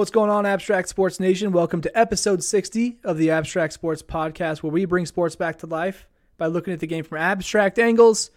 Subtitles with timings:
[0.00, 1.52] What's going on, Abstract Sports Nation?
[1.52, 5.66] Welcome to episode 60 of the Abstract Sports Podcast, where we bring sports back to
[5.66, 8.30] life by looking at the game from abstract angles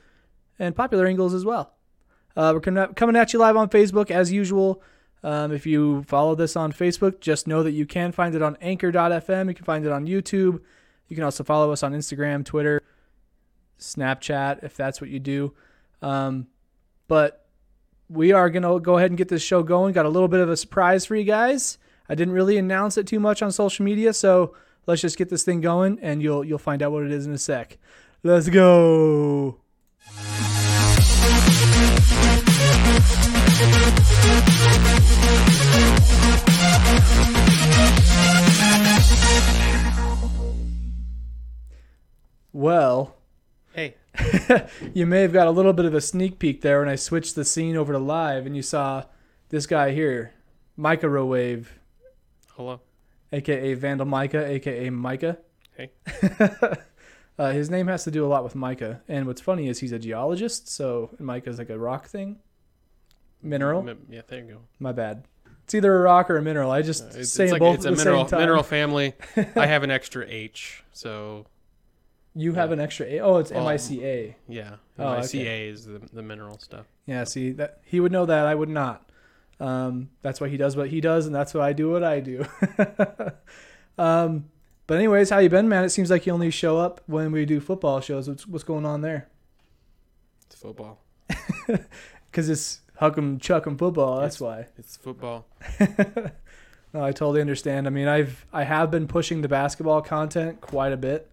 [0.60, 1.73] and popular angles as well.
[2.36, 4.84] Uh, we're coming at you live on Facebook as usual.
[5.23, 8.57] Um, if you follow this on Facebook, just know that you can find it on
[8.59, 9.48] anchor.fm.
[9.48, 10.59] You can find it on YouTube.
[11.07, 12.82] You can also follow us on Instagram, Twitter,
[13.80, 15.54] Snapchat, if that's what you do.
[16.02, 16.48] Um,
[17.07, 17.43] but
[18.14, 19.93] we are going to go ahead and get this show going.
[19.93, 21.77] Got a little bit of a surprise for you guys.
[22.07, 24.55] I didn't really announce it too much on social media, so
[24.86, 27.33] let's just get this thing going and you'll you'll find out what it is in
[27.33, 27.78] a sec.
[28.24, 29.60] Let's go.
[42.52, 43.16] Well.
[44.94, 47.36] you may have got a little bit of a sneak peek there when I switched
[47.36, 49.06] the scene over to live and you saw
[49.50, 50.34] this guy here,
[50.78, 51.80] Microwave.
[52.56, 52.81] Hello.
[53.31, 55.38] AKA Vandal Micah, AKA Micah.
[55.75, 55.92] Hey.
[57.39, 59.02] uh, his name has to do a lot with Micah.
[59.08, 62.38] And what's funny is he's a geologist, so Micah's like a rock thing.
[63.42, 63.86] Mineral.
[64.09, 64.59] Yeah, there you go.
[64.80, 65.25] My bad.
[65.64, 66.72] It's either a rock or a mineral.
[66.72, 68.39] I just uh, it's, say it's like, both it's at a the mineral, same time.
[68.39, 69.14] mineral family.
[69.55, 71.45] I have an extra H, so
[72.36, 73.20] you have an extra A.
[73.20, 74.36] Oh, it's M I C A.
[74.48, 75.22] Yeah, Oh, okay.
[75.39, 76.86] MICA is the, the mineral stuff.
[77.06, 79.09] Yeah, see that he would know that I would not.
[79.59, 82.20] Um, that's why he does what he does, and that's why I do what I
[82.20, 82.45] do.
[83.98, 84.45] um,
[84.88, 85.84] but anyways, how you been, man?
[85.84, 88.28] It seems like you only show up when we do football shows.
[88.28, 89.30] What's what's going on there?
[90.45, 91.00] It's football.
[92.34, 94.20] Because it's Huck'em Chuck'em football.
[94.20, 94.66] That's why.
[94.76, 95.45] It's football.
[95.80, 97.86] no, I totally understand.
[97.86, 101.30] I mean, I've I have been pushing the basketball content quite a bit.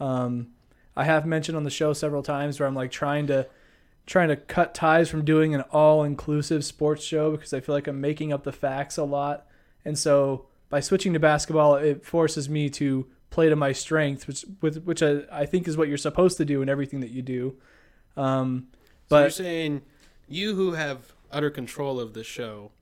[0.00, 0.48] Um,
[0.96, 3.46] I have mentioned on the show several times where I'm like trying to
[4.06, 8.00] trying to cut ties from doing an all-inclusive sports show because I feel like I'm
[8.00, 9.46] making up the facts a lot.
[9.84, 14.44] And so by switching to basketball, it forces me to play to my strength, which
[14.60, 17.22] with which I, I think is what you're supposed to do in everything that you
[17.22, 17.56] do.
[18.16, 18.68] Um,
[19.08, 19.82] So but you're saying
[20.28, 22.72] you who have utter control of the show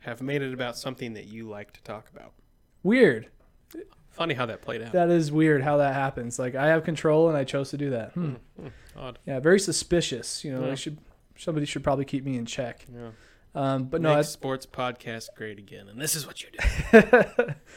[0.00, 2.32] have made it about something that you like to talk about.
[2.82, 3.28] weird.
[4.18, 4.92] Funny how that played out.
[4.92, 6.38] That is weird how that happens.
[6.38, 8.12] Like I have control and I chose to do that.
[8.12, 8.34] Hmm.
[8.60, 9.18] Hmm, odd.
[9.24, 10.44] Yeah, very suspicious.
[10.44, 10.72] You know, Yeah.
[10.72, 10.98] I should
[11.36, 12.84] somebody should probably keep me in check.
[12.92, 13.10] Yeah.
[13.54, 17.00] Um, but no, Make sports podcast great again, and this is what you do.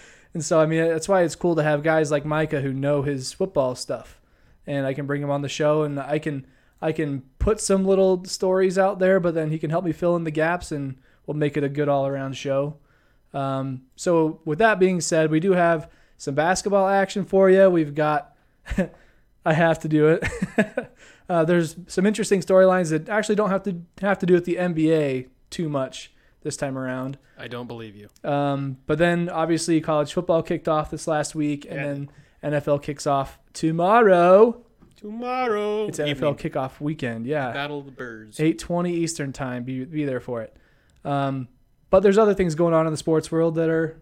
[0.34, 3.04] and so I mean that's why it's cool to have guys like Micah who know
[3.04, 4.20] his football stuff,
[4.66, 6.46] and I can bring him on the show and I can
[6.82, 10.16] I can put some little stories out there, but then he can help me fill
[10.16, 10.98] in the gaps and
[11.28, 12.78] we'll make it a good all around show.
[13.34, 15.88] Um, so with that being said, we do have
[16.22, 17.68] some basketball action for you.
[17.68, 18.36] We've got
[19.44, 20.24] I have to do it.
[21.30, 24.56] uh, there's some interesting storylines that actually don't have to have to do with the
[24.58, 27.18] NBA too much this time around.
[27.40, 28.10] I don't believe you.
[28.30, 31.88] Um, but then obviously college football kicked off this last week, and Yeah.
[31.88, 34.64] then NFL kicks off tomorrow.
[34.98, 35.88] Tomorrow.
[35.88, 36.36] It's NFL evening.
[36.36, 37.26] kickoff weekend.
[37.26, 38.40] Yeah, Battle of the Birds.
[38.40, 39.64] eight twenty Eastern time.
[39.64, 40.56] Be be there for it.
[41.04, 41.48] Um,
[41.90, 44.00] but there's other things going on in the sports world that are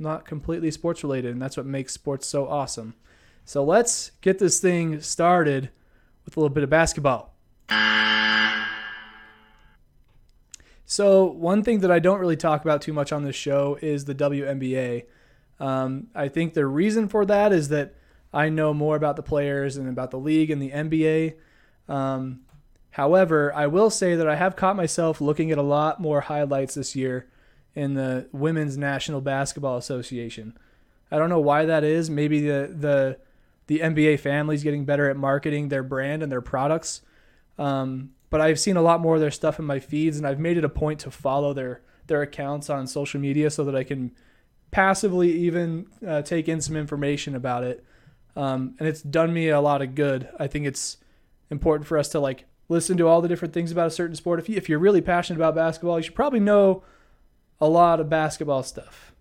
[0.00, 2.94] not completely sports related, and that's what makes sports so awesome.
[3.44, 5.70] So let's get this thing started
[6.24, 7.34] with a little bit of basketball.
[10.84, 14.06] So one thing that I don't really talk about too much on this show is
[14.06, 15.04] the WNBA.
[15.60, 17.94] Um, I think the reason for that is that
[18.32, 21.34] I know more about the players and about the league and the NBA.
[21.88, 22.40] Um,
[22.90, 26.74] however, I will say that I have caught myself looking at a lot more highlights
[26.74, 27.28] this year
[27.74, 30.56] in the Women's National Basketball Association.
[31.10, 32.10] I don't know why that is.
[32.10, 33.18] Maybe the the
[33.66, 37.02] the NBA family's getting better at marketing their brand and their products.
[37.58, 40.38] Um, but I've seen a lot more of their stuff in my feeds, and I've
[40.38, 43.84] made it a point to follow their their accounts on social media so that I
[43.84, 44.12] can
[44.70, 47.84] passively even uh, take in some information about it.
[48.36, 50.28] Um, and it's done me a lot of good.
[50.38, 50.96] I think it's
[51.50, 54.38] important for us to like listen to all the different things about a certain sport.
[54.38, 56.84] If you, if you're really passionate about basketball, you should probably know
[57.60, 59.12] a lot of basketball stuff.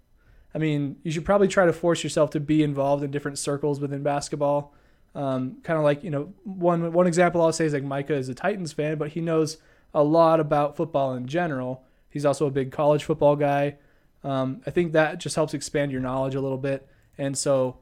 [0.53, 3.79] I mean, you should probably try to force yourself to be involved in different circles
[3.79, 4.73] within basketball.
[5.15, 8.29] Um, kind of like you know, one one example I'll say is like Micah is
[8.29, 9.57] a Titans fan, but he knows
[9.93, 11.83] a lot about football in general.
[12.09, 13.77] He's also a big college football guy.
[14.23, 16.87] Um, I think that just helps expand your knowledge a little bit,
[17.17, 17.77] and so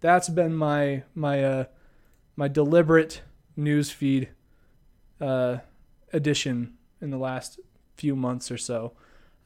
[0.00, 1.64] that's been my my uh,
[2.36, 3.22] my deliberate
[3.56, 4.30] news feed
[5.20, 5.58] uh,
[6.12, 7.60] addition in the last
[7.96, 8.92] few months or so.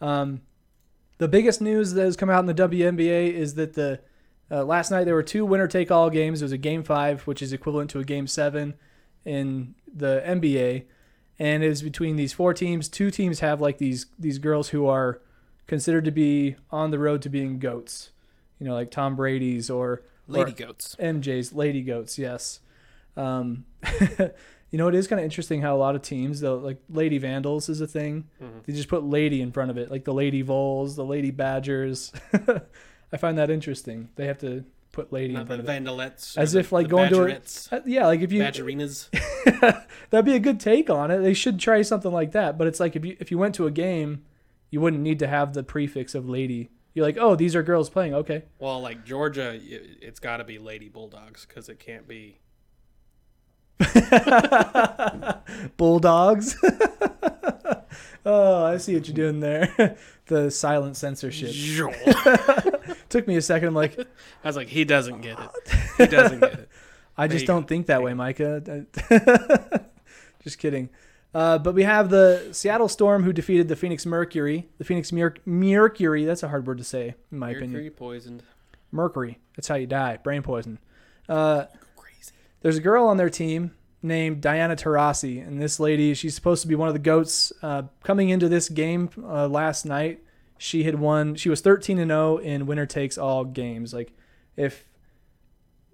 [0.00, 0.42] Um,
[1.18, 4.00] the biggest news that has come out in the WNBA is that the
[4.50, 6.40] uh, last night there were two winner take all games.
[6.40, 8.74] It was a game five, which is equivalent to a game seven
[9.24, 10.84] in the NBA,
[11.38, 12.88] and it was between these four teams.
[12.88, 15.20] Two teams have like these these girls who are
[15.66, 18.10] considered to be on the road to being goats.
[18.58, 20.96] You know, like Tom Brady's or Lady or goats.
[20.98, 22.18] MJ's lady goats.
[22.18, 22.60] Yes.
[23.16, 23.64] Um,
[24.70, 27.18] you know, it is kind of interesting how a lot of teams, though, like Lady
[27.18, 28.28] Vandals is a thing.
[28.42, 28.64] Mhm.
[28.64, 32.12] They just put lady in front of it, like the Lady Vols, the Lady Badgers.
[33.12, 34.08] I find that interesting.
[34.16, 36.36] They have to put lady in Not the front of it.
[36.36, 37.22] As or if, like, the going to
[37.72, 39.08] a- Uh, yeah, like if you badgerinas.
[40.10, 41.18] that'd be a good take on it.
[41.18, 42.56] They should try something like that.
[42.58, 44.24] But it's like if you if you went to a game,
[44.70, 46.70] you wouldn't need to have the prefix of lady.
[46.94, 48.14] You're like, oh, these are girls playing.
[48.14, 48.44] Okay.
[48.58, 52.38] Well, like Georgia, it's got to be Lady Bulldogs because it can't be.
[55.76, 56.56] Bulldogs.
[58.26, 59.96] oh, I see what you're doing there.
[60.26, 61.52] the silent censorship.
[63.08, 63.68] Took me a second.
[63.68, 65.50] I'm like, I was like, he doesn't get it.
[65.98, 66.68] He doesn't get it.
[67.18, 68.86] I just don't think that way, Micah.
[70.42, 70.90] just kidding.
[71.34, 74.68] Uh, but we have the Seattle Storm who defeated the Phoenix Mercury.
[74.78, 77.72] The Phoenix Mer- Mercury, that's a hard word to say, in my opinion.
[77.72, 78.42] Mercury poisoned.
[78.90, 79.38] Mercury.
[79.54, 80.16] That's how you die.
[80.16, 80.78] Brain poison.
[81.28, 81.66] Uh.
[82.66, 83.70] There's a girl on their team
[84.02, 87.52] named Diana Taurasi, and this lady, she's supposed to be one of the goats.
[87.62, 90.24] Uh, coming into this game uh, last night,
[90.58, 91.36] she had won.
[91.36, 93.94] She was 13 and 0 in winner takes all games.
[93.94, 94.12] Like
[94.56, 94.84] if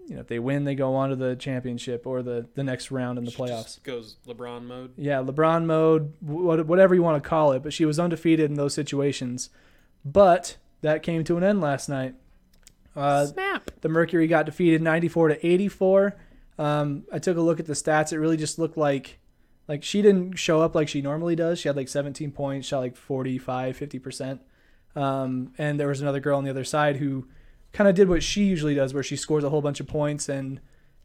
[0.06, 2.90] you know if they win, they go on to the championship or the the next
[2.90, 3.64] round in the She playoffs.
[3.64, 4.92] just goes LeBron mode.
[4.96, 8.72] Yeah, LeBron mode, whatever you want to call it, but she was undefeated in those
[8.72, 9.50] situations.
[10.06, 12.14] But that came to an end last night.
[12.96, 13.70] Uh, Snap.
[13.82, 16.16] the Mercury got defeated 94 to 84.
[16.62, 18.12] Um, I took a look at the stats.
[18.12, 19.18] It really just looked like
[19.66, 21.58] like she didn't show up like she normally does.
[21.58, 24.38] She had like 17 points, shot like 45, 50%.
[24.94, 27.26] Um, and there was another girl on the other side who
[27.72, 30.28] kind of did what she usually does where she scores a whole bunch of points
[30.28, 30.60] and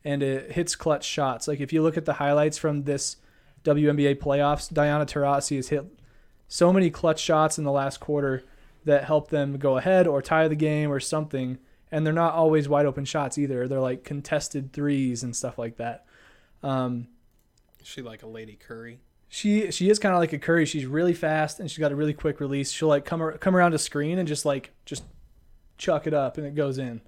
[0.05, 1.47] and it hits clutch shots.
[1.47, 3.17] Like if you look at the highlights from this
[3.63, 5.85] WNBA playoffs, Diana Taurasi has hit
[6.47, 8.43] so many clutch shots in the last quarter
[8.85, 11.57] that help them go ahead or tie the game or something
[11.91, 13.67] and they're not always wide open shots either.
[13.67, 16.05] They're like contested threes and stuff like that.
[16.63, 17.07] Um,
[17.79, 18.99] Is she like a Lady Curry?
[19.29, 20.65] she she is kind of like a Curry.
[20.65, 22.71] She's really fast and she's got a really quick release.
[22.71, 25.03] She'll like come come around a screen and just like just
[25.77, 27.01] chuck it up and it goes in.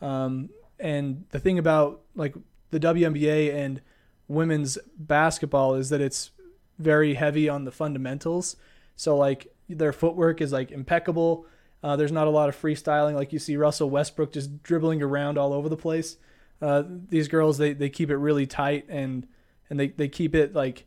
[0.00, 2.34] Um, and the thing about like
[2.70, 3.80] the WNBA and
[4.28, 6.30] women's basketball is that it's
[6.78, 8.56] very heavy on the fundamentals.
[8.96, 11.46] So like their footwork is like impeccable.
[11.82, 15.36] Uh, there's not a lot of freestyling like you see Russell Westbrook just dribbling around
[15.36, 16.16] all over the place.
[16.60, 19.26] Uh, these girls they, they keep it really tight and
[19.68, 20.86] and they, they keep it like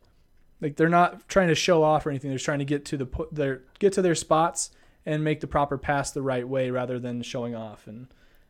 [0.61, 2.29] like they're not trying to show off or anything.
[2.29, 4.71] They're trying to get to the their get to their spots
[5.05, 8.07] and make the proper pass the right way rather than showing off and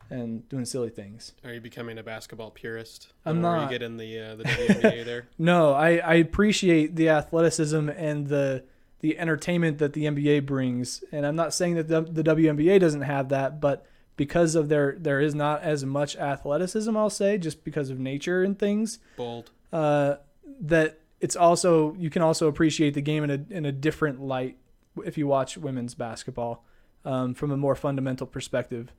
[0.09, 1.33] and doing silly things.
[1.43, 3.11] Are you becoming a basketball purist?
[3.23, 3.63] The I'm not.
[3.63, 5.27] You get in the uh, the WNBA there.
[5.39, 8.63] No, I, I appreciate the athleticism and the
[9.05, 13.03] the entertainment that the NBA brings, and I'm not saying that the, the WNBA doesn't
[13.03, 13.85] have that, but
[14.15, 18.41] because of their there is not as much athleticism, I'll say, just because of nature
[18.41, 19.51] and things, Bold.
[19.71, 20.15] uh,
[20.59, 24.57] that it's also you can also appreciate the game in a in a different light
[25.05, 26.65] if you watch women's basketball
[27.03, 28.91] um, from a more fundamental perspective.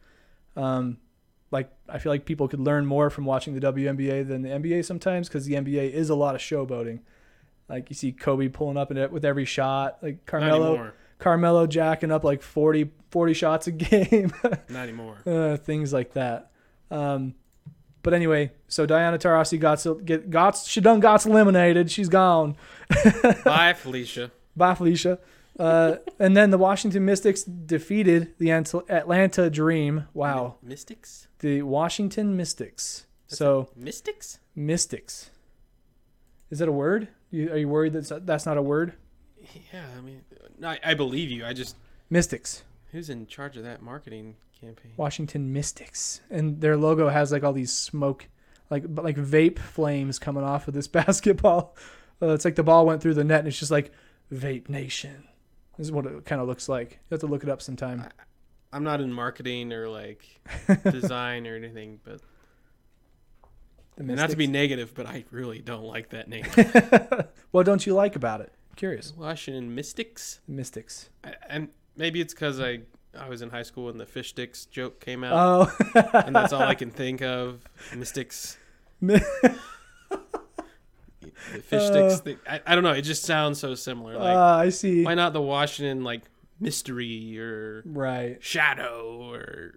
[0.54, 0.98] Um,
[1.50, 4.84] like I feel like people could learn more from watching the WNBA than the NBA
[4.84, 7.00] sometimes because the NBA is a lot of showboating.
[7.68, 10.92] Like you see Kobe pulling up in it with every shot, like Carmelo.
[11.18, 14.32] Carmelo jacking up like 40, 40 shots a game.
[14.68, 15.16] Not anymore.
[15.26, 16.50] uh, things like that.
[16.90, 17.34] Um,
[18.02, 21.90] but anyway, so Diana Taurasi got get got she done got eliminated.
[21.90, 22.56] She's gone.
[23.44, 24.30] Bye, Felicia.
[24.54, 25.18] Bye, Felicia.
[25.58, 30.06] Uh, and then the Washington Mystics defeated the Atlanta Dream.
[30.12, 31.28] Wow, Mystics.
[31.38, 33.06] the Washington Mystics.
[33.28, 34.38] That's So Mystics.
[34.54, 35.30] Mystics.
[36.50, 37.08] Is that a word?
[37.30, 38.94] You, are you worried that that's not a word?
[39.72, 40.22] Yeah, I mean,
[40.62, 41.44] I, I believe you.
[41.44, 41.76] I just
[42.10, 42.62] Mystics.
[42.92, 44.92] who's in charge of that marketing campaign?
[44.96, 48.28] Washington Mystics, and their logo has like all these smoke,
[48.70, 51.76] like like vape flames coming off of this basketball.
[52.20, 53.92] Uh, it's like the ball went through the net, and it's just like
[54.32, 55.24] Vape Nation.
[55.76, 56.92] This is what it kind of looks like.
[56.92, 58.08] You have to look it up sometime.
[58.72, 60.24] I'm not in marketing or like
[60.90, 62.20] design or anything, but
[63.98, 66.44] And not to be negative, but I really don't like that name.
[67.50, 68.52] what don't you like about it?
[68.76, 69.14] curious.
[69.16, 70.40] Washington Mystics.
[70.46, 71.08] Mystics.
[71.24, 72.80] I, and maybe it's because I
[73.18, 76.52] I was in high school when the fish sticks joke came out, Oh, and that's
[76.52, 77.64] all I can think of.
[77.94, 78.58] Mystics.
[81.52, 82.20] The fish sticks.
[82.20, 82.38] Thing.
[82.48, 82.92] I, I don't know.
[82.92, 84.16] It just sounds so similar.
[84.16, 85.04] Like Ah, I see.
[85.04, 86.22] why not the Washington like
[86.60, 88.42] mystery or Right.
[88.42, 89.74] shadow or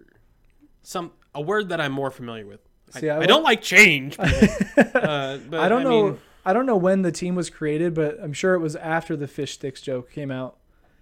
[0.82, 2.60] some a word that I'm more familiar with.
[2.90, 4.18] See, I, I I don't like change.
[4.18, 4.30] people.
[4.94, 6.04] uh, but I don't know.
[6.10, 9.16] mean, I don't know when the team was created, but I'm sure it was after
[9.16, 10.56] the fish sticks joke came out.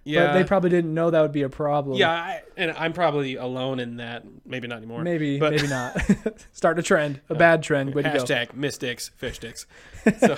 [0.05, 1.99] Yeah, But they probably didn't know that would be a problem.
[1.99, 4.25] yeah, I, and I'm probably alone in that.
[4.47, 5.03] Maybe not anymore.
[5.03, 5.99] Maybe, But- maybe not.
[6.53, 7.95] Start a trend, a bad trend.
[7.95, 8.05] Way.
[8.05, 9.67] Hashtag mystics, fish sticks.
[10.19, 10.37] So,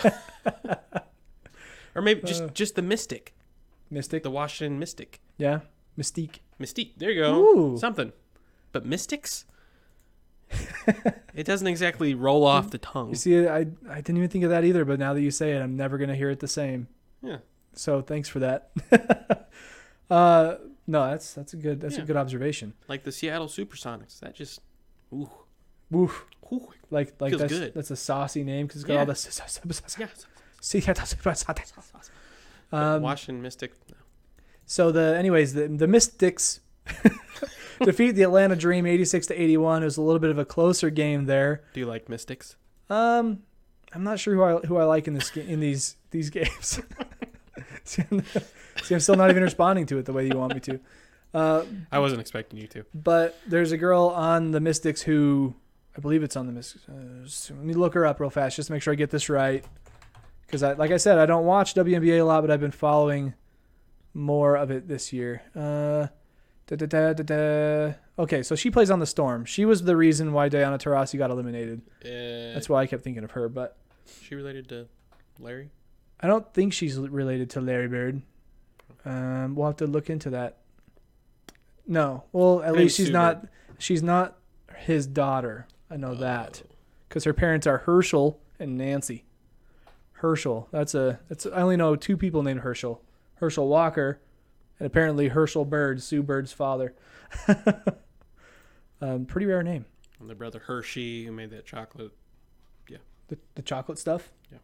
[1.95, 2.49] or maybe just Uh.
[2.49, 3.35] just the mystic,
[3.91, 4.23] Mystic.
[4.23, 5.61] the Washington mystic, Yeah.
[5.99, 6.39] Mystique.
[6.61, 6.93] mystique.
[6.97, 7.35] There you go.
[7.37, 7.79] Ooh.
[7.79, 8.13] Something,
[8.73, 9.45] but mystics.
[11.35, 13.11] it doesn't exactly roll off the tongue.
[13.11, 15.53] You see, I I didn't even think of that either, but now that you say
[15.53, 16.89] it, I'm never gonna hear it the same.
[17.23, 17.39] Yeah.
[17.75, 18.71] So thanks for that.
[20.11, 22.03] uh, no, that's that's a good that's Yeah.
[22.03, 22.75] a good observation.
[22.89, 24.19] Like the Seattle Supersonics.
[24.21, 24.61] That just,
[25.13, 25.31] ooh,
[25.91, 26.25] Woof.
[26.53, 27.75] ooh, Like like Feels that's good.
[27.75, 29.01] that's a saucy name because it's got Yeah.
[29.01, 29.13] all the.
[29.99, 30.09] yeah.
[30.61, 32.11] Seattle Supersonics.
[32.73, 33.73] Um, Washington Mystic.
[34.67, 36.61] So the anyways the the Mystics
[37.85, 39.83] defeat the Atlanta Dream 86 to 81.
[39.83, 41.63] It was a little bit of a closer game there.
[41.75, 42.57] Do you like mystics?
[42.89, 43.43] Um,
[43.93, 46.81] I'm not sure who I who I like in this in these these games.
[47.85, 48.23] See, I'm,
[48.83, 50.81] see, I'm still not even responding to it the way you want me to.
[51.33, 52.85] Uh, I wasn't expecting you to.
[52.95, 55.55] but there's a girl on the Mystics who
[55.97, 56.85] I believe it's on the Mystics.
[56.89, 59.29] Uh, let me look her up real fast just to make sure I get this
[59.29, 59.65] right.
[60.47, 63.35] Because I, like I said, I don't watch WNBA a lot, but I've been following
[64.15, 65.43] more of it this year.
[65.55, 66.09] Uh,
[66.77, 67.95] da, da, da.
[68.19, 69.45] Okay, so she plays on the Storm.
[69.45, 71.83] She was the reason why Diana Taurasi got eliminated.
[72.05, 73.49] Uh, That's why I kept thinking of her.
[73.49, 73.77] But
[74.23, 74.87] she related to
[75.39, 75.71] Larry.
[76.21, 78.23] I don't think she's related to Larry Bird.
[79.05, 80.59] Um, we'll have to look into that.
[81.87, 83.47] No, well, at least she's not.
[83.79, 84.37] She's not
[84.77, 85.67] his daughter.
[85.91, 86.69] I know that Oh.
[87.09, 89.25] because her parents are Herschel and Nancy.
[90.13, 90.69] Herschel.
[90.71, 91.19] That's a.
[91.29, 93.03] That's I only know two people named Herschel.
[93.37, 94.21] Herschel Walker,
[94.81, 96.95] and apparently Herschel Bird, Sue Bird's father.
[99.01, 99.85] um, pretty rare name.
[100.19, 102.13] And their brother Hershey, who made that chocolate.
[102.89, 102.99] Yeah.
[103.29, 104.33] The, the chocolate stuff.
[104.51, 104.59] Yeah.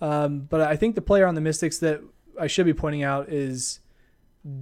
[0.00, 2.00] Um, but I think the player on the Mystics that
[2.40, 3.80] I should be pointing out is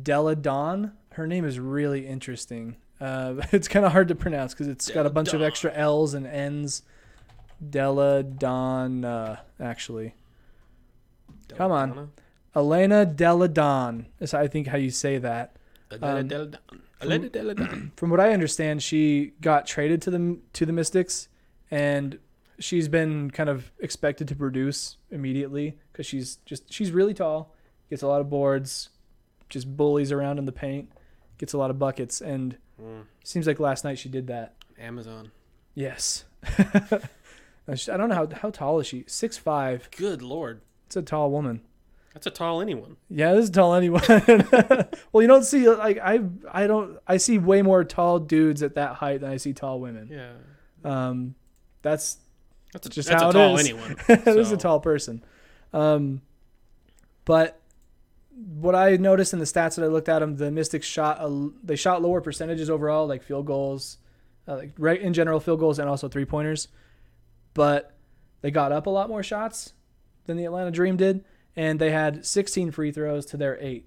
[0.03, 0.93] Delle Donne.
[1.13, 2.77] Her name is really interesting.
[3.01, 6.15] Uh, it's kind of hard to pronounce because it's got a bunch of extra L's
[6.15, 6.83] and N's.
[7.69, 10.15] Delle Donne, uh, actually.
[11.57, 11.89] Come on.
[11.91, 12.09] Donna?
[12.55, 15.57] Elena Delle Donne is, I think, how you say that.
[15.91, 16.83] Adela Um, Della Don.
[17.01, 17.55] Adela Della
[17.97, 21.29] From what I understand, she got traded to the to the Mystics,
[21.71, 22.19] and
[22.59, 27.55] she's been kind of expected to produce immediately because she's just she's really tall,
[27.89, 28.91] gets a lot of boards,
[29.49, 30.91] just bullies around in the paint,
[31.39, 34.55] gets a lot of buckets, and Mm, seems like last night she did that.
[34.79, 35.31] Amazon.
[35.75, 36.25] Yes.
[36.59, 36.99] I
[37.69, 39.05] I don't know how how tall is she?
[39.07, 39.89] Six five.
[39.97, 40.63] Good lord.
[40.87, 41.61] It's a tall woman.
[42.15, 42.97] That's a tall anyone.
[43.09, 44.03] Yeah, this is tall anyone.
[45.13, 48.75] well, you don't see like I I don't I see way more tall dudes at
[48.75, 50.09] that height than I see tall women.
[50.11, 50.33] Yeah.
[50.85, 51.35] Um,
[51.83, 52.19] that's
[52.73, 53.69] That's a, Just that's how a it tall is.
[53.69, 53.97] anyone.
[54.09, 55.23] that is a tall person.
[55.73, 56.21] Um,
[57.25, 57.61] but
[58.57, 61.51] what I noticed in the stats that I looked at them, the Mystics shot a,
[61.63, 63.99] they shot lower percentages overall, like field goals,
[64.49, 66.69] uh, like right in general field goals and also three pointers,
[67.55, 67.95] but
[68.41, 69.75] they got up a lot more shots
[70.25, 71.25] than the Atlanta Dream did,
[71.57, 73.87] and they had 16 free throws to their eight,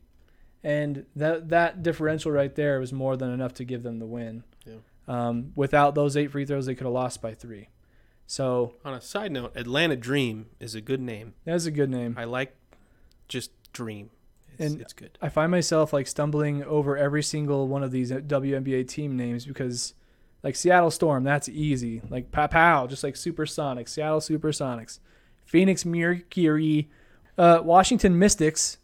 [0.63, 4.43] and that that differential right there was more than enough to give them the win.
[4.65, 4.75] Yeah.
[5.07, 7.69] Um, without those eight free throws, they could have lost by three.
[8.25, 11.33] So On a side note, Atlanta Dream is a good name.
[11.45, 12.15] that's a good name.
[12.17, 12.55] I like
[13.27, 14.09] just Dream.
[14.57, 15.17] It's, And- it's good.
[15.21, 19.93] I find myself like stumbling over every single one of these WNBA team names because,
[20.43, 22.01] like Seattle Storm, that's easy.
[22.09, 24.99] Like pow pow, just like Supersonics, Seattle Supersonics,
[25.43, 26.89] Phoenix Mercury,
[27.37, 28.77] uh, Washington Mystics,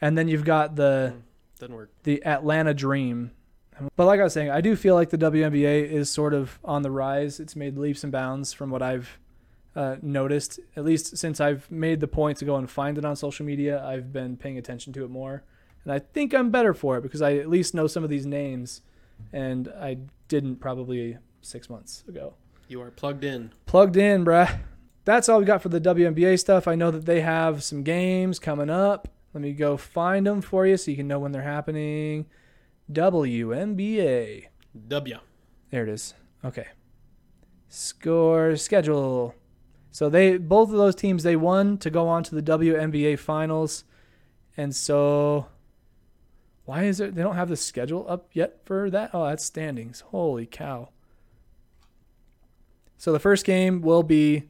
[0.00, 1.14] and then you've got the
[1.58, 1.90] Doesn't work.
[2.02, 3.30] the Atlanta Dream.
[3.94, 6.82] But like I was saying, I do feel like the WNBA is sort of on
[6.82, 7.38] the rise.
[7.40, 9.18] It's made leaps and bounds from what I've
[9.74, 10.60] uh, noticed.
[10.76, 13.84] At least since I've made the point to go and find it on social media,
[13.84, 15.42] I've been paying attention to it more.
[15.84, 18.24] And I think I'm better for it because I at least know some of these
[18.26, 18.80] names,
[19.32, 19.98] and I
[20.28, 22.34] didn't probably six months ago.
[22.68, 23.52] You are plugged in.
[23.66, 24.58] Plugged in, bruh.
[25.06, 26.66] That's all we got for the WNBA stuff.
[26.66, 29.06] I know that they have some games coming up.
[29.32, 32.26] Let me go find them for you so you can know when they're happening.
[32.90, 34.46] WNBA.
[34.88, 35.18] W.
[35.70, 36.14] There it is.
[36.44, 36.66] Okay.
[37.68, 39.36] Score schedule.
[39.92, 43.84] So they both of those teams they won to go on to the WNBA finals.
[44.56, 45.46] And so
[46.64, 49.10] why is it they don't have the schedule up yet for that?
[49.14, 50.00] Oh, that's standings.
[50.00, 50.88] Holy cow.
[52.98, 54.48] So the first game will be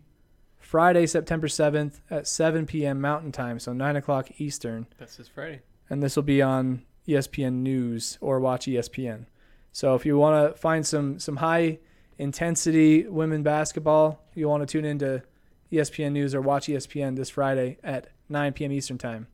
[0.66, 3.00] Friday, September 7th at 7 p.m.
[3.00, 5.60] Mountain Time, so 9 o'clock Eastern That's this Friday.
[5.88, 9.26] and this will be on ESPN News or watch ESPN.
[9.70, 11.78] So if you want to find some some high
[12.18, 15.22] intensity women basketball, you want to tune into
[15.70, 18.72] ESPN News or watch ESPN this Friday at 9 p.m.
[18.72, 19.28] Eastern Time.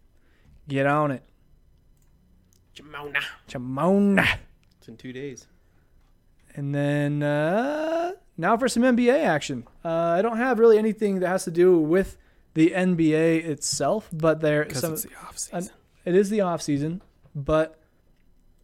[0.68, 1.22] Get on it.
[2.76, 3.22] Jamona.
[3.48, 4.38] Chamona.
[4.78, 5.46] It's in two days.
[6.54, 9.66] And then uh, now for some NBA action.
[9.84, 12.16] Uh, I don't have really anything that has to do with
[12.54, 15.70] the NBA itself, but there Because some it's the off season.
[16.04, 17.00] it is the off season,
[17.34, 17.78] but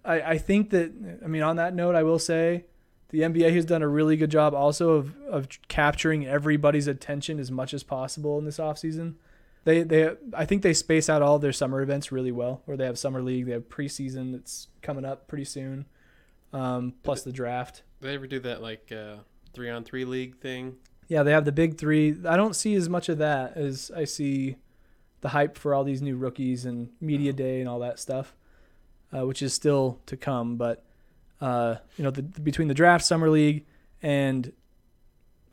[0.04, 0.92] I, I think that
[1.25, 2.64] I mean on that note I will say
[3.11, 7.50] the NBA has done a really good job also of, of capturing everybody's attention as
[7.50, 9.16] much as possible in this off season.
[9.64, 12.61] They they I think they space out all their summer events really well.
[12.66, 15.87] Where they have summer league, they have preseason that's coming up pretty soon,
[16.52, 17.82] um, plus the draft.
[18.00, 19.16] They ever do that like uh,
[19.52, 20.76] three on three league thing?
[21.08, 22.16] Yeah, they have the big three.
[22.26, 24.56] I don't see as much of that as I see
[25.20, 28.36] the hype for all these new rookies and media day and all that stuff,
[29.12, 30.56] uh, which is still to come.
[30.56, 30.84] But
[31.40, 33.64] uh, you know, the, between the draft, summer league,
[34.02, 34.52] and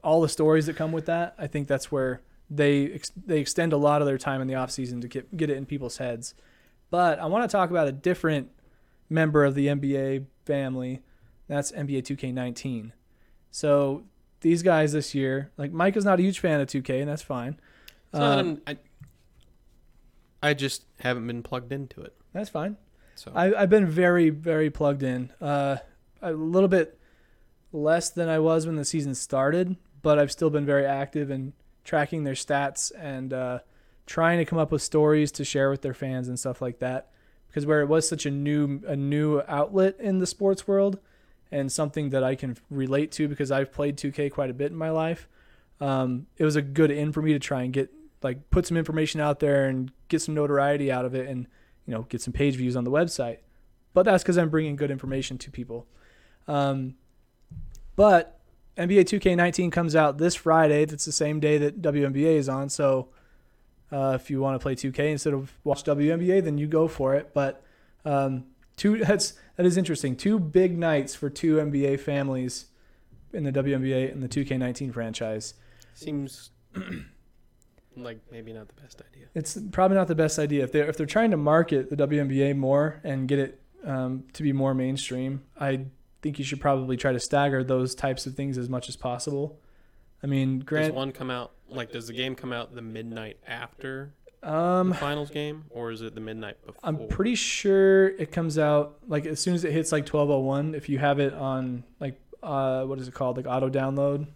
[0.04, 3.74] all the stories that come with that, I think that's where they ex- they extend
[3.74, 5.98] a lot of their time in the off season to get get it in people's
[5.98, 6.36] heads.
[6.92, 8.50] But I want to talk about a different
[9.10, 11.02] member of the NBA family.
[11.48, 12.92] That's NBA 2K19.
[13.52, 14.04] So
[14.42, 17.22] these guys this year, like Mike is not a huge fan of 2K, and that's
[17.22, 17.60] fine.
[18.14, 18.78] Um, I'm- I,
[20.50, 22.14] I just haven't been plugged into it.
[22.34, 22.78] that's fine.
[23.16, 25.32] So I, I've been very, very plugged in.
[25.42, 25.78] Uh,
[26.22, 27.00] a little bit
[27.72, 31.54] less than I was when the season started, but I've still been very active in
[31.84, 33.60] tracking their stats and uh,
[34.06, 37.10] trying to come up with stories to share with their fans and stuff like that.
[37.56, 41.00] Because where it was such a new, a new outlet in the sports world,
[41.54, 44.78] and something that I can relate to because I've played 2K quite a bit in
[44.78, 45.30] my life.
[45.80, 48.76] Um, it was a good in for me to try and get like put some
[48.76, 51.48] information out there and get some notoriety out of it and
[51.86, 53.38] you know get some page views on the website.
[53.94, 55.88] But that's because i'm bringing good information to people.
[56.50, 56.96] Um,
[57.96, 58.38] but
[58.78, 60.84] nba 2k19 comes out this friday.
[60.84, 62.68] That's the same day that WNBA is on.
[62.68, 63.08] So
[63.96, 67.16] uh, if you want to play 2k instead of watch WNBA then you go for
[67.16, 67.64] it but
[68.04, 68.46] um,
[68.78, 72.66] two that's that is interesting two big nights for two nba families
[73.34, 75.54] in the WNBA and the 2k19 franchise
[75.94, 76.52] seems
[77.98, 79.28] like maybe not the best idea.
[79.34, 82.56] It's probably not the best idea if they're if they're trying to market the WNBA
[82.56, 85.44] more and get it um, to be more mainstream.
[85.60, 85.86] I
[86.22, 89.60] think you should probably try to stagger those types of things as much as possible.
[90.24, 93.38] I mean, Does grant one come out like does the game come out the midnight
[93.48, 96.80] after the um, finals game or is it the midnight before?
[96.84, 100.76] I'm pretty sure it comes out like as soon as it hits like 1201.
[100.76, 104.28] If you have it on like uh, what is it called like auto download,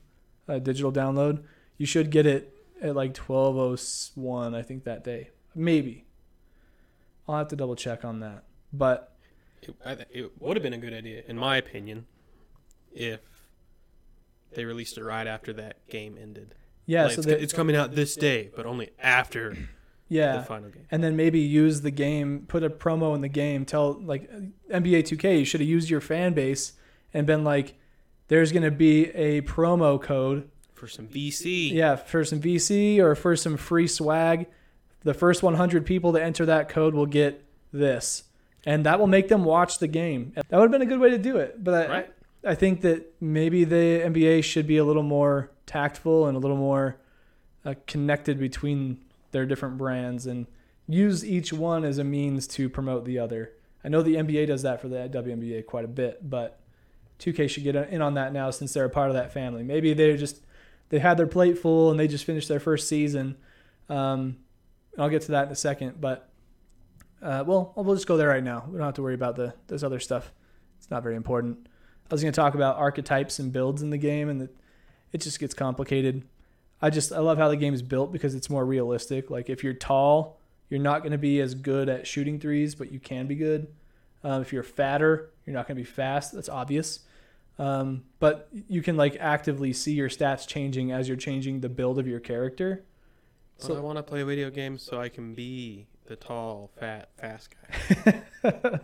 [0.48, 1.44] uh, digital download,
[1.78, 4.56] you should get it at like 1201.
[4.56, 6.06] I think that day, maybe.
[7.28, 9.16] I'll have to double check on that, but.
[9.62, 12.08] It, it would have been a good idea, in my opinion,
[12.94, 13.20] if
[14.54, 16.56] they released it right after that game ended.
[16.90, 19.56] Yeah, Like, so it's, they, it's coming out this day, but only after
[20.40, 20.86] the final game.
[20.90, 24.30] and then maybe use the game, put a promo in the game, tell like
[24.72, 26.74] NBA 2K, you should have used your fan base
[27.14, 27.76] and been like,
[28.28, 31.72] there's gonna be a promo code, For some VC.
[31.74, 34.48] yeah, for some VC or for some free swag.
[35.04, 38.24] The first 100 people to enter that code will get this,
[38.66, 40.34] and that will make them watch the game.
[40.36, 42.14] That would have been a good way to do it, but I, Right.
[42.46, 46.58] I think that maybe the NBA should be a little more tactful and a little
[46.58, 46.98] more
[47.64, 49.00] uh, connected between
[49.32, 50.48] their different brands and
[50.88, 53.54] use each one as a means to promote the other.
[53.84, 56.60] I know the NBA does that for the WNBA quite a bit, but
[57.20, 59.64] 2K should get in on that now since they're a part of that family.
[59.64, 60.42] Maybe they just
[60.90, 63.38] they had their plate full and they just finished their first season.
[63.88, 64.38] Um,
[64.98, 66.30] I'll get to that in a second, but
[67.22, 68.66] uh, well, we'll just go there right now.
[68.68, 70.32] We don't have to worry about the this other stuff.
[70.80, 71.68] It's not very important.
[72.10, 74.50] I was going to talk about archetypes and builds in the game, and the,
[75.12, 76.24] it just gets complicated.
[76.82, 79.30] I just I love how the game is built because it's more realistic.
[79.30, 82.92] Like if you're tall, you're not going to be as good at shooting threes, but
[82.92, 83.68] you can be good.
[84.24, 86.34] Um, if you're fatter, you're not going to be fast.
[86.34, 87.00] That's obvious.
[87.58, 92.00] Um, but you can like actively see your stats changing as you're changing the build
[92.00, 92.86] of your character.
[93.62, 97.50] But I want to play video games so I can be the tall, fat, fast
[97.52, 98.22] guy.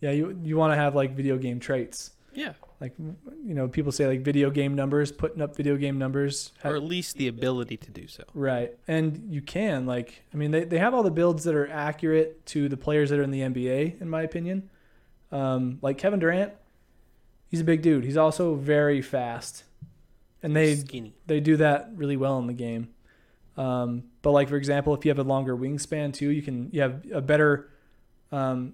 [0.00, 2.10] yeah, you you want to have like video game traits.
[2.34, 2.52] Yeah.
[2.80, 6.52] Like you know, people say like video game numbers, putting up video game numbers.
[6.64, 8.24] Or at least the ability to do so.
[8.34, 8.76] Right.
[8.88, 12.46] And you can, like, I mean, they, they have all the builds that are accurate
[12.46, 14.70] to the players that are in the NBA, in my opinion.
[15.30, 16.52] Um, like Kevin Durant,
[17.48, 18.04] he's a big dude.
[18.04, 19.64] He's also very fast.
[20.42, 21.14] And they, Skinny.
[21.26, 22.88] they do that really well in the game.
[23.58, 26.80] Um, but, like, for example, if you have a longer wingspan, too, you can, you
[26.80, 27.68] have a better
[28.32, 28.72] um,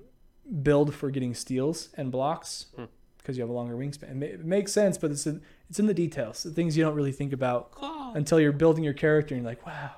[0.63, 2.85] build for getting steals and blocks Hmm.
[3.27, 4.23] Because you have a longer wingspan.
[4.23, 7.11] It, makes sense, but it's, a, it's in the details, the things you don't really
[7.11, 7.73] think about
[8.15, 9.91] until you're building your character and you're like, wow.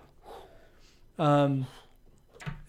[1.19, 1.67] Um,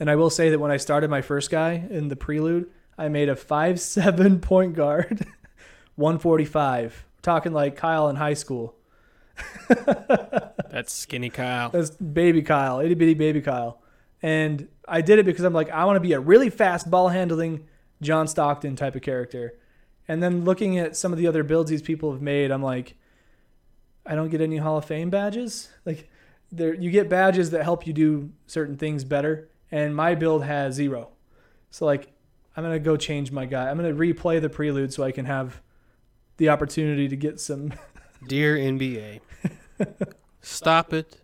[0.02, 3.08] and I will say that when I started my first guy in the prelude, I
[3.08, 5.26] made a five seven point guard,
[5.96, 7.06] 145.
[7.22, 8.76] Talking like Kyle in high school.
[9.70, 11.70] That's skinny Kyle.
[11.70, 13.82] That's baby Kyle, itty bitty baby Kyle.
[14.22, 17.08] And I did it because I'm like, I want to be a really fast ball
[17.08, 17.66] handling
[18.02, 19.54] John Stockton type of character.
[20.10, 22.96] And then looking at some of the other builds these people have made, I'm like,
[24.08, 25.70] I don't get any Hall of Fame badges.
[25.86, 26.10] Like,
[26.52, 30.74] there you get badges that help you do certain things better, and my build has
[30.74, 31.10] zero.
[31.70, 32.12] So like,
[32.58, 33.70] I'm gonna go change my guy.
[33.70, 35.62] I'm gonna replay the prelude so I can have
[36.38, 37.72] the opportunity to get some.
[38.28, 39.20] Dear NBA,
[40.42, 41.22] stop it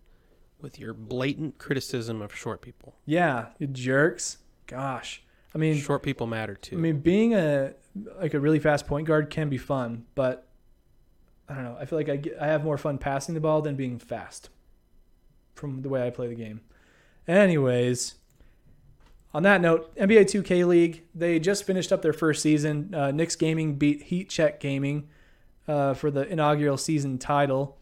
[0.61, 2.93] with your blatant criticism of short people.
[3.05, 4.37] yeah, you jerks.
[4.67, 5.23] Gosh,
[5.55, 6.75] I mean, Short people matter too.
[6.75, 7.73] I mean, being a
[8.19, 10.47] like a really fast point guard can be fun, but
[11.47, 11.77] I don't know.
[11.79, 14.49] I feel like I get, I have more fun passing the ball than being fast.
[15.53, 16.59] From the way I play the game.
[17.27, 18.15] Anyways,
[19.33, 22.93] on that note, NBA 2K League they just finished up their first season.
[22.93, 25.07] Uh, Knicks Gaming beat Heat Check Gaming
[25.67, 27.77] uh, for the inaugural season title.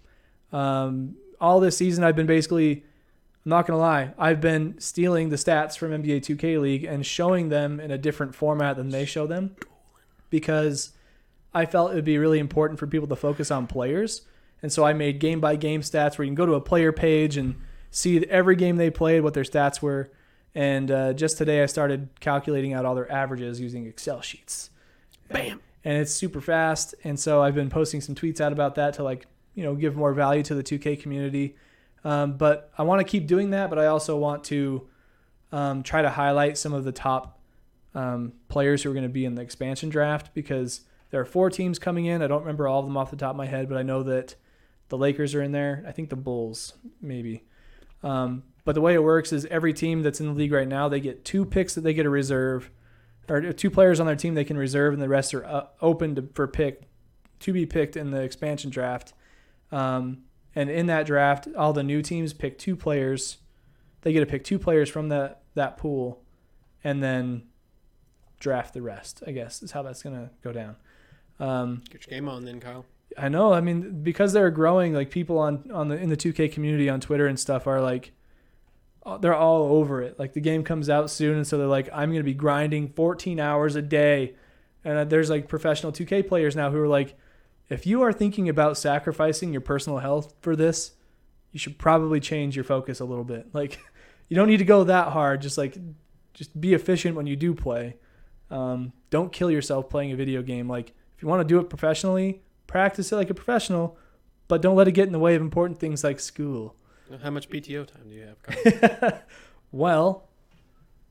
[0.52, 2.84] Um, all this season, I've been basically
[3.45, 4.13] I'm not gonna lie.
[4.17, 8.36] I've been stealing the stats from NBA 2K League and showing them in a different
[8.36, 9.56] format than they show them,
[10.34, 10.89] because
[11.54, 14.24] I felt it would be really important for people to focus on players.
[14.63, 16.91] And so I made game by game stats where you can go to a player
[16.91, 17.54] page and
[17.91, 20.12] see every game they played, what their stats were.
[20.56, 24.72] And uh, just today, I started calculating out all their averages using Excel sheets.
[25.30, 25.62] Bam.
[25.84, 26.96] And it's super fast.
[27.04, 29.96] And so I've been posting some tweets out about that to like, you know, give
[29.96, 31.58] more value to the 2K community.
[32.04, 34.88] Um, but I want to keep doing that, but I also want to
[35.52, 37.39] um, try to highlight some of the top
[37.95, 41.49] um, players who are going to be in the expansion draft because there are four
[41.49, 42.21] teams coming in.
[42.21, 44.03] I don't remember all of them off the top of my head, but I know
[44.03, 44.36] that
[44.89, 45.84] the Lakers are in there.
[45.88, 47.43] I think the Bulls, maybe.
[48.01, 50.89] Um, but the way it works is every team that's in the league right now,
[50.89, 52.71] they get two picks that they get a reserve,
[53.29, 56.15] or two players on their team they can reserve, and the rest are uh, open
[56.15, 56.84] to, for pick
[57.39, 59.13] to be picked in the expansion draft.
[59.71, 60.23] Um,
[60.56, 63.38] and in that draft, all the new teams pick two players.
[64.01, 66.21] They get to pick two players from that that pool,
[66.84, 67.43] and then
[68.43, 69.23] draft the rest.
[69.25, 70.75] I guess is how that's gonna go down.
[71.39, 72.86] Um, Get your game on then, Kyle.
[73.17, 73.53] I know.
[73.53, 76.99] I mean, because they're growing, like people on on the in the 2K community on
[76.99, 78.12] Twitter and stuff are like,
[79.06, 80.19] uh, they're all over it.
[80.19, 83.39] Like the game comes out soon, and so they're like, I'm gonna be grinding 14
[83.39, 84.36] hours a day.
[84.84, 87.15] And uh, there's like professional 2K players now who are like,
[87.69, 90.91] if you are thinking about sacrificing your personal health for this,
[91.53, 93.47] you should probably change your focus a little bit.
[93.53, 93.79] Like,
[94.27, 95.41] you don't need to go that hard.
[95.41, 95.77] Just like,
[96.34, 97.95] just be efficient when you do play.
[98.53, 100.67] Um, don't kill yourself playing a video game.
[100.69, 103.97] Like, if you want to do it professionally, practice it like a professional,
[104.47, 106.75] but don't let it get in the way of important things like school.
[107.21, 109.23] How much PTO time do you have,
[109.71, 110.27] well,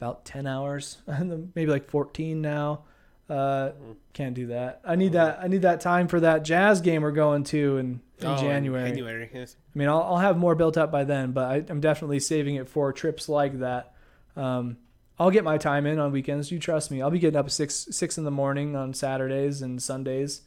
[0.00, 0.98] about 10 hours,
[1.54, 2.84] maybe like 14 now.
[3.30, 3.96] Uh, Mm.
[4.12, 4.80] can't do that.
[4.84, 5.38] I need that.
[5.40, 8.90] I need that time for that jazz game we're going to in, in Oh, January.
[8.90, 9.30] January.
[9.32, 9.56] Yes.
[9.74, 12.56] I mean, I'll, I'll have more built up by then, but I, I'm definitely saving
[12.56, 13.94] it for trips like that.
[14.36, 14.76] Um,
[15.22, 16.50] I'll get my time in on weekends.
[16.50, 17.00] You trust me.
[17.00, 20.42] I'll be getting up at six six in the morning on Saturdays and Sundays,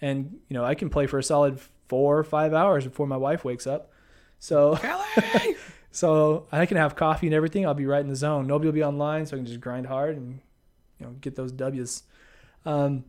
[0.00, 3.16] and you know I can play for a solid four or five hours before my
[3.16, 3.90] wife wakes up.
[4.38, 4.78] So
[5.90, 7.66] so I can have coffee and everything.
[7.66, 8.46] I'll be right in the zone.
[8.46, 10.38] Nobody will be online, so I can just grind hard and
[11.00, 12.04] you know get those W's.
[12.64, 13.06] Um,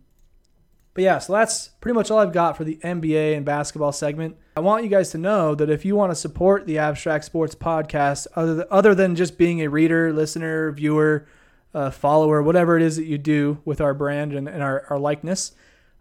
[0.93, 4.35] but yeah, so that's pretty much all I've got for the NBA and basketball segment.
[4.57, 7.55] I want you guys to know that if you want to support the Abstract Sports
[7.55, 11.27] podcast, other than, other than just being a reader, listener, viewer,
[11.73, 14.99] uh, follower, whatever it is that you do with our brand and, and our, our
[14.99, 15.53] likeness,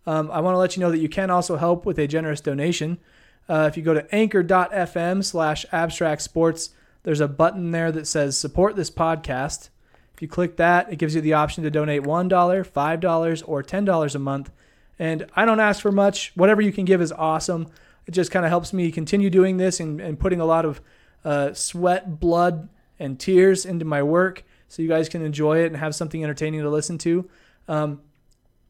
[0.06, 2.40] um, I want to let you know that you can also help with a generous
[2.40, 2.98] donation.
[3.48, 6.70] Uh, if you go to anchor.fm slash abstract sports,
[7.04, 9.70] there's a button there that says support this podcast.
[10.14, 14.14] If you click that, it gives you the option to donate $1, $5, or $10
[14.14, 14.50] a month.
[15.00, 16.30] And I don't ask for much.
[16.36, 17.66] Whatever you can give is awesome.
[18.06, 20.80] It just kind of helps me continue doing this and, and putting a lot of
[21.24, 25.76] uh, sweat, blood, and tears into my work so you guys can enjoy it and
[25.78, 27.28] have something entertaining to listen to.
[27.66, 28.02] Um,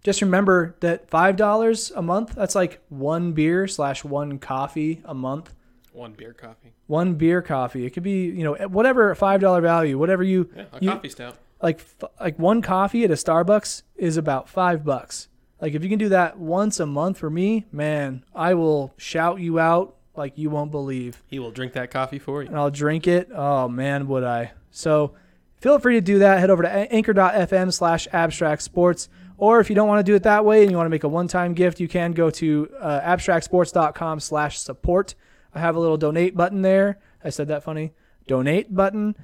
[0.05, 5.53] just remember that $5 a month, that's like one beer slash one coffee a month.
[5.93, 6.73] One beer coffee.
[6.87, 7.85] One beer coffee.
[7.85, 11.37] It could be, you know, whatever $5 value, whatever you Yeah, a You- coffee stout.
[11.61, 11.85] like
[12.21, 15.27] like one coffee at a Starbucks is about five bucks.
[15.61, 19.41] Like if you can do that once a month for me, man, I will shout
[19.41, 22.49] you out like you won't believe, He will drink that coffee for you.
[22.49, 23.29] and I'll drink it.
[23.35, 24.53] Oh man, would I?
[24.71, 25.15] So
[25.61, 26.41] feel free to do that.
[26.41, 29.09] Head over to anchor.fm slash abstract sports.
[29.39, 31.05] Or if you don't want to do it that way and you want to make
[31.05, 35.15] a one-time gift, you can go to uh, abstractsports.com slash support.
[35.55, 36.99] I have a little donate button there.
[37.25, 37.93] I said that funny.
[38.27, 39.17] Donate button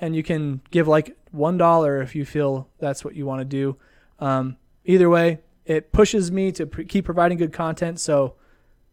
[0.00, 3.44] and you can give like one dollar if you feel that's what you want to
[3.44, 3.76] do.
[4.18, 8.00] Um, either way, it pushes me to pr- keep providing good content.
[8.00, 8.34] So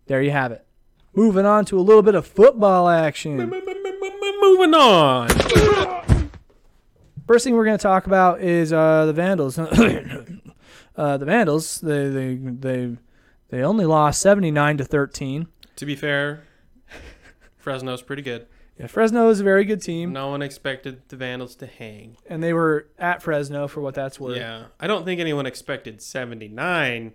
[0.07, 0.65] there you have it.
[1.15, 3.37] Moving on to a little bit of football action.
[3.37, 5.29] Moving on.
[7.27, 9.57] First thing we're going to talk about is uh, the Vandals.
[10.95, 12.97] uh, the Vandals, they, they they
[13.49, 15.47] they only lost 79 to 13.
[15.77, 16.43] To be fair,
[17.57, 18.47] Fresno's pretty good.
[18.79, 22.17] Yeah, Fresno is a very good team, No one expected the Vandals to hang.
[22.27, 24.35] and they were at Fresno for what that's worth.
[24.37, 27.13] Yeah, I don't think anyone expected 79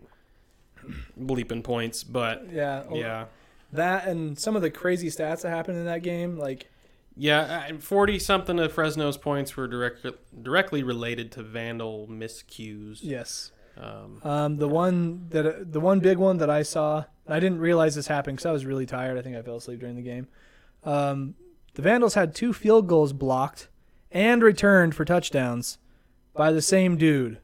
[1.21, 3.25] bleeping points, but Yeah, yeah.
[3.73, 6.71] That and some of the crazy stats that happened in that game, like
[7.17, 10.07] Yeah, forty something of Fresno's points were direct,
[10.43, 13.01] directly related to Vandal miscues.
[13.03, 17.59] yes, Um, um, the one that the one big one that I saw, I didn't
[17.59, 19.19] realize this happened because I was really tired.
[19.19, 20.29] I think I fell asleep during the game.
[20.85, 21.35] Um,
[21.79, 23.69] the Vandals had two field goals blocked
[24.11, 25.79] and returned for touchdowns
[26.35, 27.39] by the same dude,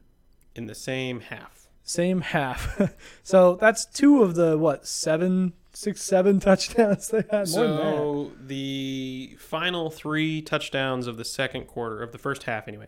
[0.53, 1.69] in the same half.
[1.83, 2.93] same half.
[3.23, 7.47] so that's two of the what seven, six, seven touchdowns they had.
[7.47, 7.93] More than that.
[7.93, 12.87] So the final three touchdowns of the second quarter of the first half, anyway.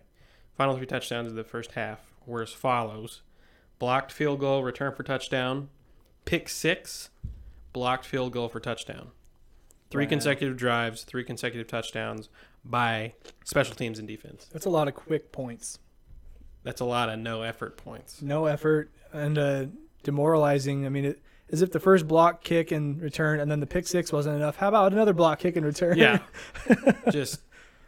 [0.58, 3.22] Final three touchdowns of the first half were as follows:
[3.80, 5.70] blocked field goal, return for touchdown,
[6.26, 7.10] pick six,
[7.72, 9.12] blocked field goal for touchdown.
[9.90, 10.10] Three Wow.
[10.10, 12.30] consecutive drives, three consecutive touchdowns
[12.66, 13.14] by
[13.46, 14.48] special teams and defense.
[14.52, 15.80] That's a lot of quick points.
[16.64, 18.22] That's a lot of no effort points.
[18.22, 19.66] no effort and uh,
[20.04, 20.86] demoralizing.
[20.86, 23.88] I mean, it, as if the first block kick and return and then the pick
[23.88, 24.58] six wasn't enough.
[24.58, 25.98] How about another block kick and return?
[25.98, 26.20] Yeah.
[27.12, 27.40] Just,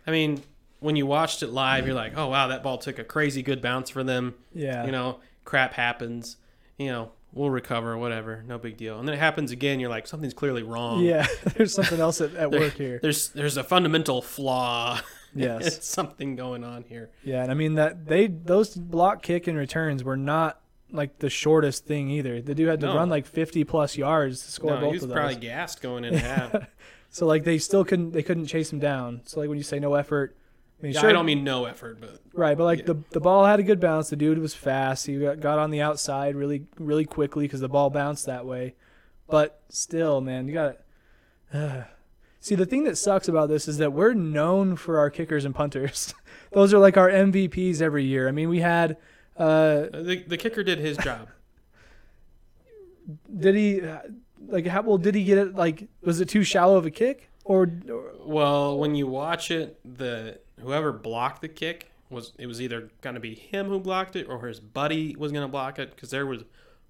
[0.07, 0.41] I mean,
[0.79, 3.61] when you watched it live, you're like, oh, wow, that ball took a crazy good
[3.61, 4.35] bounce for them.
[4.53, 4.85] yeah.
[4.85, 6.37] You know, crap happens.
[6.77, 8.99] You know, we'll recover, whatever, no big deal.
[8.99, 9.79] And then it happens again.
[9.79, 11.03] You're like, something's clearly wrong.
[11.03, 11.27] yeah.
[11.55, 12.99] There's something else at, at There- work here.
[13.01, 14.99] There's there's a fundamental flaw.
[15.35, 15.85] Yes.
[15.85, 17.11] Something going on here.
[17.23, 20.59] Yeah, and I mean that they those block kick and returns were not
[20.91, 22.41] like the shortest thing either.
[22.41, 22.95] The dude had to No.
[22.95, 25.15] run like 50 plus yards to score no, both he was of those.
[25.15, 26.55] probably gassed going in half.
[27.11, 29.21] so like they still couldn't they couldn't chase him down.
[29.25, 30.35] So like when you say no effort,
[30.79, 32.85] I mean Yeah, sure, I don't mean no effort, but Right, but like Yeah.
[32.93, 34.09] the the ball had a good bounce.
[34.09, 35.05] The dude was fast.
[35.05, 38.75] He got, got on the outside really really quickly because the ball bounced that way.
[39.27, 40.77] But still, man, you got
[41.51, 41.87] to
[42.39, 45.53] see the thing that sucks about this is that we're known for our kickers and
[45.53, 46.13] punters.
[46.51, 48.27] Those are like our MVPs every year.
[48.27, 48.97] I mean, we had
[49.37, 51.29] uh, the, the kicker did his job.
[53.39, 53.99] did he uh,
[54.47, 55.55] like how well did he get it?
[55.55, 59.79] Like was it too shallow of a kick or, or Well, when you watch it,
[59.97, 64.15] the whoever blocked the kick was it was either going to be him who blocked
[64.15, 66.43] it or his buddy was going to block it because there was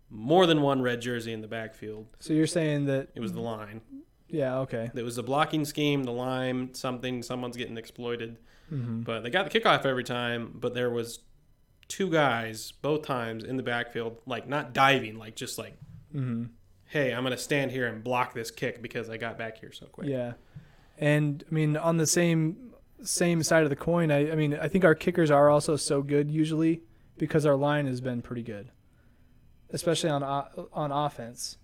[0.09, 2.07] more than one red jersey in the backfield.
[2.19, 3.81] so you're saying that It was the line.
[4.27, 8.37] yeah okay It was the blocking scheme, the line, something, someone's getting exploited.
[8.69, 11.19] hmm But they got the kickoff every time, but there was
[11.87, 15.77] two guys both times in the backfield, like not diving, like just like,
[16.11, 16.45] hmm
[16.91, 19.85] hey, I'm gonna stand here and block this kick because I got back here so
[19.85, 20.07] quick.
[20.07, 20.33] Yeah,
[20.97, 22.68] and I mean on the same
[23.03, 26.01] same side of the coin, I, I mean I think our kickers are also so
[26.01, 26.81] good usually
[27.17, 28.71] because our line has been pretty good,
[29.71, 31.57] especially on on offense.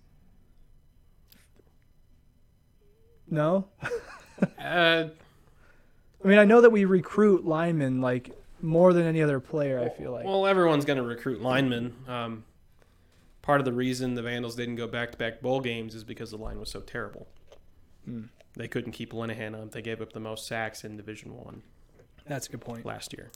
[3.28, 3.68] No,
[4.58, 5.08] Uh,
[6.24, 9.80] I mean I know that we recruit linemen like more than any other player.
[9.80, 10.24] I feel like.
[10.26, 11.94] well, everyone's gonna recruit linemen.
[12.06, 12.44] Um,
[13.42, 16.58] part of the reason the Vandals didn't go back-to-back bowl games is because the line
[16.58, 17.28] was so terrible.
[18.04, 18.24] Hmm.
[18.56, 19.72] They couldn't keep Linehan up.
[19.72, 21.62] They gave up the most sacks in Division One
[22.26, 22.86] That's a good point.
[22.86, 23.30] last year.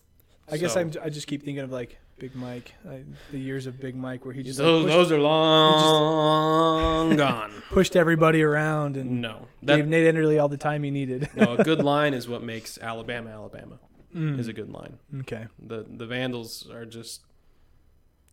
[0.51, 3.67] I guess So- I'm, I just keep thinking of like Big Mike, I, the years
[3.67, 7.51] of Big Mike where he just like, those, pushed, those are long gone.
[7.71, 11.29] pushed everybody around and No, that gave Nate Enderle all the time he needed.
[11.37, 13.79] no, a good line is what makes Alabama Alabama.
[14.15, 14.39] Mm.
[14.41, 14.99] Is a good line.
[15.21, 15.47] Okay.
[15.65, 17.23] The the Vandals are just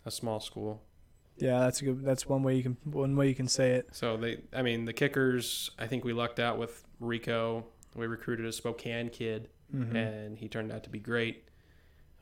[0.06, 0.82] a small school.
[1.38, 2.04] Yeah, that's a good.
[2.04, 3.89] That's one way you can one way you can say it.
[3.93, 7.63] So they I mean the kickers, I think we lucked out with Rehkow.
[7.95, 9.95] We recruited a Spokane kid Mhm.
[9.95, 11.43] and he turned out to be great.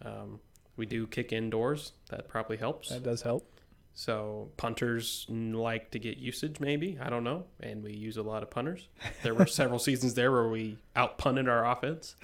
[0.01, 0.39] Um,
[0.77, 1.93] we do kick indoors.
[2.09, 2.89] That probably helps.
[2.89, 3.49] That does help.
[3.93, 8.43] So punters like to get usage, maybe I don't know, and we use a lot
[8.43, 8.89] of punters.
[9.23, 12.15] There were several seasons there where we out punted our offense,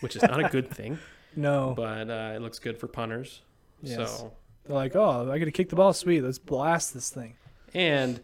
[0.00, 0.98] which is not a good thing,
[1.36, 3.40] No, but uh, it looks good for punters.
[3.82, 4.18] Yes.
[4.18, 4.32] So
[4.64, 5.92] they're like, oh, I got to kick the ball.
[5.92, 7.34] Sweet, let's blast this thing.
[7.74, 8.20] and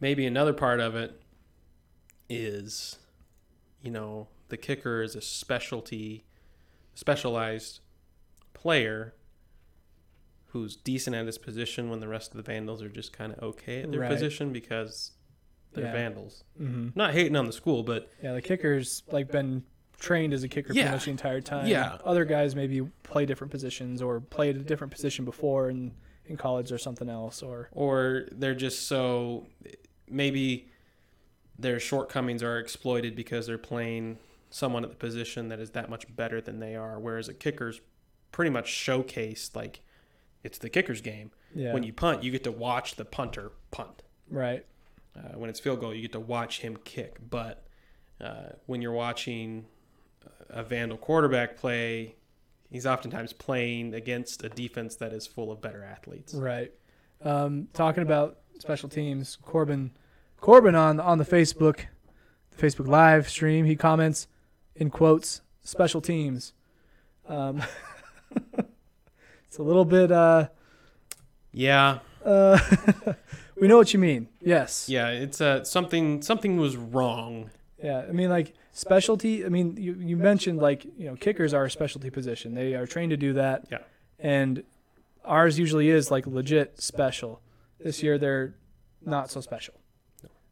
[0.00, 1.20] maybe another part of it
[2.28, 2.98] is,
[3.82, 6.24] you know, the kicker is a specialty,
[6.94, 7.80] specialized
[8.54, 9.14] player
[10.48, 13.42] who's decent at his position when the rest of the Vandals are just kind of
[13.42, 14.10] okay at their Right.
[14.10, 15.12] position because
[15.72, 15.92] they're Yeah.
[15.92, 16.44] Vandals.
[16.58, 19.64] hmm Not hating on the school, but Yeah, the kicker's like been
[20.02, 20.82] trained as a kicker Yeah.
[20.82, 21.66] pretty much the entire time.
[21.68, 21.98] Yeah.
[22.04, 25.92] Other guys maybe play different positions or played a different position before in,
[26.26, 27.40] in college or something else.
[27.42, 29.46] Or or they're just so
[30.08, 30.68] maybe
[31.58, 34.18] their shortcomings are exploited because they're playing
[34.50, 37.80] someone at the position that is that much better than they are whereas a kicker's
[38.32, 39.80] pretty much showcased like
[40.42, 44.02] it's the kicker's game yeah, when you punt you get to watch the punter punt
[44.28, 44.66] right,
[45.16, 47.64] uh, when it's field goal you get to watch him kick but
[48.20, 49.64] uh, when you're watching
[50.52, 52.14] a vandal quarterback play
[52.70, 56.72] he's oftentimes playing against a defense that is full of better athletes right.
[57.24, 59.92] Um, talking about special teams, Corbin,
[60.40, 61.82] Corbin on on the Facebook,
[62.50, 64.26] the Facebook live stream, he comments
[64.74, 66.52] in quotes special teams.
[67.28, 67.62] Um,
[69.46, 70.10] it's a little bit.
[70.10, 70.48] Uh,
[71.52, 72.58] yeah uh,
[73.60, 74.28] we know what you mean.
[74.40, 74.88] Yes.
[74.88, 77.50] Yeah, it's uh, something something was wrong.
[77.82, 79.44] Yeah, I mean, like specialty.
[79.44, 82.54] I mean, you, you mentioned like you know kickers are a specialty position.
[82.54, 83.66] They are trained to do that.
[83.70, 83.78] Yeah.
[84.18, 84.64] And
[85.24, 87.40] ours usually is like legit special.
[87.78, 88.54] This year they're
[89.04, 89.74] not so special.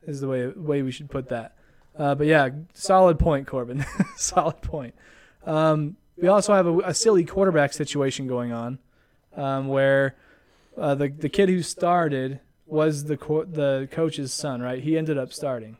[0.06, 1.56] Is the way way we should put that.
[1.98, 3.84] Uh, but yeah, solid point, Corbin.
[4.16, 4.94] solid point.
[5.44, 8.78] Um, we also have a, a silly quarterback situation going on,
[9.36, 10.16] um, where
[10.78, 14.82] uh, the the kid who started was the co- the coach's son, right?
[14.82, 15.76] He ended up starting.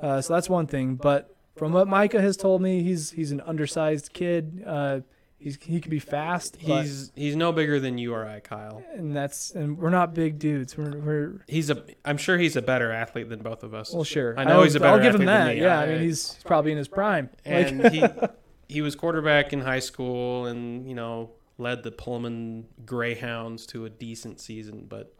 [0.00, 0.94] Uh, so that's one thing.
[0.96, 4.62] But from what Micah has told me, he's he's an undersized kid.
[4.66, 5.00] Uh,
[5.38, 6.56] he's he can be fast.
[6.56, 8.82] He's he's no bigger than you or I, Kyle.
[8.94, 10.76] and that's and we're not big dudes.
[10.76, 13.92] We're we're He's a I'm sure he's a better athlete than both of us.
[13.92, 14.38] well, sure.
[14.38, 15.54] I know I'll- he's a better I'll give him that.
[15.56, 15.60] me.
[15.62, 17.30] Yeah, I- I mean he's probably in his prime.
[17.44, 18.04] Like, and he
[18.68, 21.30] he was quarterback in high school, and you know
[21.60, 25.12] led the Pullman Greyhounds to a decent season, but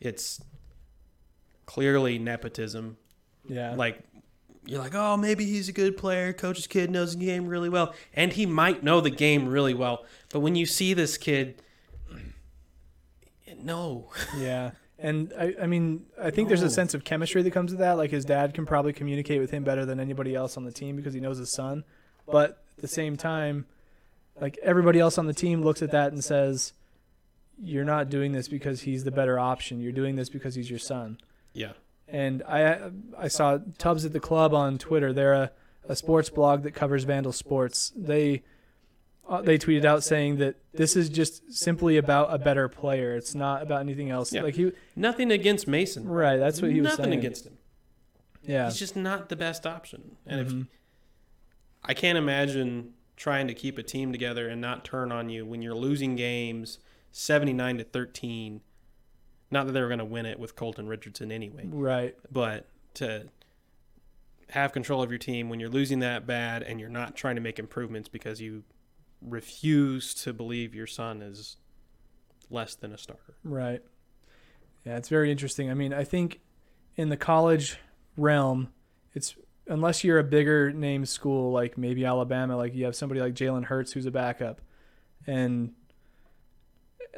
[0.00, 0.40] it's
[1.66, 2.96] clearly nepotism.
[3.48, 4.00] Yeah, Like
[4.66, 6.32] you're like, oh, maybe he's a good player.
[6.32, 10.04] Coach's kid knows the game really well, and he might know the game really well.
[10.30, 11.62] But when you see this kid,
[13.62, 14.72] no, yeah.
[14.98, 17.92] And I, I mean, I think there's a sense of chemistry that comes with that.
[17.92, 20.96] Like his dad can probably communicate with him better than anybody else on the team
[20.96, 21.84] because he knows his son.
[22.26, 23.66] But at the same time,
[24.40, 26.72] like everybody else on the team looks at that and says,
[27.62, 29.80] "You're not doing this because he's the better option.
[29.80, 31.18] You're doing this because he's your son."
[31.54, 31.72] yeah,
[32.10, 35.12] And I I saw Tubbs at the Club on Twitter.
[35.12, 35.50] They're a,
[35.88, 37.92] a sports blog that covers Vandal sports.
[37.94, 38.42] They
[39.28, 43.14] uh, they tweeted out saying that this is just simply about a better player.
[43.14, 44.32] It's not about anything else.
[44.32, 44.42] Yeah.
[44.42, 46.08] Like he nothing against Mason.
[46.08, 46.38] right.
[46.38, 47.10] That's what he was nothing saying.
[47.10, 47.58] Nothing against him.
[48.42, 48.64] yeah.
[48.64, 50.16] He's just not the best option.
[50.26, 50.66] And if Mhm.
[51.84, 55.60] I can't imagine trying to keep a team together and not turn on you when
[55.60, 56.78] you're losing games
[57.12, 58.60] 79 to 13.
[59.50, 62.14] Not that they were going to win it with Colton Richardson anyway, right.
[62.30, 63.26] but to
[64.50, 67.40] have control of your team when you're losing that bad and you're not trying to
[67.40, 68.62] make improvements because you
[69.20, 71.56] refuse to believe your son is
[72.50, 73.34] less than a starter.
[73.44, 73.82] Right.
[74.84, 75.70] Yeah, it's very interesting.
[75.70, 76.40] I mean, I think
[76.96, 77.78] in the college
[78.16, 78.68] realm,
[79.14, 79.34] it's
[79.66, 83.64] unless you're a bigger name school like maybe Alabama, like you have somebody like Jalen
[83.64, 84.60] Hurts who's a backup,
[85.26, 85.72] and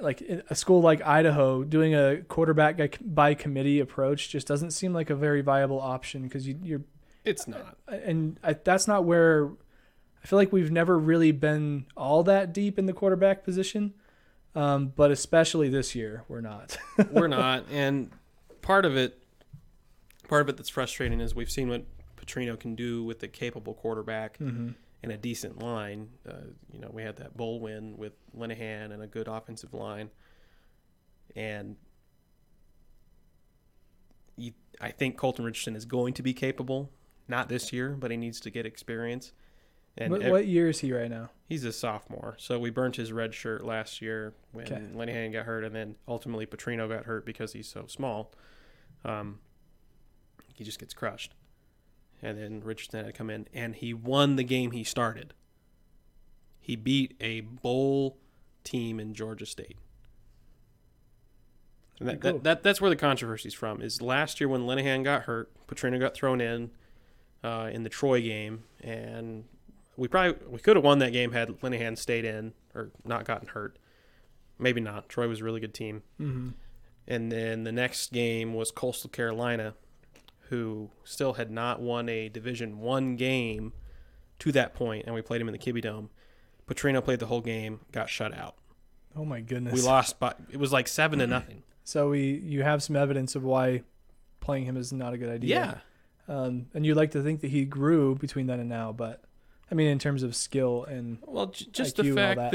[0.00, 4.92] like in a school like Idaho doing a quarterback by- committee approach just doesn't seem
[4.92, 6.82] like a very viable option because you, you're
[7.24, 7.76] It's not.
[7.88, 9.50] and I, that's not where
[10.22, 13.94] I feel like we've never really been all that deep in the quarterback position.
[14.54, 16.76] Um, but especially this year, we're not.
[17.12, 17.66] We're not.
[17.70, 18.10] And
[18.62, 19.22] part of it,
[20.28, 21.84] part of it that's frustrating is we've seen what
[22.16, 24.70] Petrino can do with a capable quarterback mm-hmm.
[25.02, 26.08] And a decent line.
[26.28, 26.32] Uh,
[26.72, 30.10] you know, we had that bowl win with Linehan and a good offensive line.
[31.34, 31.76] And
[34.36, 36.90] you, I think Colton Richardson is going to be capable.
[37.28, 39.32] Not this year, but he needs to get experience.
[39.96, 41.30] And What, ev- what year is he right now?
[41.48, 44.82] He's a sophomore, so we burnt his red shirt last year when Okay.
[44.94, 48.32] Linehan got hurt, and then ultimately Petrino got hurt because he's so small.
[49.04, 49.40] Um,
[50.54, 51.34] he just gets crushed,
[52.22, 55.34] and then Richardson had to come in, and he won the game he started.
[56.60, 58.18] He beat a bowl
[58.64, 59.78] team in Georgia State.
[61.98, 62.32] And that, cool.
[62.32, 63.82] that, that, that's where the controversy's from.
[63.82, 66.70] Is last year when Linehan got hurt, Petrino got thrown in
[67.44, 69.44] uh, in the Troy game, and
[69.96, 73.48] we probably we could have won that game had Linehan stayed in or not gotten
[73.48, 73.78] hurt.
[74.58, 75.08] Maybe not.
[75.08, 76.02] Troy was a really good team.
[76.20, 76.50] Mm-hmm.
[77.08, 79.74] And then the next game was Coastal Carolina,
[80.50, 83.72] who still had not won a Division One game
[84.40, 86.10] to that point, and we played him in the Kibby Dome.
[86.68, 88.54] Petrino played the whole game, got shut out.
[89.16, 89.74] Oh my goodness.
[89.74, 91.62] We lost, but it was like seven to nothing.
[91.82, 93.82] So we, you have some evidence of why
[94.38, 95.80] playing him is not a good idea.
[96.28, 99.24] Yeah, Um, and you'd like to think that he grew between then and now, but
[99.72, 102.50] I mean, in terms of skill and Well, j- just IQ the fact that.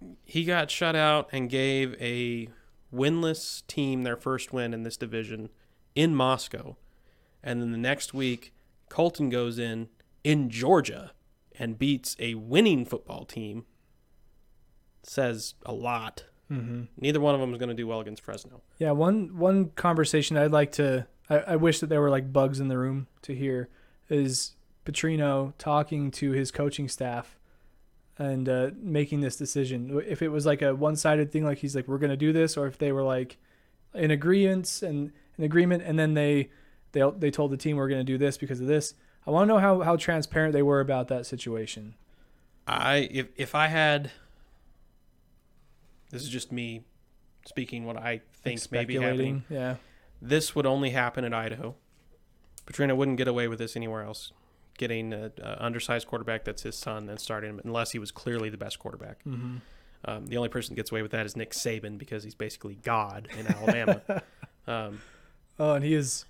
[0.00, 0.08] that.
[0.24, 2.48] he got shut out and gave a
[2.94, 5.50] winless team their first win in this division
[5.94, 6.76] in Moscow,
[7.42, 8.52] and then the next week
[8.88, 9.88] Colton goes in
[10.22, 11.12] in Georgia
[11.58, 13.64] and beats a winning football team.
[15.02, 16.24] Says a lot.
[16.50, 16.84] mm-hmm.
[16.96, 18.60] Neither one of them is going to do well against Fresno.
[18.78, 22.60] Yeah, one one conversation I'd like to I, I wish that there were like bugs
[22.60, 23.68] in the room to hear
[24.08, 27.38] is Petrino talking to his coaching staff
[28.18, 30.02] and uh, making this decision.
[30.06, 32.56] If it was like a one sided thing, like he's like, We're gonna do this,
[32.56, 33.38] or if they were like
[33.94, 36.50] in agreement and an agreement and then they
[36.92, 38.94] they they told the team we're gonna do this because of this.
[39.26, 41.94] I wanna know how, how transparent they were about that situation.
[42.66, 44.10] I if if I had
[46.10, 46.84] this is just me
[47.46, 49.44] speaking what I think may be happening.
[49.48, 49.76] Yeah.
[50.20, 51.74] This would only happen at Idaho.
[52.66, 54.30] Petrino wouldn't get away with this anywhere else.
[54.78, 58.56] Getting an undersized quarterback that's his son and starting him unless he was clearly the
[58.56, 59.18] best quarterback.
[59.24, 59.56] Mm-hmm.
[60.04, 62.76] Um, the only person that gets away with that is Nick Saban because he's basically
[62.76, 64.22] God in Alabama.
[64.66, 65.00] um,
[65.58, 66.24] Oh, and he is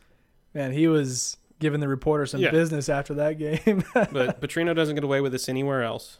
[0.54, 2.50] man, he was giving the reporter some Yeah.
[2.50, 3.84] business after that game.
[3.94, 6.18] but Petrino doesn't get away with this anywhere else.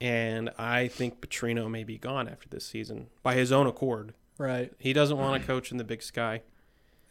[0.00, 4.14] And I think Petrino may be gone after this season by his own accord.
[4.38, 4.72] right.
[4.78, 6.42] He doesn't want to coach in the Big Sky.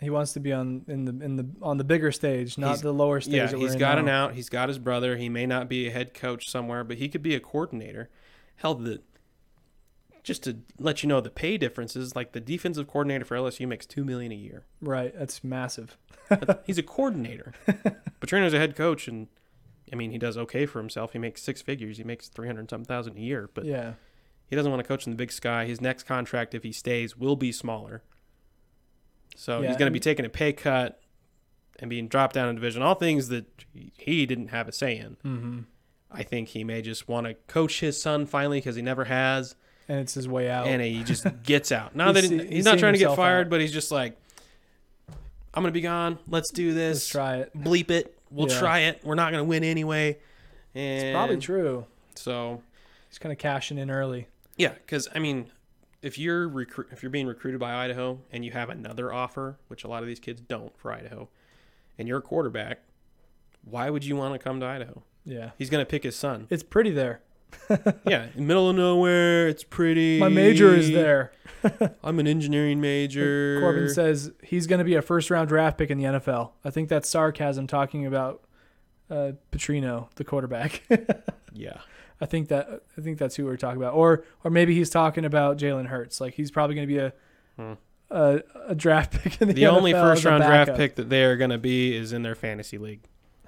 [0.02, 2.82] He wants to be on in the in the on the bigger stage, not He's-
[2.82, 3.34] the lower stage.
[3.52, 4.02] Yeah, he's in got now.
[4.02, 4.34] an out.
[4.34, 5.18] He's got his brother.
[5.18, 8.10] He may not be a head coach somewhere, but he could be a coordinator.
[8.56, 9.02] Hell, the
[10.30, 13.88] just to let you know the pay differences, like the defensive coordinator for LSU makes
[13.88, 14.64] two million a year.
[14.80, 15.98] Right, that's massive.
[16.66, 17.56] He's a coordinator.
[18.22, 19.28] Petrino's a head coach, and
[19.92, 21.14] I mean he does okay for himself.
[21.14, 21.98] He makes six figures.
[21.98, 23.94] He makes three hundred something thousand a year, but yeah,
[24.46, 25.66] he doesn't want to coach in the Big Sky.
[25.66, 28.04] His next contract, if he stays, will be smaller.
[29.36, 31.02] So Yeah, he's going to be taking a pay cut
[31.80, 32.84] and being dropped down in division.
[32.84, 35.18] All things that he didn't have a say in.
[35.26, 35.60] mm-hmm.
[36.12, 39.56] I think he may just want to coach his son finally because he never has,
[39.90, 40.68] and it's his way out.
[40.68, 41.94] and he just gets out.
[41.96, 43.50] Now that he- he's, he's not trying to get fired, out.
[43.50, 44.16] but he's just like,
[45.54, 46.20] I'm going to be gone.
[46.28, 46.98] Let's do this.
[46.98, 47.58] Let's try it.
[47.58, 48.16] Bleep it.
[48.32, 48.60] We'll Yeah.
[48.60, 49.02] try it.
[49.04, 50.20] We're not going to win anyway.
[50.76, 51.86] And It's probably true.
[52.16, 52.62] So
[53.10, 54.28] He's kind of cashing in early.
[54.56, 55.50] Yeah, because I mean,
[56.04, 59.84] if you're recruit if you're being recruited by Idaho and you have another offer, which
[59.84, 61.28] a lot of these kids don't for Idaho,
[61.98, 62.82] and you're a quarterback,
[63.64, 65.02] why would you want to come to Idaho?
[65.26, 66.46] Yeah, He's gonna pick his son.
[66.52, 67.22] it's pretty there.
[68.06, 70.20] Yeah, in middle of nowhere, it's pretty.
[70.20, 71.32] My major is there.
[72.04, 73.60] I'm an engineering major.
[73.60, 76.52] Corbin says he's going to be a first round draft pick in the NFL.
[76.64, 78.44] I think that's sarcasm talking about
[79.10, 80.84] uh, Petrino, the quarterback.
[81.52, 81.80] Yeah,
[82.22, 85.26] I think that I think that's who we're talking about, or or maybe he's talking
[85.26, 86.22] about Jalen Hurts.
[86.22, 87.14] Like he's probably going to be a,
[87.58, 87.74] Hmm.
[88.12, 91.36] a a draft pick in the, the only first round draft pick that they are
[91.36, 93.02] gonna be is in their fantasy league.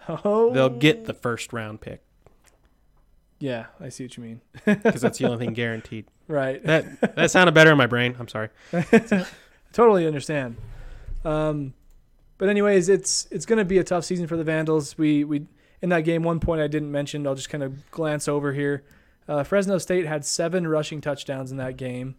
[0.10, 2.02] Oh, They'll get the first round pick
[3.42, 4.42] Yeah, I see what you mean.
[4.66, 6.06] because that's the only thing guaranteed.
[6.28, 8.16] Right, That that sounded better in my brain.
[8.18, 8.50] I'm sorry.
[9.74, 10.56] totally understand.
[11.26, 11.74] Um,
[12.38, 14.98] but anyways, it's it's going to be a tough season for the Vandals.
[14.98, 15.48] We we
[15.82, 17.28] in that game, one point I didn't mention.
[17.28, 18.84] I'll just kind of glance over here.
[19.28, 22.16] Uh, Fresno State had seven rushing touchdowns in that game,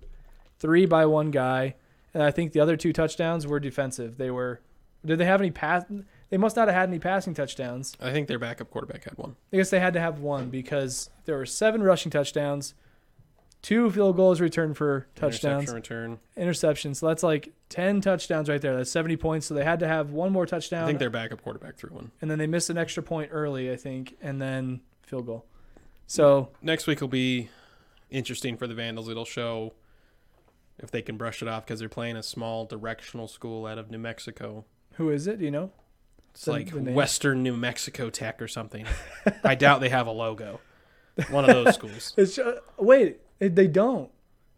[0.59, 1.77] three by one guy,
[2.13, 4.19] and I think the other two touchdowns were defensive.
[4.19, 4.61] They were.
[5.05, 5.85] Did they have any pass?
[6.33, 7.95] They must not have had any passing touchdowns.
[8.01, 9.37] I think their backup quarterback had one.
[9.53, 12.73] I guess they had to have one because there were seven rushing touchdowns,
[13.61, 16.19] two field goals returned for touchdowns, Interception return.
[16.39, 16.97] interceptions.
[16.97, 18.75] So that's like 10 touchdowns right there.
[18.75, 19.45] That's 70 points.
[19.47, 20.85] So they had to have one more touchdown.
[20.85, 22.11] I think their backup quarterback threw one.
[22.23, 25.45] and then they missed an extra point early, I think, and then field goal.
[26.07, 27.51] So, Next week will be
[28.11, 29.07] interesting for the Vandals.
[29.11, 29.75] It'll show
[30.79, 33.91] if they can brush it off because they're playing a small directional school out of
[33.91, 34.65] New Mexico.
[34.95, 35.39] who is it?
[35.39, 35.71] Do you know?
[36.35, 36.93] It's The- like the?
[36.93, 38.87] Western New Mexico Tech or something.
[39.45, 40.61] I doubt they have a logo.
[41.31, 42.15] One of those schools.
[42.17, 44.11] It's uh, wait, they don't.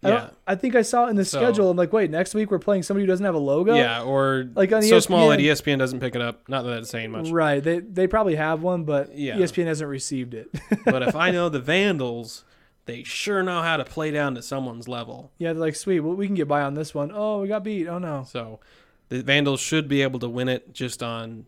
[0.03, 0.15] I Yeah.
[0.21, 0.35] don't.
[0.47, 1.71] I think I saw it in the So- schedule.
[1.71, 3.75] I'm like, wait, next week we're playing somebody who doesn't have a logo.
[3.75, 5.75] Yeah, or Like on so small that ESPN.
[5.75, 6.49] ESPN doesn't pick it up.
[6.49, 7.31] Not that that's saying much.
[7.31, 7.63] Right.
[7.63, 9.37] They they probably have one, but Yeah.
[9.37, 10.49] ESPN hasn't received it.
[10.85, 12.45] but if I know the Vandals,
[12.87, 15.33] they sure know how to play down to someone's level.
[15.39, 17.11] yeah, they're like, sweet, well, we can get by on this one.
[17.13, 17.89] Oh, we got beat.
[17.89, 18.25] Oh no.
[18.29, 18.61] So
[19.09, 21.47] the Vandals should be able to win it just on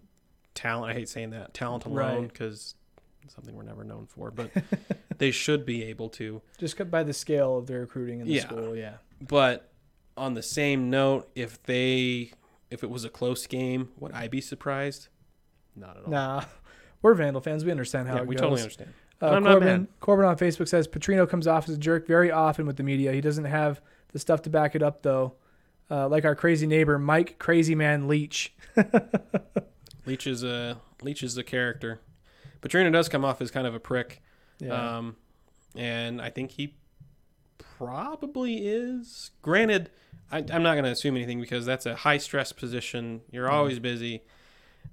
[0.56, 0.90] talent.
[0.90, 2.74] I hate saying that talent alone because
[3.22, 4.50] it's something we're never known for, but
[5.18, 6.42] they should be able to.
[6.58, 8.40] Just by the scale of their recruiting in the Yeah.
[8.42, 8.76] school.
[8.76, 8.94] Yeah.
[9.20, 9.70] But
[10.16, 12.32] on the same note, if they
[12.70, 15.08] if it was a close game, would I be surprised?
[15.76, 16.10] Not at all.
[16.10, 16.44] Nah,
[17.02, 17.64] we're Vandal fans.
[17.64, 18.40] We understand how yeah, it we goes.
[18.40, 18.92] totally understand.
[19.20, 19.88] Uh, Corbin.
[20.00, 23.12] Corbin on Facebook says Petrino comes off as a jerk very often with the media.
[23.12, 23.80] He doesn't have
[24.12, 25.34] the stuff to back it up though.
[25.90, 28.52] Uh, like our crazy neighbor Mike Crazy Man Leach.
[30.06, 32.00] Leach is a Leach is a character.
[32.62, 34.22] Petrino does come off as kind of a prick.
[34.58, 34.96] Yeah.
[34.98, 35.16] Um,
[35.74, 36.74] and I think he
[37.58, 39.30] probably is.
[39.42, 39.90] Granted,
[40.30, 43.20] I, I'm not going to assume anything because that's a high stress position.
[43.30, 43.52] You're Mhm.
[43.52, 44.22] always busy.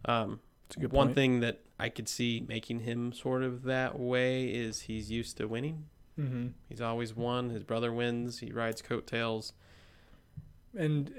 [0.06, 1.16] Um, That's a good one point.
[1.16, 5.48] thing that I could see making him sort of that way is he's used to
[5.48, 5.86] winning.
[6.16, 7.50] hmm He's always won.
[7.50, 8.40] His brother wins.
[8.40, 9.54] He rides coattails.
[10.78, 11.10] And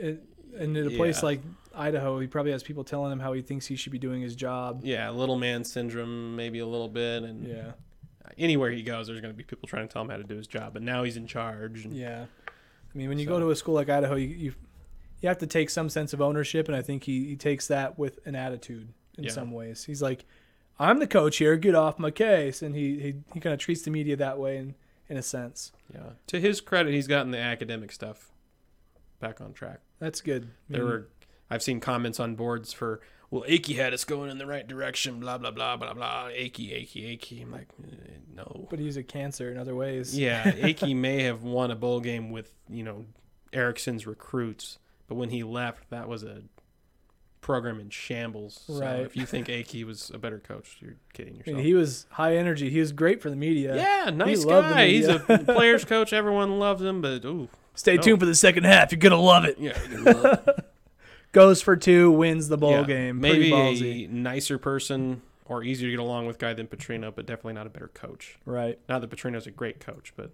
[0.57, 1.27] and in a place Yeah.
[1.27, 1.41] like
[1.77, 4.35] Idaho, he probably has people telling him how he thinks he should be doing his
[4.37, 4.81] job.
[4.85, 7.23] Yeah, little man syndrome, maybe a little bit.
[7.23, 7.73] And Yeah.
[8.39, 10.37] anywhere he goes, there's going to be people trying to tell him how to do
[10.37, 10.73] his job.
[10.73, 11.85] But now he's in charge.
[11.85, 12.27] And Yeah.
[12.95, 14.55] I mean, when you So- go to a school like Idaho, you, you
[15.21, 17.99] you have to take some sense of ownership, and I think he, he takes that
[17.99, 19.31] with an attitude in Yeah.
[19.31, 19.85] some ways.
[19.85, 20.27] He's like,
[20.79, 21.57] "I'm the coach here.
[21.57, 24.59] Get off my case," and he he, he kind of treats the media that way
[24.59, 24.75] in
[25.09, 25.73] in a sense.
[25.95, 26.11] Yeah.
[26.27, 28.33] To his credit, he's gotten the academic stuff
[29.19, 29.81] back on track.
[29.99, 30.45] That's good.
[30.45, 31.09] I There mean, were,
[31.51, 35.21] I've seen comments on boards for, well, Akey had us going in the right direction,
[35.21, 36.29] blah blah blah blah blah.
[36.29, 37.43] Akey, Akey, Akey.
[37.43, 37.97] I'm like, eh,
[38.35, 38.67] no.
[38.71, 40.17] but he's a cancer in other ways.
[40.19, 43.07] Yeah, Akey may have won a bowl game with you know
[43.53, 44.79] Erickson's recruits,
[45.09, 46.43] but when he left, that was a
[47.41, 48.63] program in shambles.
[48.67, 49.01] So Right.
[49.01, 51.57] if you think Akey was a better coach, you're kidding I yourself.
[51.59, 52.71] mean, he was high energy.
[52.71, 53.77] He was great for the media.
[53.77, 54.89] yeah, nice the guy.
[54.89, 56.13] He's a players coach.
[56.15, 58.03] Everyone loves him, but ooh, Stay No.
[58.03, 58.93] tuned for the second half.
[58.93, 59.59] You're gonna love it.
[59.59, 59.79] yeah.
[59.91, 60.65] you're gonna love it.
[61.35, 63.21] Goes for two, wins the bowl Yeah, game.
[63.21, 64.09] Maybe Pretty ballsy.
[64.09, 67.67] a nicer person or easier to get along with guy than Petrino, but definitely not
[67.67, 68.39] a better coach.
[68.47, 68.79] Right.
[68.89, 70.31] Not that Petrino's a great coach, but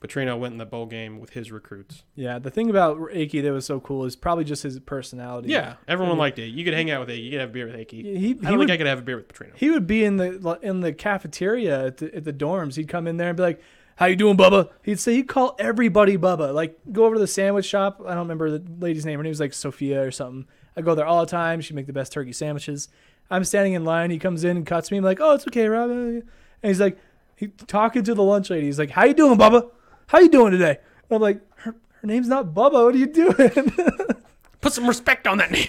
[0.00, 2.02] Petrino went in the bowl game with his recruits.
[2.14, 2.38] Yeah.
[2.38, 5.48] The thing about Akey that was so cool is probably just his personality.
[5.48, 6.48] Yeah, everyone mean- liked it.
[6.48, 7.20] You could hang out with it.
[7.20, 8.02] You could have a beer with Akey.
[8.02, 9.52] He, he, I don't would think I could have a beer with Petrino.
[9.56, 12.74] He would be in the in the cafeteria at the, at the dorms.
[12.76, 13.60] He'd come in there and be like,
[13.96, 16.54] "How you doing, Bubba?" He'd say he'd call everybody Bubba.
[16.54, 18.00] Like go over to the sandwich shop.
[18.06, 19.18] I don't remember the lady's name.
[19.18, 20.46] Her name was like Sophia or something.
[20.76, 21.60] I go there all the time.
[21.60, 22.88] She'd make the best turkey sandwiches.
[23.30, 24.10] I'm standing in line.
[24.10, 24.98] He comes in and cuts me.
[24.98, 26.22] I'm like, "Oh, it's okay, Robb." And
[26.62, 26.98] he's like,
[27.36, 28.66] he talking to the lunch lady.
[28.66, 29.70] He's like, "How you doing, Bubba?
[30.06, 30.78] How you doing today?"
[31.10, 32.84] I'm like, "Her, her name's not Bubba.
[32.84, 33.72] What are you doing?"
[34.60, 35.68] Put some respect on that name.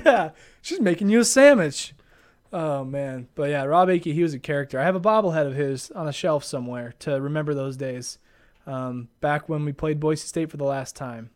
[0.04, 0.30] yeah,
[0.62, 1.94] she's making you a sandwich.
[2.52, 4.78] Oh man, but yeah, Robb Akey, he was a character.
[4.78, 8.18] I have a bobblehead of his on a shelf somewhere to remember those days,
[8.66, 11.30] um, back when we played Boise State for the last time.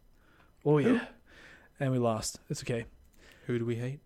[0.65, 1.07] Oh yeah,
[1.81, 2.39] and we lost.
[2.49, 2.87] It's okay.
[3.47, 4.01] Who do we hate?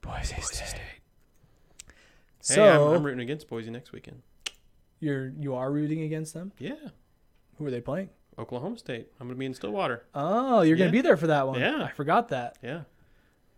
[0.00, 0.72] Boise, State.
[0.72, 1.94] Hey,
[2.40, 4.22] So I'm, I'm rooting against Boise next weekend.
[4.98, 6.52] you're you are rooting against them.
[6.58, 6.74] Yeah,
[7.58, 8.08] Who are they playing?
[8.38, 9.08] Oklahoma State.
[9.20, 10.04] I'm gonna be in Stillwater.
[10.14, 10.84] Oh, you're Yeah.
[10.86, 11.60] gonna be there for that one.
[11.60, 11.84] Yeah.
[11.84, 12.56] I forgot that.
[12.62, 12.82] Yeah,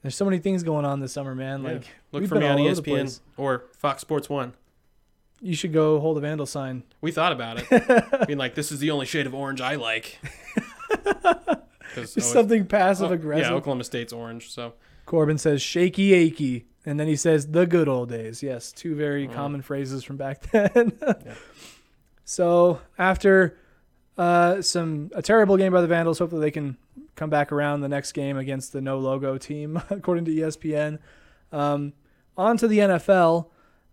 [0.02, 1.62] There's so many things going on this summer, man.
[1.62, 1.72] Yeah.
[1.74, 4.52] Like look for me on all over the ESPN or Fox Sports One.
[5.40, 6.82] you should go hold a vandal sign.
[7.00, 10.18] We thought about it, being like, "This is the only shade of orange I like.
[11.94, 13.50] Just something passive oh, aggressive.
[13.50, 14.50] Yeah, Oklahoma State's orange.
[14.50, 14.72] So
[15.04, 18.42] Corbin says shaky Akey, and then he says the good old days.
[18.42, 19.34] Yes, two very Mm.
[19.34, 20.92] common phrases from back then.
[21.02, 21.34] Yeah.
[22.24, 23.58] So after
[24.16, 26.76] uh, some a terrible game by the Vandals, hopefully they can
[27.14, 30.98] come back around the next game against the no logo team, according to ESPN.
[31.50, 31.92] Um,
[32.36, 33.48] on to the NFL.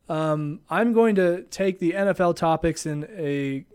[0.07, 3.65] Um, I'm going to take the NFL topics in a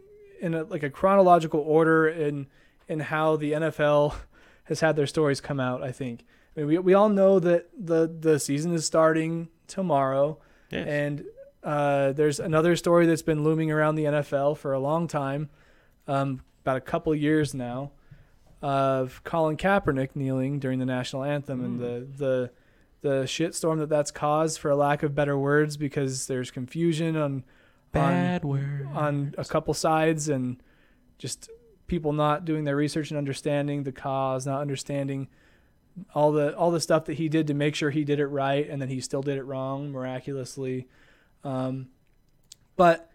[0.40, 2.46] in a, like a chronological order in
[2.88, 4.14] in how the NFL
[4.64, 5.82] has had their stories come out.
[5.82, 6.24] I think.
[6.56, 10.38] I mean, we we all know that the the season is starting tomorrow,
[10.70, 10.86] yes.
[10.86, 11.24] and
[11.62, 15.48] uh, there's another story that's been looming around the NFL for a long time,
[16.06, 17.90] um, about a couple years now,
[18.64, 22.50] of Colin Kaepernick kneeling during the national anthem and the the
[23.02, 27.44] the shitstorm that that's caused, for a lack of better words, because there's confusion on
[28.42, 28.88] on, word.
[28.94, 30.62] on a couple sides and
[31.18, 31.50] just
[31.88, 35.28] people not doing their research and understanding the cause, not understanding
[36.14, 38.66] all the all the stuff that he did to make sure he did it right,
[38.70, 40.88] and then he still did it wrong miraculously.
[41.44, 41.88] Um,
[42.76, 43.10] but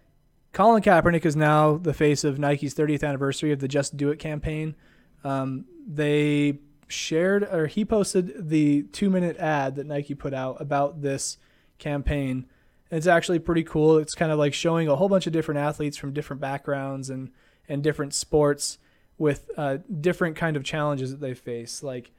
[0.54, 4.20] Colin Kaepernick is now the face of Nike's 30th anniversary of the Just Do It
[4.20, 4.76] campaign.
[5.24, 11.02] Um, they shared or he posted the two minute ad that Nike put out about
[11.02, 11.38] this
[11.78, 12.46] campaign.
[12.92, 13.98] It's actually pretty cool.
[13.98, 17.32] It's kind of like showing a whole bunch of different athletes from different backgrounds and
[17.68, 18.80] and different sports
[19.20, 21.84] with uh, different kind of challenges that they face.
[21.84, 22.12] Like,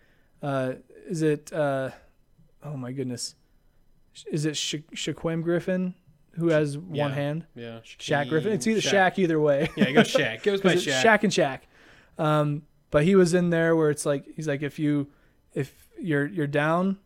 [0.43, 0.75] uh,
[1.09, 1.53] is it?
[1.53, 1.91] Uh,
[2.63, 3.35] oh my goodness,
[4.31, 5.95] is it Sha- Shaquem Griffin
[6.33, 7.47] who has one hand?
[7.57, 8.53] Yeah, Shaq Griffin.
[8.53, 9.15] It's either Shaq.
[9.15, 9.69] Shaq either way.
[9.77, 10.35] Yeah, goes Shaq.
[10.37, 11.03] It goes by Shaq.
[11.03, 11.61] Shaq and Shaq.
[12.23, 15.09] Um, but he was in there where it's like he's like if you
[15.55, 16.99] if you're you're down,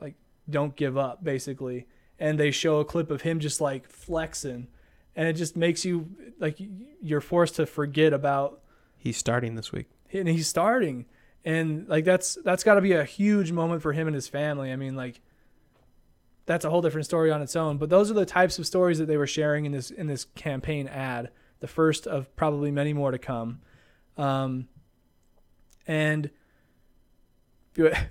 [0.00, 0.14] like
[0.48, 1.86] don't give up basically.
[2.18, 4.68] And they show a clip of him just like flexing,
[5.16, 6.58] and it just makes you like
[7.00, 8.60] you're forced to forget about
[8.98, 9.86] He's starting this week.
[10.12, 11.06] and he's starting
[11.42, 14.70] and like that's that's got to be a huge moment for him and his family
[14.70, 15.22] i mean like
[16.50, 17.78] that's a whole different story on its own.
[17.78, 20.24] But those are the types of stories that they were sharing in this in this
[20.34, 23.60] campaign ad, the first of probably many more to come.
[24.16, 24.66] Um,
[25.86, 26.30] and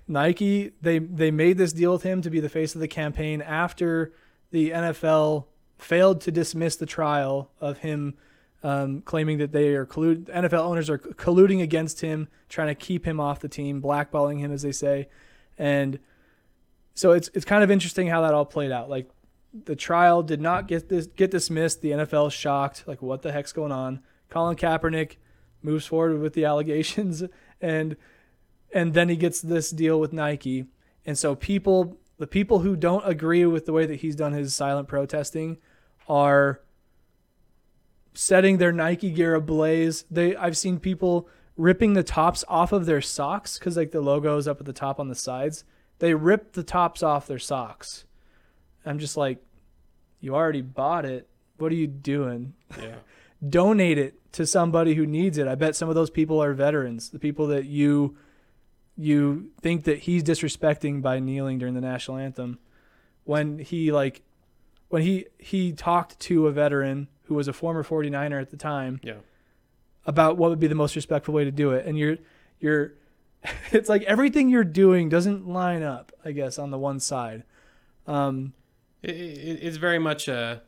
[0.07, 3.41] Nike they they made this deal with him to be the face of the campaign
[3.41, 4.13] after
[4.51, 5.45] the NFL
[5.77, 8.15] failed to dismiss the trial of him
[8.61, 13.05] um, claiming that they are collude NFL owners are colluding against him, trying to keep
[13.05, 15.07] him off the team, blackballing him as they say,
[15.57, 15.99] and
[16.93, 18.89] so it's it's kind of interesting how that all played out.
[18.89, 19.09] Like
[19.53, 21.81] the trial did not get this get dismissed.
[21.81, 24.01] The NFL shocked, like what the heck's going on?
[24.29, 25.15] Colin Kaepernick
[25.63, 27.23] moves forward with the allegations,
[27.61, 27.95] and
[28.71, 30.65] and then he gets this deal with Nike,
[31.05, 34.53] and so people the people who don't agree with the way that he's done his
[34.53, 35.57] silent protesting
[36.07, 36.61] are
[38.13, 40.05] setting their Nike gear ablaze.
[40.11, 44.37] They I've seen people ripping the tops off of their socks because like the logo
[44.37, 45.63] is up at the top on the sides.
[45.99, 48.05] They rip the tops off their socks.
[48.85, 49.43] I'm just like,
[50.21, 51.27] you already bought it.
[51.57, 52.53] What are you doing?
[52.77, 52.95] Yeah.
[53.47, 55.47] Donate it to somebody who needs it.
[55.47, 58.17] I bet some of those people are veterans, the people that you
[58.97, 62.59] you think that he's disrespecting by kneeling during the national anthem
[63.23, 64.21] when he like
[64.89, 68.99] when he he talked to a veteran who was a former 49er at the time
[69.01, 69.13] Yeah.
[70.05, 72.17] about what would be the most respectful way to do it and you're
[72.59, 72.91] you're
[73.71, 77.43] it's like everything you're doing doesn't line up i guess on the one side
[78.05, 78.51] um
[79.01, 80.61] It, it, it's very much a.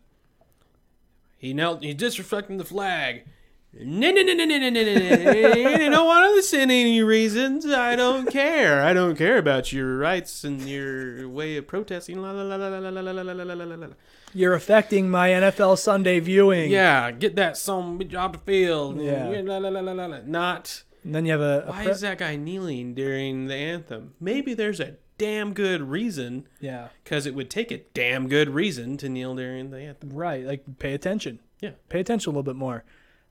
[1.42, 1.82] He knelt.
[1.84, 3.26] He's disrespecting the flag.
[3.74, 4.92] No, no, no, no, no, no, no, no.
[4.92, 7.66] I don't want to listen to any reasons.
[7.66, 8.84] I don't care.
[8.84, 12.22] I don't care about your rights and your way of protesting.
[12.22, 13.88] La, la, la, la, la, la, la, la, la, la, la,
[14.36, 19.02] you're affecting my nfl sunday viewing Yeah, get that some off the field.
[19.02, 19.42] Yeah.
[19.44, 20.20] La, la, la, la, la.
[20.28, 20.84] Not.
[21.04, 24.14] and then you have a, a Why pre- is that guy kneeling during the anthem?
[24.20, 28.98] Maybe there's a damn good reason, yeah because it would take a damn good reason
[28.98, 30.10] to kneel during the anthem.
[30.10, 30.46] Right.
[30.46, 31.40] Like pay attention.
[31.60, 31.72] Yeah.
[31.90, 32.84] Pay attention a little bit more.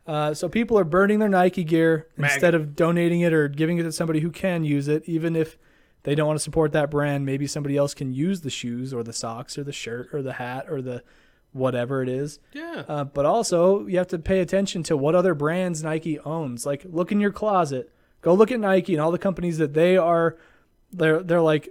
[0.07, 3.78] Uh, so people are burning their Nike gear Mag- instead of donating it or giving
[3.78, 5.59] it to somebody who can use it, even if
[6.05, 7.26] they don't want to support that brand.
[7.26, 10.34] Maybe somebody else can use the shoes or the socks or the shirt or the
[10.34, 11.03] hat or the
[11.53, 12.38] whatever it is.
[12.53, 12.84] Yeah.
[12.86, 16.64] Uh, but also, you have to pay attention to what other brands Nike owns.
[16.64, 17.91] Like, look in your closet.
[18.20, 20.36] Go look at Nike and all the companies that they are,
[20.93, 21.68] they're they're like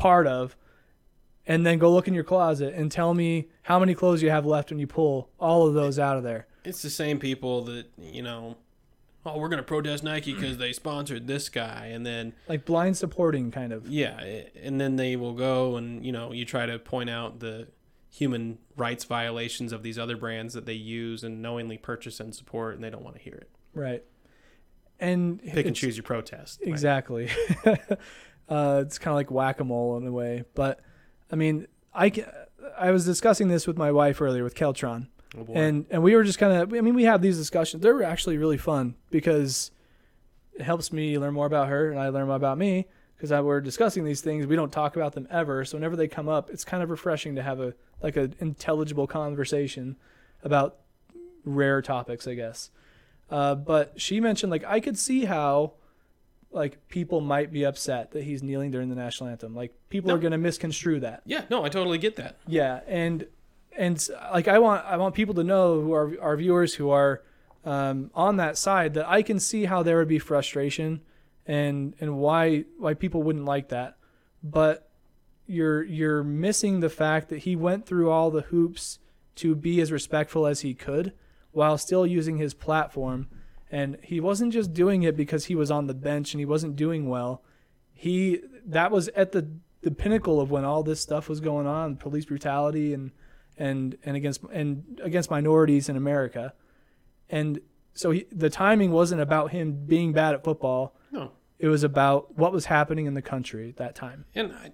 [0.00, 0.56] part of,
[1.46, 4.46] and then go look in your closet and tell me how many clothes you have
[4.46, 6.46] left when you pull all of those out of there.
[6.64, 8.56] It's the same people that, you know,
[9.24, 11.86] oh, we're going to protest Nike because they sponsored this guy.
[11.92, 13.88] And then, Like blind supporting, kind of.
[13.88, 17.40] yeah, eh, and then they will go and, you know, you try to point out
[17.40, 17.68] the
[18.10, 22.74] human rights violations of these other brands that they use and knowingly purchase and support,
[22.74, 23.50] and they don't want to hear it.
[23.74, 24.02] Right.
[24.98, 26.60] And Pick and choose your protest.
[26.60, 26.68] Right?
[28.50, 30.44] Uh, it's kind of like whack a mole in a way.
[30.54, 30.80] But
[31.30, 32.12] I mean, I,
[32.76, 35.06] I was discussing this with my wife earlier with Keltron.
[35.38, 38.02] Oh, and and we were just kind of i mean we have these discussions they're
[38.02, 39.70] actually really fun because
[40.54, 43.60] it helps me learn more about her and i learn more about me because we're
[43.60, 46.64] discussing these things we don't talk about them ever so whenever they come up it's
[46.64, 49.94] kind of refreshing to have a like an intelligible conversation
[50.42, 50.78] about
[51.44, 52.70] rare topics i guess
[53.30, 55.74] uh, but she mentioned like i could see how
[56.52, 60.14] like people might be upset that he's kneeling during the national anthem like people No.
[60.16, 62.36] are going to misconstrue that yeah, no, I totally get that.
[62.46, 63.26] yeah, and
[63.76, 67.22] and like I want I want people to know who are our viewers who are
[67.64, 71.02] um, on that side that I can see how there would be frustration
[71.46, 73.96] and and why why people wouldn't like that,
[74.42, 74.90] but
[75.46, 78.98] you're you're missing the fact that he went through all the hoops
[79.36, 81.12] to be as respectful as he could
[81.52, 83.28] while still using his platform
[83.70, 86.76] and he wasn't just doing it because he was on the bench and he wasn't
[86.76, 87.42] doing well.
[87.92, 89.48] He that was at the
[89.82, 93.12] the pinnacle of when all this stuff was going on police brutality and
[93.56, 96.54] and and against and against minorities in America.
[97.28, 97.60] And
[97.94, 100.96] so he, the timing wasn't about him being bad at football.
[101.12, 101.32] No.
[101.58, 104.24] it was about what was happening in the country at that time.
[104.34, 104.72] And I,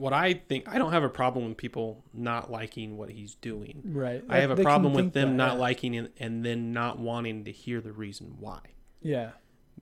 [0.00, 3.82] what I think, I don't have a problem with people not liking what he's doing.
[3.84, 5.58] right I have a They problem with them that, not yeah.
[5.60, 8.60] liking it and then not wanting to hear the reason why.
[9.02, 9.30] yeah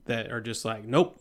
[0.07, 1.19] That are just like, nope,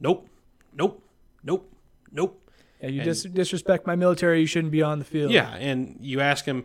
[0.00, 0.28] nope,
[0.74, 1.02] nope,
[1.42, 1.70] nope,
[2.12, 2.50] nope.
[2.80, 5.96] yeah you And- dis- disrespect my military you shouldn't be on the field Yeah, and
[6.00, 6.64] you ask them,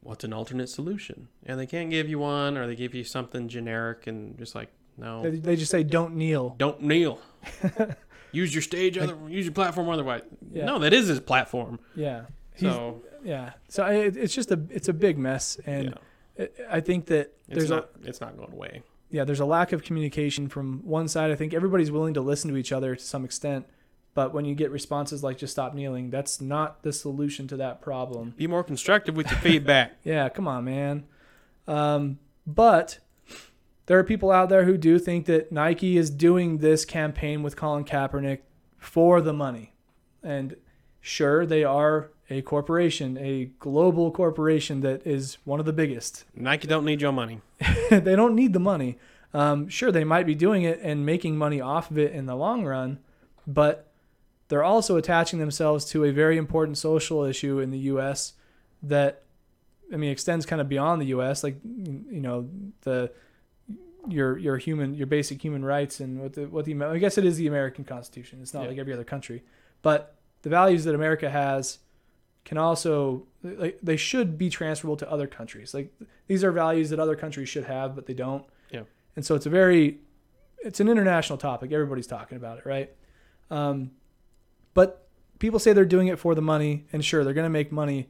[0.00, 1.28] what's an alternate solution?
[1.44, 4.70] And they can't give you one, or they give you something generic and just like,
[4.96, 7.20] no, they, they just say don't kneel don't kneel.
[8.32, 10.22] use your stage, other, use your platform otherwise.
[10.52, 10.64] Yeah.
[10.66, 11.78] No, that is his platform.
[11.94, 12.22] yeah
[12.54, 15.96] He's- So yeah so I, it's just a it's a big mess and
[16.38, 18.82] yeah, I- think that it's there's not, it's not going away.
[19.10, 21.30] yeah, there's a lack of communication from one side.
[21.30, 23.66] I think everybody's willing to listen to each other to some extent,
[24.14, 27.80] But when you get responses like just stop kneeling, that's not the solution to that
[27.80, 28.34] problem.
[28.36, 29.92] Be more constructive with your feedback.
[30.04, 31.04] Yeah, come on, man.
[31.66, 32.98] Um, but
[33.88, 37.56] there are people out there who do think that Nike is doing this campaign with
[37.56, 38.40] Colin Kaepernick
[38.76, 39.72] for the money.
[40.22, 40.56] And
[41.00, 46.26] sure, they are a corporation, a global corporation that is one of the biggest.
[46.36, 47.40] Nike don't need your money.
[47.90, 48.98] they don't need the money.
[49.32, 52.36] Um, sure, they might be doing it and making money off of it in the
[52.36, 52.98] long run,
[53.46, 53.90] but
[54.48, 58.34] they're also attaching themselves to a very important social issue in the U.S.
[58.82, 59.22] that,
[59.90, 61.42] I mean, extends kind of beyond the U.S.
[61.42, 62.50] Like, you know,
[62.82, 63.12] the
[64.06, 67.24] your your human your basic human rights and what the what the I guess it
[67.24, 68.38] is the American Constitution.
[68.42, 68.68] It's not Yeah.
[68.70, 69.42] like every other country,
[69.82, 71.78] but the values that America has
[72.44, 75.74] can also like they should be transferable to other countries.
[75.74, 75.92] Like
[76.26, 78.44] these are values that other countries should have, but they don't.
[78.70, 78.82] Yeah.
[79.16, 79.98] And so it's a very
[80.60, 81.72] it's an international topic.
[81.72, 82.92] Everybody's talking about it, right?
[83.50, 83.90] Um,
[84.74, 87.70] but people say they're doing it for the money, and sure, they're going to make
[87.72, 88.08] money.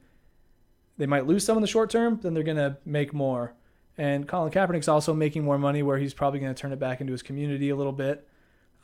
[0.96, 3.54] They might lose some in the short term, then they're going to make more.
[3.98, 7.00] And Colin Kaepernick's also making more money, where he's probably going to turn it back
[7.00, 8.26] into his community a little bit.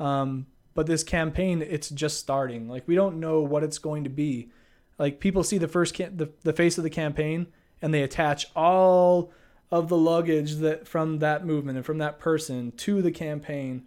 [0.01, 2.69] Um, but this campaign, it's just starting.
[2.69, 4.51] Like we don't know what it's going to be.
[4.99, 7.47] Like people see the first the the face of the campaign,
[7.81, 9.33] and they attach all
[9.71, 13.85] of the luggage that from that movement and from that person to the campaign,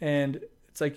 [0.00, 0.96] and it's like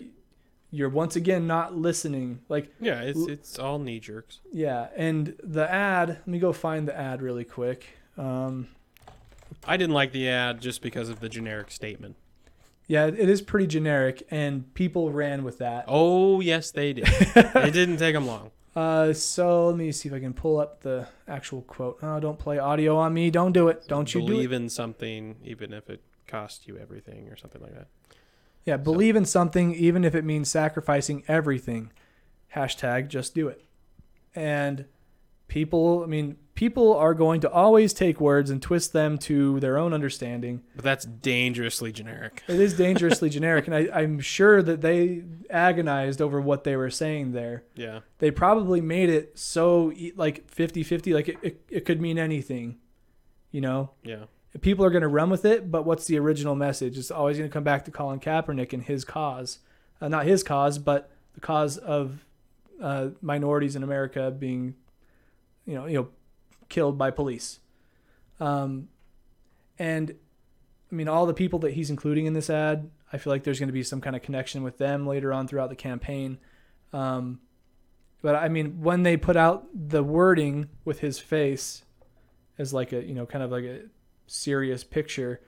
[0.69, 2.39] you're once again not listening.
[2.49, 4.41] Like Yeah, it's it's all knee jerks.
[4.51, 6.09] yeah, and the ad.
[6.09, 7.97] Let me go find the ad really quick.
[8.17, 8.67] Um,
[9.65, 12.15] I didn't like the ad just because of the generic statement.
[12.87, 15.85] yeah, it is pretty generic, and people ran with that.
[15.87, 17.05] Oh yes, they did.
[17.07, 18.51] it didn't take them long.
[18.75, 21.99] Uh, so let me see if I can pull up the actual quote.
[22.01, 23.29] Oh, don't play audio on me.
[23.29, 23.87] Don't do it.
[23.87, 27.73] Don't you do believe in something, even if it costs you everything or something like
[27.75, 27.87] that.
[28.63, 31.91] Yeah, believe in something even if it means sacrificing everything.
[32.55, 33.65] Hashtag just do it.
[34.35, 34.85] And
[35.49, 39.77] people, I mean, people are going to always take words and twist them to their
[39.77, 40.61] own understanding.
[40.75, 42.43] But that's dangerously generic.
[42.47, 46.89] It is dangerously generic, and I, I'm sure that they agonized over what they were
[46.89, 47.63] saying there.
[47.75, 48.01] Yeah.
[48.19, 52.77] They probably made it so like 50 50, like it, it, it could mean anything,
[53.51, 53.91] you know?
[54.03, 54.25] Yeah.
[54.61, 56.97] people are going to run with it, but what's the original message?
[56.97, 59.59] It's always going to come back to Colin Kaepernick and his cause,
[60.01, 62.25] uh, not his cause, but the cause of
[62.81, 64.75] uh, minorities in America being,
[65.65, 66.09] you know, you know,
[66.71, 67.59] killed by police.
[68.39, 68.87] Um,
[69.77, 70.15] and
[70.91, 73.59] I mean, all the people that he's including in this ad, I feel like there's
[73.59, 76.39] going to be some kind of connection with them later on throughout the campaign.
[76.91, 77.39] Um,
[78.23, 81.83] but I mean, when they put out the wording with his face
[82.57, 83.81] as like a, you know, kind of like a
[84.27, 85.41] serious picture,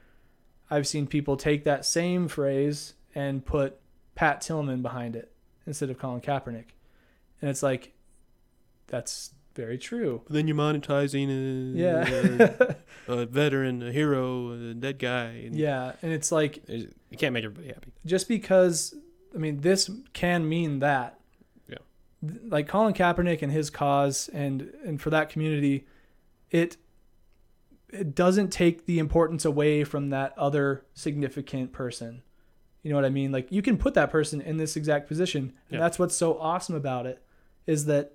[0.70, 3.80] I've seen people take that same phrase and put
[4.16, 5.32] Pat Tillman behind it
[5.66, 6.74] instead of Colin Kaepernick.
[7.42, 7.94] And it's like,
[8.88, 10.22] that's very true.
[10.26, 12.74] But then you're monetizing a, Yeah.
[13.08, 15.44] a veteran, a hero, a dead guy.
[15.46, 15.94] And yeah.
[16.02, 16.88] And it's like, You
[17.18, 17.92] can't make everybody happy.
[18.06, 18.96] just because,
[19.34, 21.20] I mean, this can mean that.
[21.70, 21.78] Yeah.
[22.48, 25.86] Like Colin Kaepernick and his cause and, and for that community,
[26.52, 26.78] it,
[27.90, 32.24] it doesn't take the importance away from that other significant person.
[32.82, 33.32] You know what I mean?
[33.32, 35.80] Like you can put that person in this exact position, and Yeah.
[35.80, 37.22] that's what's so awesome about it
[37.66, 38.14] is that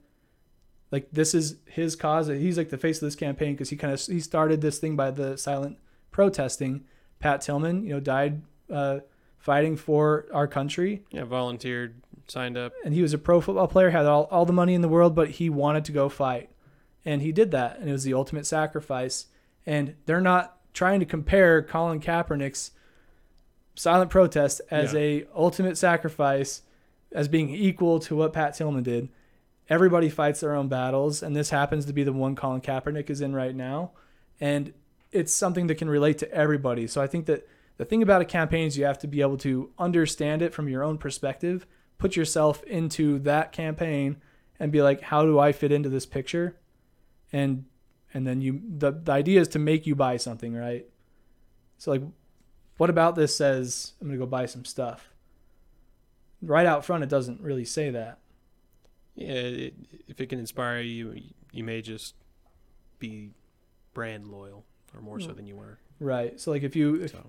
[0.91, 2.29] like this is his cause.
[2.29, 4.97] He's like the face of this campaign because he kind of he started this thing
[4.97, 5.79] by the silent
[6.11, 6.85] protesting.
[7.21, 9.01] Pat Tillman, you know, died uh,
[9.39, 11.97] fighting for our country, Yeah, volunteered,
[12.29, 12.73] signed up.
[12.85, 15.15] and he was a pro football player, had all, all the money in the world,
[15.17, 16.49] but he wanted to go fight.
[17.05, 19.27] And he did that, and it was the ultimate sacrifice.
[19.67, 22.71] And they're not trying to compare Colin Kaepernick's
[23.75, 25.01] silent protest as Yeah.
[25.01, 26.63] a ultimate sacrifice
[27.13, 29.09] as being equal to what Pat Tillman did.
[29.69, 33.21] Everybody fights their own battles, and this happens to be the one Colin Kaepernick is
[33.21, 33.93] in right now.
[34.41, 34.73] And
[35.13, 36.87] it's something that can relate to everybody.
[36.87, 37.47] So I think that
[37.77, 40.69] the thing about a campaign is you have to be able to understand it from
[40.69, 41.67] your own perspective,
[41.97, 44.17] put yourself into that campaign,
[44.59, 46.57] and be like, how do I fit into this picture?
[47.33, 47.67] And
[48.15, 50.87] and then you the, the idea is to make you buy something, right?
[51.77, 52.03] So like
[52.79, 55.11] what about this says I'm gonna go buy some stuff?
[56.43, 58.19] Right out front it doesn't really say that.
[59.19, 59.75] Yeah, it,
[60.07, 61.21] if it can inspire you,
[61.53, 62.15] you may just
[62.99, 63.31] be
[63.95, 64.65] brand loyal,
[64.95, 65.79] or more so than you were.
[66.01, 66.39] Right.
[66.41, 67.27] So like if you if, So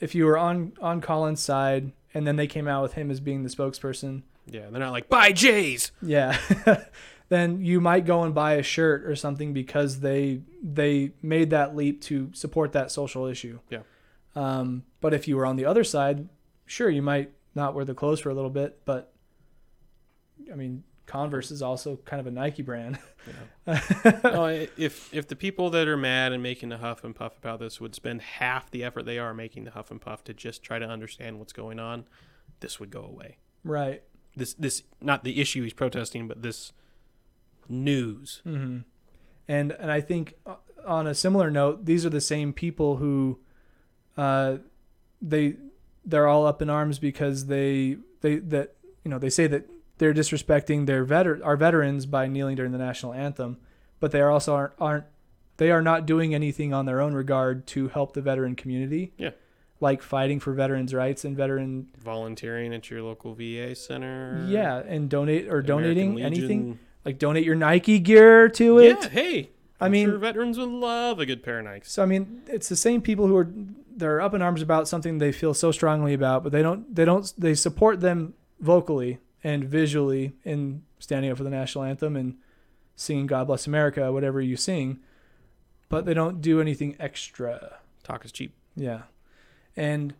[0.00, 3.20] if you were on on Colin's side and then they came out with him as
[3.20, 5.92] being the spokesperson, yeah, they're not like buy Jays.
[6.00, 6.38] yeah,
[7.28, 11.76] then you might go and buy a shirt or something because they they made that
[11.76, 13.58] leap to support that social issue.
[13.68, 13.80] Yeah.
[14.34, 16.28] Um, but if you were on the other side,
[16.64, 19.12] sure, you might not wear the clothes for a little bit, but
[20.50, 22.98] I mean, Converse is also kind of a Nike brand.
[23.66, 23.74] no,
[24.46, 27.58] i- if if the people that are mad and making the huff and puff about
[27.60, 30.62] this would spend half the effort they are making the huff and puff to just
[30.62, 32.04] try to understand what's going on,
[32.60, 33.38] this would go away.
[33.64, 34.02] right.
[34.34, 36.72] This this not the issue he's protesting, but this
[37.68, 38.40] news.
[38.44, 38.78] hmm
[39.48, 40.54] And and I think uh,
[40.86, 43.38] on a similar note, these are the same people who,
[44.16, 44.56] uh,
[45.20, 45.56] they
[46.04, 48.74] they're all up in arms because they they that
[49.04, 49.66] you know they say that
[50.02, 53.56] they're disrespecting their veter- our veterans by kneeling during the national anthem,
[54.00, 55.04] but they are also aren't, aren't
[55.58, 59.12] they are not doing anything on their own regard to help the veteran community.
[59.16, 59.30] Yeah.
[59.78, 64.44] Like fighting for veterans' rights and veteran Volunteering at your local VA center.
[64.48, 66.26] yeah, and donate or donating Legion.
[66.32, 68.98] anything like donate your Nike gear to it.
[69.02, 69.50] Yeah, hey.
[69.80, 71.86] I I'm mean, sure veterans would love a good pair of Nikes.
[71.86, 73.48] So I mean, it's the same people who are
[73.96, 77.04] they're up in arms about something they feel so strongly about, but they don't they
[77.04, 82.36] don't they support them vocally and visually in standing up for the national anthem and
[82.96, 85.00] singing God Bless America, whatever you sing,
[85.88, 87.78] but they don't do anything extra.
[88.02, 88.54] Talk is cheap.
[88.76, 89.02] Yeah.
[89.76, 90.14] And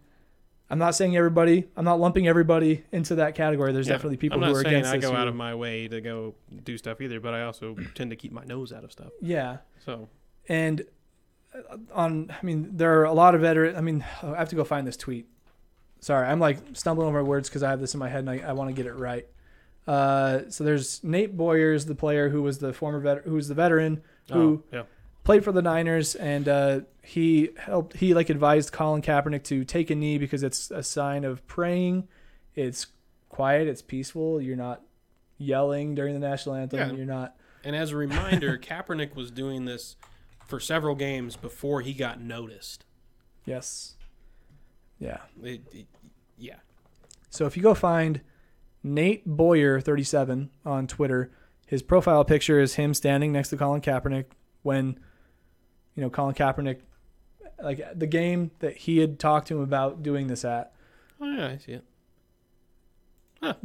[0.71, 3.73] I'm not saying everybody, I'm not lumping everybody into that category.
[3.73, 5.05] There's Yeah, definitely people I'm not who are saying against I this.
[5.05, 8.11] go who- out of my way to go do stuff either, but I also tend
[8.11, 9.13] to keep my nose out of stuff.
[9.21, 9.59] yeah.
[9.85, 10.09] So
[10.49, 10.83] and
[11.55, 14.57] uh, on i mean there are a lot of veteran i mean i have to
[14.57, 15.27] go find this tweet
[16.03, 18.39] sorry i'm like stumbling over words because i have this in my head and i,
[18.41, 19.27] I want to get it right
[19.85, 23.55] uh, so there's nate boyers the player who was the former vet who was the
[23.55, 24.01] veteran
[24.31, 24.83] who oh, yeah.
[25.25, 29.91] played for the niners and uh, he helped he like advised colin kaepernick to take
[29.91, 32.07] a knee because it's a sign of praying
[32.55, 32.89] it's
[33.29, 34.83] quiet it's peaceful you're not
[35.39, 36.93] yelling during the national anthem Yeah.
[36.93, 37.35] you're not
[37.65, 39.97] And as a reminder, Kaepernick was doing this
[40.47, 42.85] for several games before he got noticed.
[43.45, 43.95] yes
[45.03, 45.87] yeah It- it-
[46.39, 46.57] yeah.
[47.31, 48.21] So if you go find
[48.83, 51.31] Nate Boyer 37 on Twitter,
[51.67, 54.27] his profile picture is him standing next to Colin Kaepernick
[54.63, 54.99] when
[55.95, 56.81] you know Colin Kaepernick
[57.63, 60.73] like the game that he had talked to him about doing this at.
[61.21, 61.85] Oh yeah, I see it.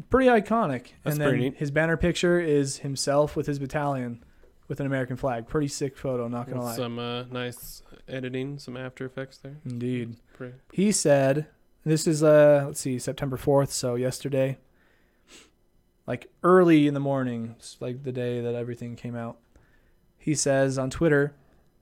[0.10, 0.88] Pretty iconic.
[1.04, 1.58] That's and then pretty neat.
[1.58, 4.24] his banner picture is himself with his battalion
[4.68, 5.48] with an American flag.
[5.48, 6.76] Pretty sick photo, not gonna With lie.
[6.76, 9.58] some uh, nice editing, some After Effects there.
[9.66, 10.18] Indeed.
[10.34, 10.56] Pretty.
[10.72, 11.48] He said,
[11.84, 14.58] this is uh let's see, September 4th, so yesterday.
[16.06, 19.38] Like early in the morning, like the day that everything came out.
[20.18, 21.36] He says on Twitter,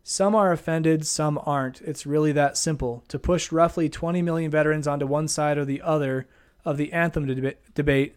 [0.03, 1.81] some are offended, some aren't.
[1.81, 3.03] It's really that simple.
[3.07, 6.27] To push roughly 20 million veterans onto one side or the other
[6.63, 8.15] of the anthem deba- debate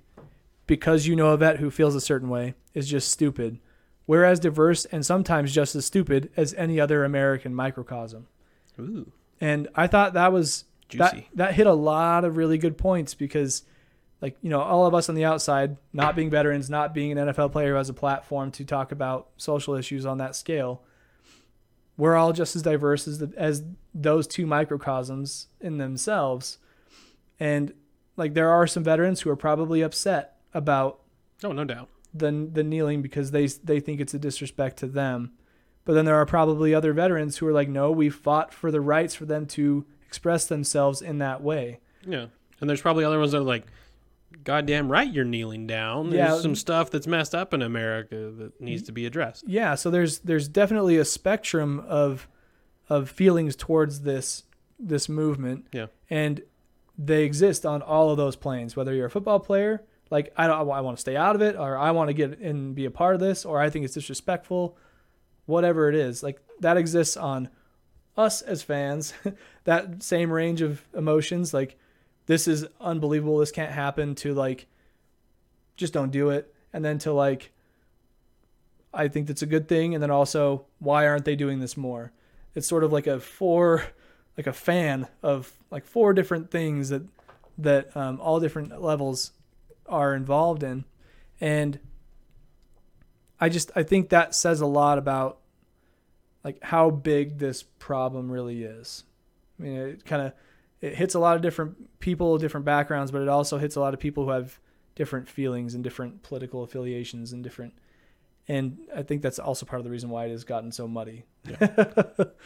[0.67, 3.59] because you know a vet who feels a certain way is just stupid.
[4.09, 8.27] We're as diverse and sometimes just as stupid as any other American microcosm.
[8.81, 10.65] Ooh, And I thought that was
[10.97, 11.29] that juicy.
[11.35, 13.63] that hit a lot of really good points because
[14.21, 17.29] like you know all of us on the outside not being veterans not being an
[17.29, 20.83] nfl player who has a platform to talk about social issues on that scale
[21.99, 26.57] we're all just as diverse as the, as those two microcosms in themselves
[27.39, 27.75] and
[28.17, 31.01] like there are some veterans who are probably upset about
[31.45, 31.89] oh, no doubt.
[32.15, 35.33] The the kneeling because they they think it's a disrespect to them.
[35.85, 38.81] But then there are probably other veterans who are like, no, we fought for the
[38.81, 41.81] rights for them to express themselves in that way.
[42.07, 42.27] Yeah,
[42.61, 43.65] and there's probably other ones that are like,
[44.45, 46.41] "Goddamn right, you're kneeling down." There's Yeah.
[46.41, 49.45] some stuff that's messed up in America that needs to be addressed.
[49.49, 52.29] Yeah, so there's there's definitely a spectrum of
[52.89, 54.45] of feelings towards this
[54.79, 55.67] this movement.
[55.73, 55.87] Yeah.
[56.09, 56.43] And
[56.97, 60.71] they exist on all of those planes, whether you're a football player, like I don't
[60.71, 62.91] I want to stay out of it or I want to get and be a
[62.91, 64.77] part of this or I think it's disrespectful,
[65.47, 66.23] whatever it is.
[66.23, 67.49] Like that exists on
[68.17, 69.15] us as fans,
[69.65, 71.79] that same range of emotions like
[72.27, 74.67] this is unbelievable, this can't happen to like
[75.77, 77.53] just don't do it and then to like
[78.93, 79.95] I think that's a good thing.
[79.95, 82.13] And then also, why aren't they doing this more?
[82.55, 83.85] It's sort of like a four,
[84.37, 87.03] like a fan of like four different things that
[87.59, 89.33] that um, all different levels
[89.89, 90.85] are involved in,
[91.41, 91.79] and
[93.41, 95.39] I just I think that says a lot about
[96.45, 99.05] like how big this problem really is.
[99.59, 100.33] I mean, it kind of
[100.81, 103.95] it hits a lot of different people, different backgrounds, but it also hits a lot
[103.95, 104.59] of people who have
[104.95, 107.73] different feelings and different political affiliations and different
[108.51, 111.25] and I think that's also part of the reason why it has gotten so muddy.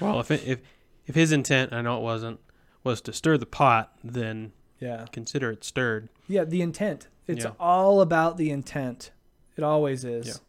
[0.00, 0.58] Well, if it, if
[1.06, 2.40] if his intent, I know it wasn't,
[2.84, 5.06] was to stir the pot, then Yeah.
[5.12, 6.08] consider it stirred.
[6.28, 7.06] Yeah, the intent.
[7.26, 7.52] It's Yeah.
[7.60, 9.10] all about the intent.
[9.56, 10.40] It always is.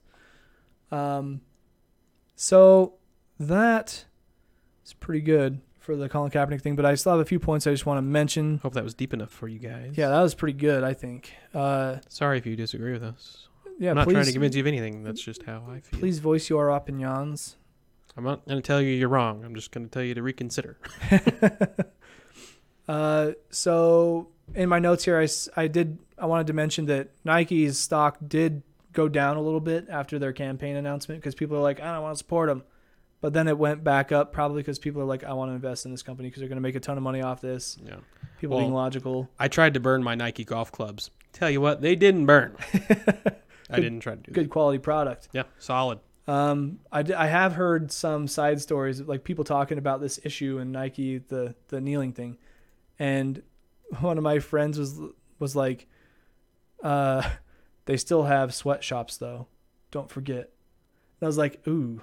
[0.91, 1.17] Yeah.
[1.17, 1.41] Um
[2.35, 2.95] so
[3.39, 4.05] that
[4.85, 7.67] is pretty good for the Colin Kaepernick thing, but I still have a few points
[7.67, 8.57] I just want to mention.
[8.59, 9.93] Hope that was deep enough for you guys.
[9.97, 11.33] Yeah, that was pretty good, I think.
[11.53, 13.47] Uh Sorry if you disagree with us.
[13.79, 15.03] yeah, I'm not please, trying to convince you of anything.
[15.03, 15.99] That's just how I feel.
[15.99, 17.57] please voice your opinions.
[18.15, 19.43] I'm not going to tell you you're wrong.
[19.43, 20.77] I'm just going to tell you to reconsider.
[22.87, 25.27] Uh, so in my notes here, I,
[25.61, 28.63] I did I wanted to mention that Nike's stock did
[28.93, 32.03] go down a little bit after their campaign announcement because people are like, I don't
[32.03, 32.63] want to support them,
[33.21, 35.85] but then it went back up probably because people are like, I want to invest
[35.85, 37.77] in this company because they're going to make a ton of money off this.
[37.83, 37.95] Yeah.
[38.39, 39.29] People Well, being logical.
[39.39, 41.09] I tried to burn my Nike golf clubs.
[41.31, 42.55] Tell you what, they didn't burn.
[43.69, 44.33] I didn't try to do that.
[44.33, 45.29] Good quality product.
[45.31, 45.99] Yeah, solid.
[46.27, 50.59] Um, I, d- I have heard some side stories like people talking about this issue
[50.59, 52.37] and Nike the the kneeling thing,
[52.99, 53.41] and
[53.99, 54.99] one of my friends was
[55.39, 55.87] was like,
[56.83, 57.27] uh,
[57.85, 59.47] they still have sweatshops though,
[59.91, 60.49] don't forget.
[61.19, 62.01] And I was like, ooh,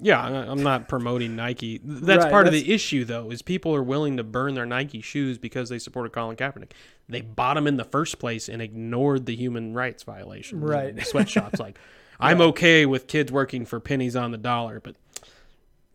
[0.00, 1.80] Yeah, I'm not promoting Nike.
[1.82, 5.00] That's Right, part of the issue, though, is people are willing to burn their Nike
[5.00, 6.70] shoes because they supported Colin Kaepernick.
[7.08, 10.62] They bought them in the first place and ignored the human rights violations.
[10.62, 11.06] and Right.
[11.06, 11.78] Sweatshops, like,
[12.20, 14.94] I'm okay with kids working for pennies on the dollar, but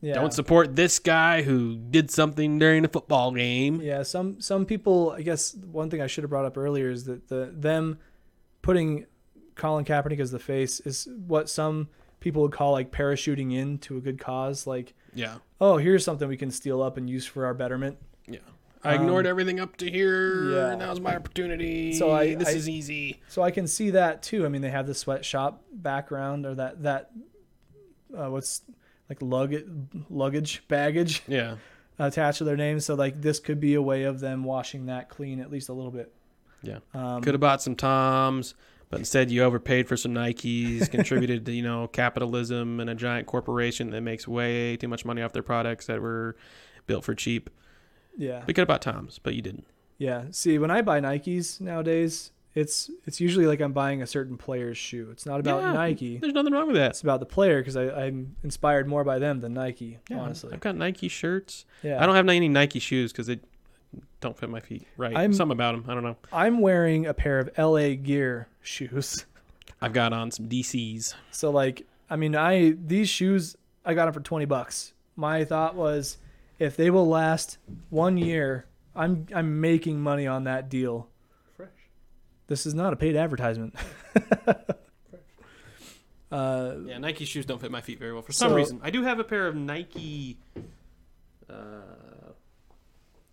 [0.04, 3.82] yeah, don't support this guy who did something during a football game.
[3.82, 4.04] yeah.
[4.04, 7.28] Some some people, I guess one thing I should have brought up earlier is that
[7.30, 7.98] the them
[8.62, 9.06] putting
[9.56, 11.88] Colin Kaepernick as the face is what some
[12.20, 14.94] people would call like parachuting in to a good cause, like.
[15.16, 15.36] Yeah.
[15.62, 17.98] oh, here's something we can steal up and use for our betterment.
[18.28, 18.40] Yeah.
[18.84, 20.50] I Um, ignored everything up to here.
[20.52, 20.76] yeah.
[20.76, 21.94] Now's my opportunity.
[21.94, 23.22] So I- this I- is easy.
[23.30, 24.44] So I can see that too.
[24.46, 27.12] I mean, they have the sweatshop background or that that
[28.18, 28.62] uh, what's
[29.10, 29.66] like luggage
[30.10, 31.56] luggage baggage Yeah.
[32.00, 32.80] attached to their name.
[32.80, 35.74] So like this could be a way of them washing that clean at least a
[35.74, 36.12] little bit.
[36.62, 36.80] Yeah.
[36.94, 38.56] Um, Could have bought some Toms,
[38.90, 43.28] but instead you overpaid for some Nikes, contributed to, you know, capitalism and a giant
[43.28, 46.36] corporation that makes way too much money off their products that were
[46.88, 47.50] built for cheap.
[48.18, 49.66] yeah, We could have bought Toms, but you didn't.
[49.98, 50.24] yeah.
[50.32, 54.78] See, when I buy Nikes nowadays, it's it's usually like I'm buying a certain player's
[54.78, 55.10] shoe.
[55.12, 55.74] It's not about Yeah.
[55.74, 56.18] Nike.
[56.18, 56.92] There's nothing wrong with that.
[56.92, 60.00] It's about the player because I'm inspired more by them than Nike.
[60.10, 61.66] Yeah, honestly, I've got Nike shirts.
[61.82, 62.02] yeah.
[62.02, 63.40] I don't have any Nike shoes because they
[64.22, 65.16] don't fit my feet right.
[65.16, 65.86] I'm- Something about them.
[65.90, 66.16] I don't know.
[66.32, 69.26] I'm wearing a pair of LA Gear shoes.
[69.82, 71.14] I've got on some DCs.
[71.32, 74.94] So like, I mean, I these shoes I got them for twenty bucks.
[75.16, 76.18] My thought was,
[76.58, 77.58] if they will last
[77.90, 81.10] one year, I'm I'm making money on that deal.
[82.54, 83.74] This is not a paid advertisement.
[86.32, 88.80] uh, Yeah, Nike shoes don't fit my feet very well for some So- reason.
[88.84, 90.38] I do have a pair of Nike,
[91.50, 91.56] uh,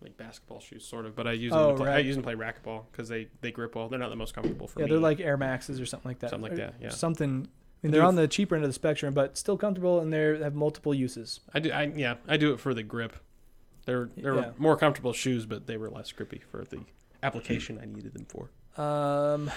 [0.01, 1.59] like basketball shoes, sort of, but I use them.
[1.61, 3.89] Oh, to play, I use them to play racquetball because they they grip well.
[3.89, 4.89] They're not the most comfortable for yeah, me.
[4.89, 6.31] Yeah, they're like Air Maxes or something like that.
[6.31, 6.89] Something like that, yeah.
[6.89, 7.47] Something.
[7.47, 10.39] I mean, they're on the cheaper end of the spectrum, but still comfortable, and they
[10.39, 11.41] have multiple uses.
[11.53, 11.69] I do.
[11.69, 13.15] I yeah, I do it for the grip.
[13.85, 14.51] They're they're Yeah.
[14.57, 16.79] more comfortable shoes, but they were less grippy for the
[17.21, 18.49] application I needed them for.
[18.77, 19.51] Um,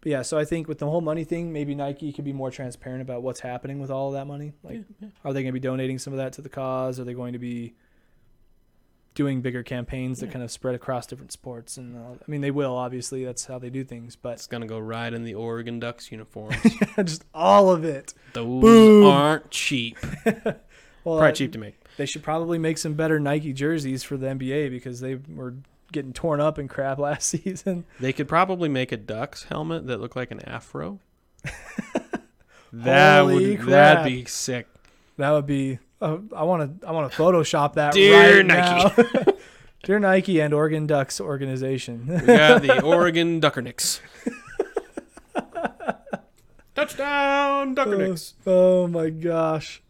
[0.00, 2.50] but yeah, so I think with the whole money thing, maybe Nike could be more
[2.50, 4.52] transparent about what's happening with all of that money.
[4.62, 5.08] Like, yeah, yeah.
[5.24, 7.00] are they going to be donating some of that to the cause?
[7.00, 7.74] Are they going to be
[9.14, 11.76] doing bigger campaigns that kind of spread across different sports?
[11.76, 13.24] And uh, I mean, they will obviously.
[13.24, 14.14] That's how they do things.
[14.14, 16.56] But It's gonna go right in the Oregon Ducks uniforms.
[16.96, 18.14] just all of it.
[18.32, 19.06] Those Boom.
[19.06, 19.98] aren't cheap.
[21.06, 21.76] Well, Probably uh, cheap to make.
[21.98, 25.54] They should probably make some better Nike jerseys for the NBA because they were
[25.92, 27.84] getting torn up and crap last season.
[28.00, 31.00] They could probably make a Ducks helmet that looked like an afro.
[32.72, 33.68] that Holy would crap.
[33.98, 34.66] that'd be sick.
[35.16, 35.78] That would be.
[36.00, 36.86] Uh, I want to.
[36.86, 39.02] I want to Photoshop that Dear right Nike.
[39.02, 39.24] now.
[39.84, 42.06] Dear Nike and Oregon Ducks organization.
[42.08, 44.00] We got the Oregon Duckernicks.
[46.74, 48.34] Touchdown, Duckernicks.
[48.46, 49.82] oh my gosh,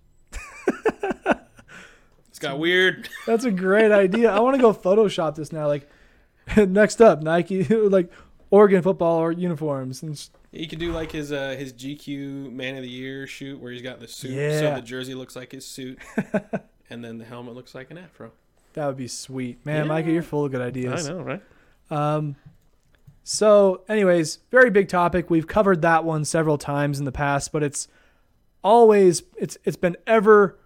[2.36, 3.08] It's got weird.
[3.26, 4.30] that's a great idea.
[4.30, 5.68] I want to go Photoshop this now.
[5.68, 5.88] Like
[6.58, 8.12] next up, Nike like
[8.50, 12.76] Oregon football or uniforms and s- He could do like his uh, his GQ Man
[12.76, 14.60] of the Year shoot where he's got the suit, yeah.
[14.60, 15.98] so the jersey looks like his suit,
[16.90, 18.32] and then the helmet looks like an afro.
[18.74, 19.84] that would be sweet, man.
[19.84, 19.88] Yeah.
[19.88, 21.08] Micah, you're full of good ideas.
[21.08, 21.42] I know, right?
[21.90, 22.36] Um,
[23.24, 25.30] so, anyways, very big topic.
[25.30, 27.88] We've covered that one several times in the past, but it's
[28.62, 30.58] always it's it's been ever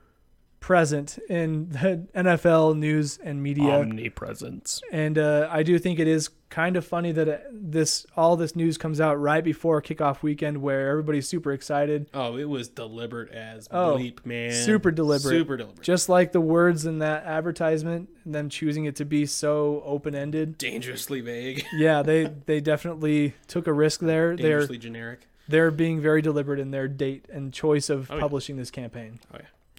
[0.61, 3.81] present in the NFL news and media.
[3.81, 4.83] Omnipresence.
[4.93, 8.77] and uh, I do think it is kind of funny that this all this news
[8.77, 13.69] comes out right before kickoff weekend, where everybody's super excited, Oh, it was deliberate as
[13.71, 14.53] Oh, bleep, man.
[14.53, 15.31] super deliberate.
[15.31, 15.85] Super deliberate.
[15.85, 20.15] just like the words in that advertisement, and them choosing it to be so open
[20.15, 20.59] ended.
[20.59, 21.65] dangerously vague.
[21.73, 24.37] Yeah, they they definitely took a risk there.
[24.37, 25.27] They're Dangerously generic.
[25.49, 28.21] they're being very deliberate in their date and choice of Oh, yeah.
[28.21, 29.21] publishing this campaign.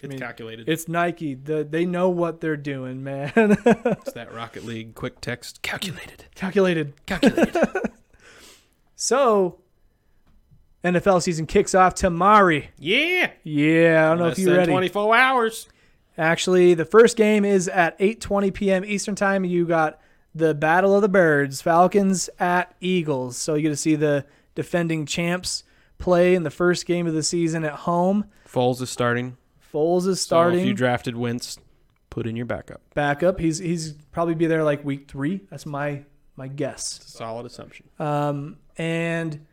[0.01, 0.67] It's mean, calculated.
[0.67, 1.35] It's Nike.
[1.35, 3.31] The, they know what they're doing, man.
[3.35, 5.61] It's that Rocket League quick text.
[5.61, 6.25] Calculated.
[6.35, 6.93] Calculated.
[7.05, 7.55] Calculated.
[9.01, 9.57] So,
[10.83, 12.61] NFL season kicks off tomorrow.
[12.77, 13.31] Yeah.
[13.41, 14.71] Yeah, I don't know if you're ready.
[14.71, 15.67] 24 hours.
[16.19, 18.85] Actually, the first game is at 8:20 p.m.
[18.85, 19.43] Eastern Time.
[19.43, 19.99] You got
[20.35, 23.37] the Battle of the Birds, Falcons at Eagles.
[23.37, 25.63] So you get to see the defending champs
[25.97, 28.25] play in the first game of the season at home.
[28.47, 29.35] Foles is starting.
[29.73, 31.57] Foles is So if you drafted Wentz,
[32.09, 32.81] put in your backup.
[32.93, 33.39] backup.
[33.39, 35.41] He's he's probably be there like week three.
[35.49, 36.03] That's my
[36.35, 36.97] my guess.
[36.97, 37.87] It's a solid assumption.
[37.99, 39.45] Um, and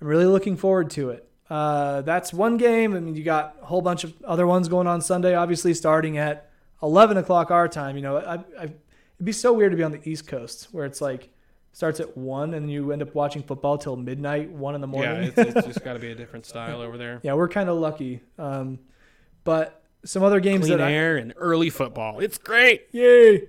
[0.00, 1.28] I'm really looking forward to it.
[1.50, 2.94] Uh, that's one game.
[2.94, 5.34] I mean, you got a whole bunch of other ones going on Sunday.
[5.34, 6.50] Obviously, starting at
[6.82, 7.96] 11 o'clock our time.
[7.96, 8.78] You know, I, I, it'd
[9.24, 11.30] be so weird to be on the East Coast where it's like
[11.72, 14.92] starts at one and you end up watching football till midnight, one in the Yeah,
[15.12, 15.32] morning.
[15.34, 17.20] it's, it's just got to be a different style over there.
[17.22, 18.20] yeah, we're kind of lucky.
[18.38, 18.78] Um,
[19.48, 22.20] but some other games Clean that I, air and early football.
[22.20, 22.82] It's great.
[22.92, 23.48] Yay!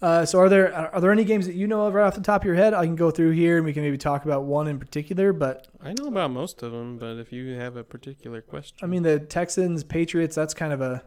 [0.00, 2.20] Uh, so are there are there any games that you know of right off the
[2.20, 2.72] top of your head?
[2.72, 5.32] I can go through here and we can maybe talk about one in particular.
[5.32, 8.86] But I know about most of them, but if you have a particular question, I
[8.86, 11.02] mean, the Texans Patriots that's kind of a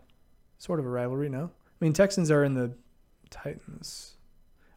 [0.58, 1.30] sort of a rivalry.
[1.30, 2.74] No, I mean Texans are in the
[3.30, 4.18] Titans.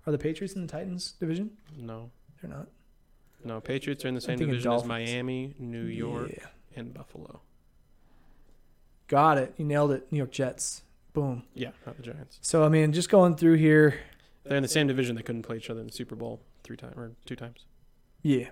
[0.06, 1.50] Are the Patriots in the Titans division?
[1.76, 2.68] no, They're not.
[3.44, 3.60] no.
[3.60, 6.46] Patriots are in the same division as Miami, New York, Yeah.
[6.76, 7.40] and Buffalo.
[9.09, 9.54] Got it.
[9.57, 10.11] You nailed it.
[10.11, 10.82] New York Jets.
[11.12, 11.44] Boom.
[11.54, 12.38] Yeah, not the Giants.
[12.42, 14.00] So I mean, just going through here.
[14.44, 15.16] They're in the same division.
[15.16, 17.64] They couldn't play each other in the Super Bowl three times or two times.
[18.22, 18.48] Yeah,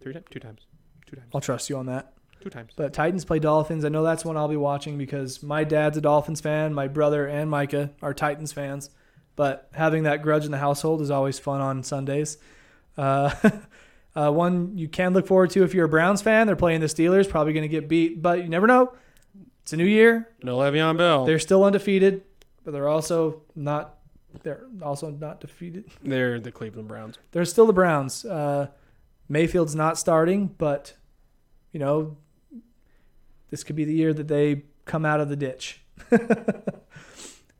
[0.00, 0.26] Three times?
[0.30, 0.60] Two times.
[1.06, 1.28] Two times.
[1.34, 2.12] I'll trust you on that.
[2.40, 2.72] Two times.
[2.74, 3.84] But Titans play Dolphins.
[3.84, 6.72] I know that's one I'll be watching because my dad's a Dolphins fan.
[6.72, 8.90] My brother and Micah are Titans fans.
[9.36, 12.38] But having that grudge in the household is always fun on Sundays.
[12.96, 13.34] Uh,
[14.16, 16.46] uh, one you can look forward to if you're a Browns fan.
[16.46, 18.94] They're playing the Steelers, probably going to get beat, but you never know.
[19.62, 20.28] It's a new year.
[20.42, 21.24] No Le'Veon Bell.
[21.24, 22.22] They're still undefeated,
[22.64, 23.96] but they're also not.
[24.42, 25.86] They're also not defeated.
[26.04, 27.18] They're the Cleveland Browns.
[27.32, 28.24] They're still the Browns.
[28.24, 28.68] Uh,
[29.28, 30.94] Mayfield's not starting, but
[31.72, 32.16] you know,
[33.50, 35.80] this could be the year that they come out of the ditch.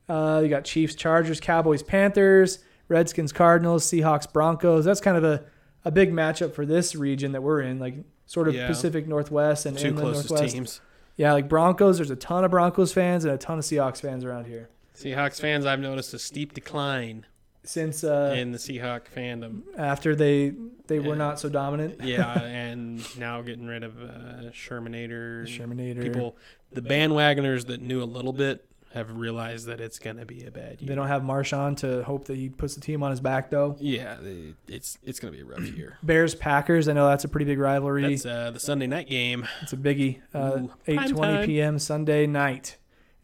[0.08, 4.84] uh, you got Chiefs, Chargers, Cowboys, Panthers, Redskins, Cardinals, Seahawks, Broncos.
[4.84, 5.44] That's kind of a,
[5.84, 7.94] a big matchup for this region that we're in, like
[8.26, 8.66] sort of Yeah.
[8.66, 10.54] Pacific Northwest and Two inland closest Northwest.
[10.54, 10.80] teams.
[11.20, 11.98] Yeah, like Broncos.
[11.98, 14.70] There's a ton of Broncos fans and a ton of Seahawks fans around here.
[14.96, 17.26] Seahawks fans, I've noticed a steep decline
[17.62, 19.64] Since uh, in the Seahawk fandom.
[19.76, 20.54] after they
[20.86, 25.44] they were not so dominant, Yeah, and now getting rid of uh, Shermanator.
[25.46, 26.00] Shermanator.
[26.02, 26.38] People,
[26.72, 30.50] the bandwagoners that knew a little bit have realized that it's going to be a
[30.50, 30.88] bad year.
[30.88, 33.76] They don't have Marshawn to hope that he puts the team on his back, though.
[33.78, 35.98] Yeah, they, it's it's going to be a rough year.
[36.02, 36.88] Bears Packers.
[36.88, 38.02] I know that's a pretty big rivalry.
[38.02, 39.46] That's uh, the Sunday night game.
[39.62, 40.20] it's a biggie.
[40.34, 41.78] Uh, 8:20 p.m.
[41.78, 42.76] Sunday night,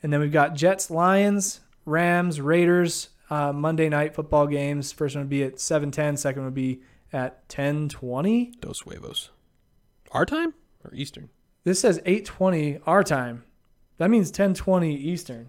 [0.02, 3.10] and then we've got Jets, Lions, Rams, Raiders.
[3.28, 4.92] Uh, Monday night football games.
[4.92, 6.16] First one would be at 7:10.
[6.16, 6.80] Second would be
[7.12, 8.60] at 10:20.
[8.60, 9.30] Dos huevos.
[10.12, 10.54] Our time
[10.84, 11.30] or Eastern?
[11.64, 13.42] This says 8:20 our time.
[13.98, 15.48] That means 10:20 Eastern.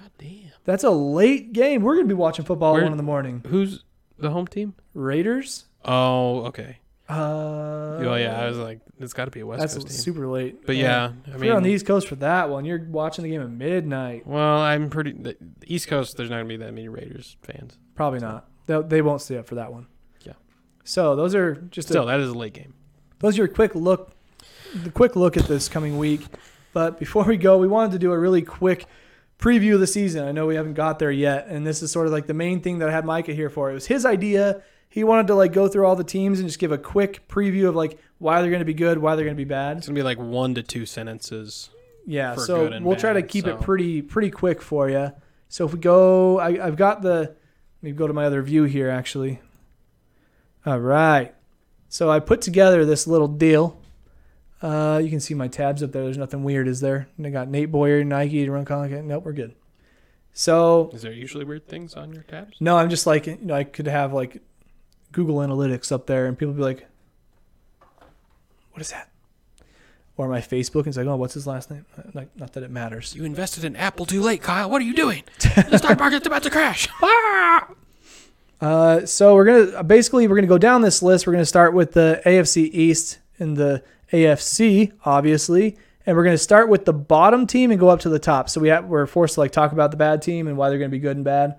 [0.00, 0.50] God damn.
[0.64, 1.82] That's a late game.
[1.82, 3.42] We're gonna be watching football Where- at one in the morning.
[3.46, 3.84] Who's
[4.18, 4.74] the home team?
[4.94, 5.66] Raiders.
[5.84, 6.78] Oh, okay.
[7.08, 9.96] Uh, oh yeah, I was like, it's got to be a West that's Coast team.
[9.96, 10.64] super late.
[10.64, 13.30] But yeah, I if you're on the East Coast for that one, you're watching the
[13.30, 14.26] game at midnight.
[14.28, 15.12] well, I'm pretty.
[15.12, 17.78] The the East Coast, there's not gonna be that many Raiders fans.
[17.96, 18.48] Probably not.
[18.66, 19.86] They, they won't stay up for that one.
[20.22, 20.34] Yeah.
[20.84, 22.74] So those are just a, Still, that is a late game.
[23.18, 24.12] those are your quick look,
[24.72, 26.20] the quick look at this coming week.
[26.72, 28.86] But before we go, we wanted to do a really quick
[29.40, 30.26] preview of the season.
[30.26, 32.60] I know we haven't got there yet, and this is sort of like the main
[32.60, 33.70] thing that I had Micah here for.
[33.70, 34.62] It was his idea.
[34.88, 37.68] He wanted to like go through all the teams and just give a quick preview
[37.68, 39.78] of like why they're going to be good, why they're going to be bad.
[39.78, 41.70] It's gonna be like one to two sentences.
[42.06, 44.88] Yeah, for so good and we'll try to keep so- it pretty pretty quick for
[44.88, 45.12] you.
[45.48, 47.34] So if we go, I, I've got the.
[47.82, 48.90] Let me go to my other view here.
[48.90, 49.40] Actually.
[50.66, 51.34] All right.
[51.88, 53.79] So I put together this little deal.
[54.62, 56.02] Uh, you can see my tabs up there.
[56.04, 57.08] There's nothing weird, is there?
[57.16, 59.08] And I got Nate Boyer, Nike, to run Colin.
[59.08, 59.54] Nope, we're good.
[60.32, 62.56] So Is there usually weird things on your tabs?
[62.60, 64.42] no, I'm just like you know I could have like
[65.12, 66.86] Google Analytics up there, and people be like,
[68.72, 69.08] "What is that?"
[70.16, 71.84] Or my Facebook, and it's like, "Oh, what's his last name?"
[72.14, 73.14] Like, not that it matters.
[73.14, 74.70] You invested in Apple too late, Kyle.
[74.70, 75.24] What are you doing?
[75.38, 76.86] the stock market's about to crash.
[78.60, 81.26] Uh, so we're gonna basically we're gonna go down this list.
[81.26, 83.82] We're gonna start with the AFC East and the
[84.12, 85.76] AFC, obviously,
[86.06, 88.48] and we're gonna start with the bottom team and go up to the top.
[88.48, 90.78] So we have, we're forced to like talk about the bad team and why they're
[90.78, 91.56] gonna be good and bad,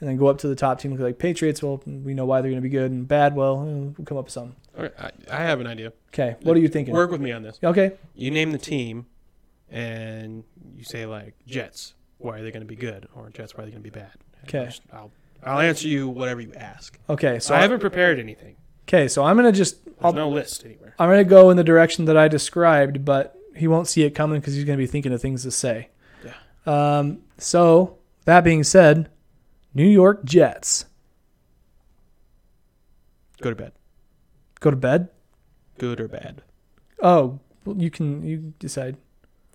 [0.00, 0.96] and then go up to the top team.
[0.96, 3.34] Like Patriots, well, we know why they're gonna be good and bad.
[3.34, 3.58] Well,
[3.96, 4.56] we'll come up with something.
[4.78, 5.92] Okay, I, I have an idea.
[6.12, 6.92] Okay, what are you thinking?
[6.94, 7.58] Work with me on this.
[7.62, 9.06] Okay, You name the team,
[9.70, 10.44] and
[10.76, 11.94] you say like Jets.
[12.18, 13.06] Why are they going to be good?
[13.14, 13.56] Or Jets.
[13.56, 14.12] Why are they going to be bad?
[14.40, 14.74] And Okay.
[14.92, 15.10] I'll
[15.44, 16.98] I'll answer you whatever you ask.
[17.10, 17.34] okay.
[17.38, 18.56] So So I haven't prepared anything.
[18.88, 20.94] Okay, so I'm gonna just There's I'll, no list anywhere.
[20.98, 24.40] I'm gonna go in the direction that I described, but he won't see it coming
[24.40, 25.88] because he's gonna be thinking of things to say.
[26.24, 26.98] Yeah.
[26.98, 27.18] Um.
[27.38, 29.10] So that being said,
[29.74, 30.86] New York Jets
[33.42, 33.72] Go to bed.
[34.60, 35.08] go to bed.
[35.78, 36.42] Good or bad?
[37.02, 38.96] Oh, well, you can you decide.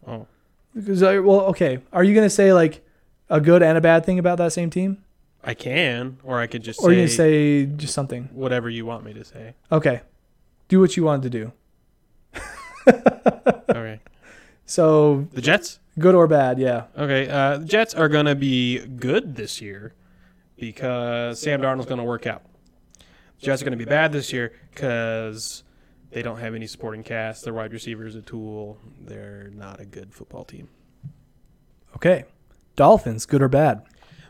[0.06, 0.28] Oh,
[0.76, 1.80] Because I, well, okay.
[1.91, 2.86] Are you gonna say like
[3.30, 5.03] a good and a bad thing about that same team,
[5.43, 8.30] I can, or I could just or are you say, say just something?
[8.31, 9.55] whatever you want me to say.
[9.72, 10.01] Okay,
[10.68, 11.51] do what you wanted to do.
[13.69, 13.99] okay.
[14.65, 15.80] So The Jets.
[15.99, 16.85] good or bad, yeah.
[16.97, 17.27] Okay.
[17.30, 19.93] Uh, the Jets are going to be good this year
[20.57, 22.43] because Sam Darnold's going to work out.
[23.39, 25.63] Jets are going to be bad this year because
[26.11, 27.43] they don't have any supporting cast.
[27.43, 28.77] Their wide receiver is a tool.
[29.01, 30.69] They're not a good football team.
[31.95, 32.26] Okay,
[32.76, 33.81] Dolphins, good or bad?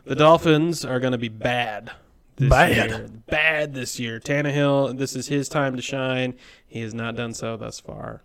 [0.04, 1.92] The Dolphins are going to be bad.
[2.36, 2.90] This Bad.
[2.90, 3.08] year.
[3.28, 4.18] Bad this year.
[4.18, 6.34] Tannehill, this is his time to shine.
[6.66, 8.22] He has not done so thus far.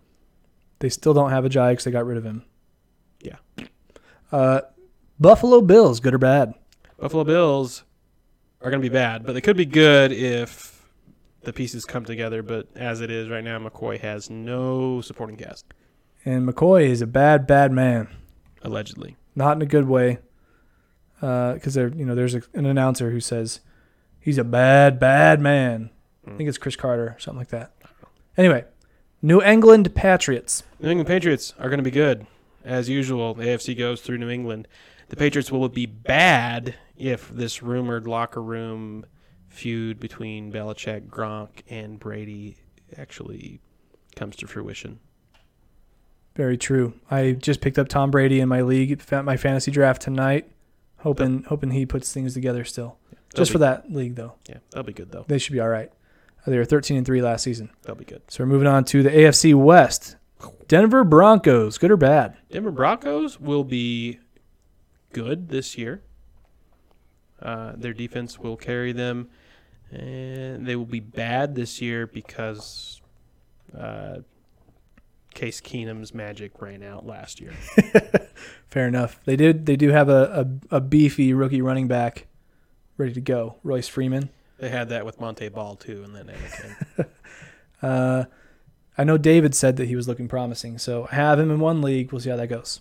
[0.80, 2.44] They still don't have Ajayi because they got rid of him.
[3.20, 3.36] Yeah.
[4.32, 4.62] Uh,
[5.20, 6.54] Buffalo Bills, good or bad?
[6.98, 7.84] Buffalo Bills
[8.62, 10.88] are going to be bad, but they could be good if
[11.42, 12.42] the pieces come together.
[12.42, 15.66] But as it is right now, McCoy has no supporting cast,
[16.24, 18.08] And McCoy is a bad, bad man.
[18.62, 19.16] allegedly.
[19.36, 20.18] Not in a good way.
[21.20, 23.60] Uh, because there, you know, there's a, an announcer who says
[24.20, 25.90] he's a bad, bad man.
[26.24, 26.48] I think hmm.
[26.48, 27.72] it's Chris Carter, or something like that.
[28.36, 28.64] Anyway,
[29.20, 30.62] New England Patriots.
[30.78, 32.26] New England Patriots are going to be good.
[32.64, 34.68] As usual, the AFC goes through New England.
[35.08, 39.06] The Patriots will be bad if this rumored locker room
[39.48, 42.58] feud between Belichick, Gronk, and Brady
[42.96, 43.60] actually
[44.14, 45.00] comes to fruition.
[46.36, 46.94] Very true.
[47.10, 50.48] I just picked up Tom Brady in my league, my fantasy draft tonight,
[50.98, 52.98] hoping hoping he puts things together still.
[53.10, 54.34] They'll Just be- for that league, though.
[54.48, 55.24] Yeah, that'll be good, though.
[55.28, 55.90] They should be all right.
[56.46, 57.68] They were 13 and 3 last season.
[57.82, 58.22] That'll be good.
[58.28, 60.16] So we're moving on to the AFC West.
[60.66, 62.36] Denver Broncos, good or bad?
[62.50, 64.18] Denver Broncos will be
[65.12, 66.02] good this year.
[67.42, 69.28] Uh, their defense will carry them,
[69.90, 73.00] and they will be bad this year because
[73.78, 74.18] uh,
[75.38, 77.52] Case Keenum's magic ran out last year.
[78.66, 79.20] Fair enough.
[79.24, 79.66] They did.
[79.66, 82.26] They do have a, a, a beefy rookie running back
[82.96, 84.30] ready to go, Royce Freeman.
[84.58, 86.30] They had that with Montee Ball too, and then.
[87.80, 88.24] Uh,
[88.98, 91.80] I know David said that he was looking promising, so I have him in one
[91.80, 92.10] league.
[92.10, 92.80] We'll see how that goes.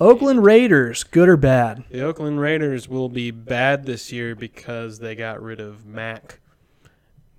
[0.00, 1.84] Oakland Raiders, good or bad?
[1.88, 6.40] the Oakland Raiders will be bad this year because they got rid of Mack.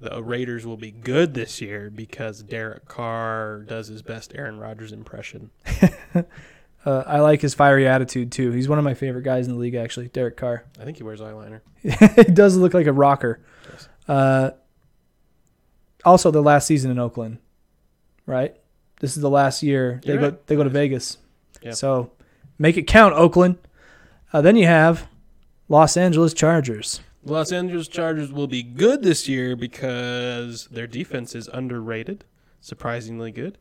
[0.03, 4.91] The Raiders will be good this year because Derek Carr does his best Aaron Rodgers
[4.91, 5.49] impression.
[6.85, 8.51] Uh, I like his fiery attitude too.
[8.51, 10.09] He's one of my favorite guys in the league, actually.
[10.09, 10.65] Derek Carr.
[10.77, 11.61] I think he wears eyeliner.
[11.81, 13.39] he does look like a rocker.
[13.69, 13.87] Yes.
[14.05, 14.49] Uh,
[16.03, 17.37] also, the last season in Oakland,
[18.25, 18.53] right?
[18.99, 20.27] This is the last year they You're go.
[20.31, 20.47] right.
[20.47, 21.19] They go to Vegas.
[21.61, 21.71] Yeah.
[21.71, 22.11] So
[22.59, 23.59] make it count, Oakland.
[24.33, 25.07] Uh, then you have
[25.69, 26.99] Los Angeles Chargers.
[27.25, 32.25] Los Angeles Chargers will be good this year because their defense is underrated,
[32.59, 33.57] surprisingly good,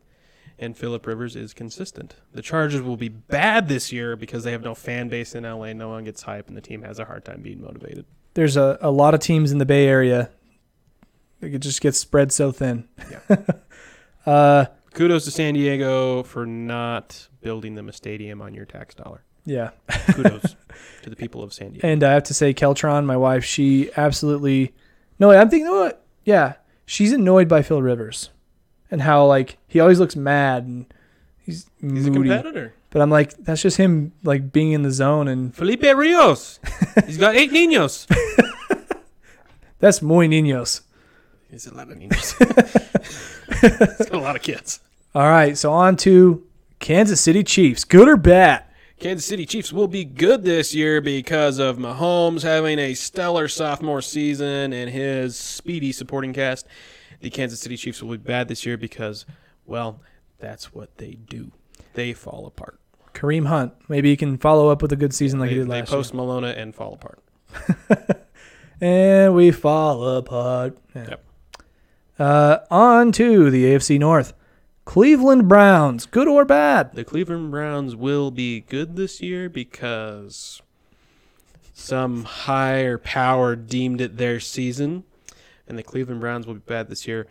[0.58, 2.16] and Philip Rivers is consistent.
[2.32, 5.72] The Chargers will be bad this year because they have no fan base in LA.
[5.74, 8.04] No one gets hype, and the team has a hard time being motivated.
[8.34, 10.30] There's a, a lot of teams in the Bay Area.
[11.40, 12.88] It just gets spread so thin.
[14.26, 19.24] uh, Kudos to San Diego for not building them a stadium on your tax dollar.
[19.44, 19.70] Yeah.
[20.12, 20.56] Kudos
[21.02, 21.86] to the people of San Diego.
[21.86, 24.74] And I have to say, Keltron, my wife, she absolutely.
[25.18, 26.04] No, I'm thinking, you know what?
[26.24, 26.54] Yeah,
[26.86, 28.30] she's annoyed by Phil Rivers,
[28.90, 30.86] and how like he always looks mad and
[31.38, 32.74] he's He's a competitor.
[32.90, 36.60] But I'm like, that's just him like being in the zone, and Felipe Rios.
[37.06, 38.06] He's got eight niños.
[39.78, 40.82] that's muy niños.
[41.50, 42.36] He's a lot of niños.
[43.60, 44.80] He's got a lot of kids.
[45.14, 46.44] All right, so on to
[46.78, 47.84] Kansas City Chiefs.
[47.84, 48.64] Good or bad?
[49.02, 54.00] Kansas City Chiefs will be good this year because of Mahomes having a stellar sophomore
[54.00, 56.68] season and his speedy supporting cast.
[57.20, 59.26] The Kansas City Chiefs will be bad this year because,
[59.66, 60.00] well,
[60.38, 61.50] that's what they do.
[61.94, 62.78] They fall apart.
[63.12, 63.72] Kareem Hunt.
[63.88, 65.90] Maybe he can follow up with a good season like they he did they last
[65.90, 67.18] post Malona and fall apart.
[68.82, 70.76] And we fall apart.
[70.92, 71.06] Yeah.
[71.10, 71.24] Yep.
[72.18, 74.32] Uh, on to the AFC North.
[74.84, 76.06] Cleveland Browns.
[76.06, 76.92] Good or bad?
[76.94, 80.60] The Cleveland Browns will be good this year because
[81.72, 85.04] some higher power deemed it their season,
[85.68, 87.26] and the Cleveland Browns will be bad this year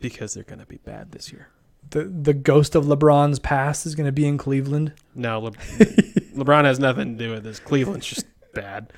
[0.00, 1.48] because they're going to be bad this year.
[1.90, 4.94] The the ghost of LeBron's past is going to be in Cleveland.
[5.14, 5.50] No, Le-
[6.36, 7.58] LeBron has nothing to do with this.
[7.60, 8.24] Cleveland's just
[8.54, 8.92] bad.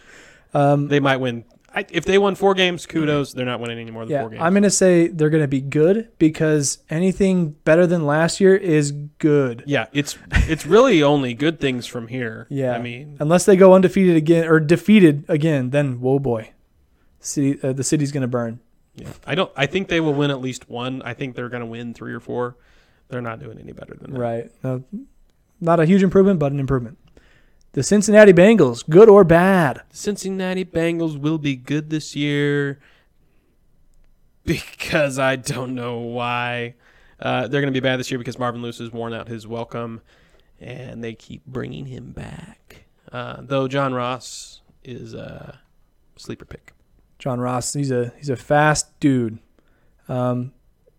[0.53, 1.45] Um, They might win.
[1.77, 3.33] I, if they won four games, kudos.
[3.33, 4.43] They're not winning any more than Yeah, four games.
[4.43, 8.55] I'm going to say they're going to be good because anything better than last year
[8.55, 9.65] is good.
[9.67, 12.47] yeah, it's it's really only good things from here.
[12.49, 12.73] Yeah.
[12.75, 16.53] I mean, Unless they go undefeated again or defeated again, then whoa boy,
[17.19, 18.61] city uh, the city's going to burn.
[18.95, 19.51] yeah, I don't.
[19.57, 21.03] I think they will win at least one.
[21.03, 22.57] I think they're going to win three or four.
[23.09, 24.19] They're not doing any better than that.
[24.19, 24.51] Right.
[24.63, 24.85] No,
[25.61, 26.99] not a huge improvement, but an improvement.
[27.75, 29.83] The Cincinnati Bengals, good or bad?
[29.91, 32.79] The Cincinnati Bengals will be good this year
[34.45, 36.77] because I don't know why.
[37.19, 39.45] Uh, they're going to be bad this year because Marvin Lewis has worn out his
[39.49, 40.03] welcome,
[40.61, 42.85] and they keep bringing him back.
[43.11, 45.59] Uh, though John Ross is a
[46.15, 46.75] sleeper pick.
[47.19, 49.41] John Ross, he's a he's a fast dude.
[50.09, 50.53] Um,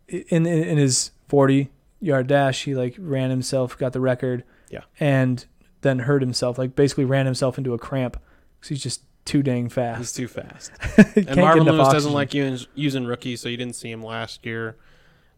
[0.09, 1.69] in in, in his 40
[2.01, 4.43] yard dash, he like ran himself, got the record.
[4.69, 4.81] Yeah.
[4.99, 5.45] And
[5.85, 8.17] then hurt himself, like basically ran himself into a cramp
[8.59, 9.99] because he's just too dang fast.
[9.99, 10.71] He's too fast.
[11.15, 14.75] And Marvin Lewis doesn't like using, using rookies, so you didn't see him last year.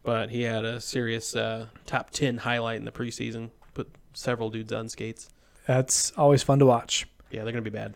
[0.03, 3.51] But he had a serious uh, top 10 highlight in the preseason.
[3.73, 5.29] Put several dudes on skates.
[5.67, 7.05] That's always fun to watch.
[7.29, 7.93] Yeah, they're going to be bad.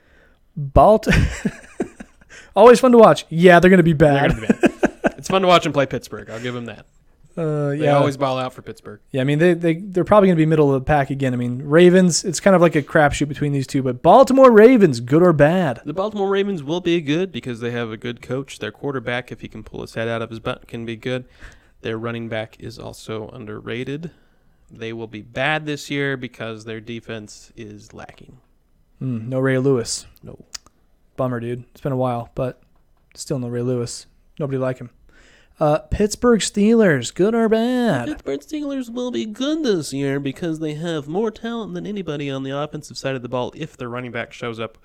[0.58, 1.08] Balt,
[2.56, 3.26] always fun to watch.
[3.30, 4.32] Yeah, they're gonna be bad.
[4.32, 5.14] to be bad.
[5.18, 6.30] it's fun to watch them play Pittsburgh.
[6.30, 6.86] I'll give them that.
[7.38, 9.00] Uh, They yeah, always ball out for Pittsburgh.
[9.12, 11.34] Yeah, I mean they they they're probably going to be middle of the pack again.
[11.34, 13.82] I mean Ravens, it's kind of like a crapshoot between these two.
[13.82, 15.82] But Baltimore Ravens, good or bad?
[15.86, 18.60] The Baltimore Ravens will be good because they have a good coach.
[18.60, 21.26] Their quarterback, if he can pull his head out of his butt, can be good.
[21.82, 24.12] Their running back is also underrated.
[24.70, 28.38] They will be bad this year because their defense is lacking.
[29.02, 30.06] Mm, no Ray Lewis.
[30.24, 30.46] No.
[31.18, 31.64] Bummer, dude.
[31.72, 32.62] It's been a while, but
[33.16, 34.06] still no Ray Lewis.
[34.40, 34.90] Nobody like him.
[35.62, 38.08] Uh, Pittsburgh Steelers, good or bad?
[38.08, 42.42] Pittsburgh Steelers will be good this year because they have more talent than anybody on
[42.42, 44.80] the offensive side of the ball if their running back shows up,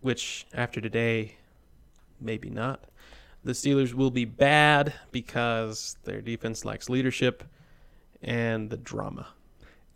[0.00, 1.34] which after today,
[2.18, 2.84] maybe not.
[3.44, 7.44] The Steelers will be bad because their defense lacks leadership
[8.22, 9.26] and the drama.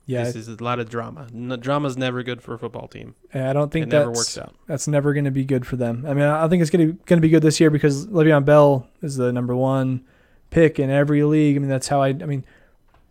[0.06, 1.28] Yeah, This is a lot of drama.
[1.34, 3.14] N- drama's never good for a football team.
[3.32, 4.54] I don't think never works out.
[4.66, 6.04] that's never going to be good for them.
[6.06, 9.16] I mean, I think it's going to be good this year because Le'Veon Bell is
[9.16, 10.04] the number one
[10.50, 11.56] pick in every league.
[11.56, 12.08] I mean, that's how I.
[12.08, 12.44] I mean,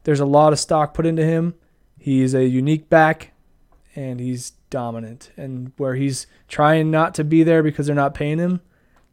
[0.03, 1.56] there's a lot of stock put into him.
[1.98, 3.32] He's a unique back,
[3.95, 5.32] and he's dominant.
[5.36, 8.61] And where he's trying not to be there because they're not paying him,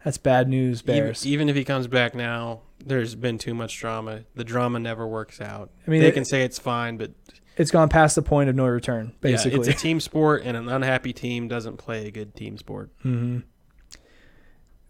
[0.04, 1.26] that's bad news, Even, Bears.
[1.26, 4.24] even if he comes back now, there's been too much drama.
[4.34, 5.70] The drama never works out.
[5.86, 7.12] I mean, they it- can say it's fine, but
[7.56, 9.52] It's gone past the point of no return, basically.
[9.52, 12.90] Yeah, it's a team sport, and an unhappy team doesn't play a good team sport.
[13.02, 13.40] hmm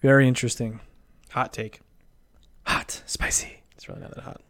[0.00, 0.80] Very interesting.
[1.30, 1.80] Hot take.
[2.66, 4.40] Hot, spicy, It's really not that hot.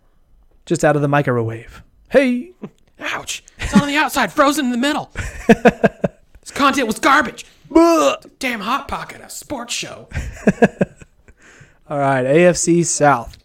[0.67, 1.83] just out of the microwave.
[2.11, 2.53] Hey.
[3.01, 3.43] Ouch!
[3.59, 5.11] It's on the outside, frozen in the middle.
[5.49, 7.47] this content was garbage.
[8.39, 10.09] Damn hot pocket, a sports show.
[11.89, 13.39] All right, AFC South.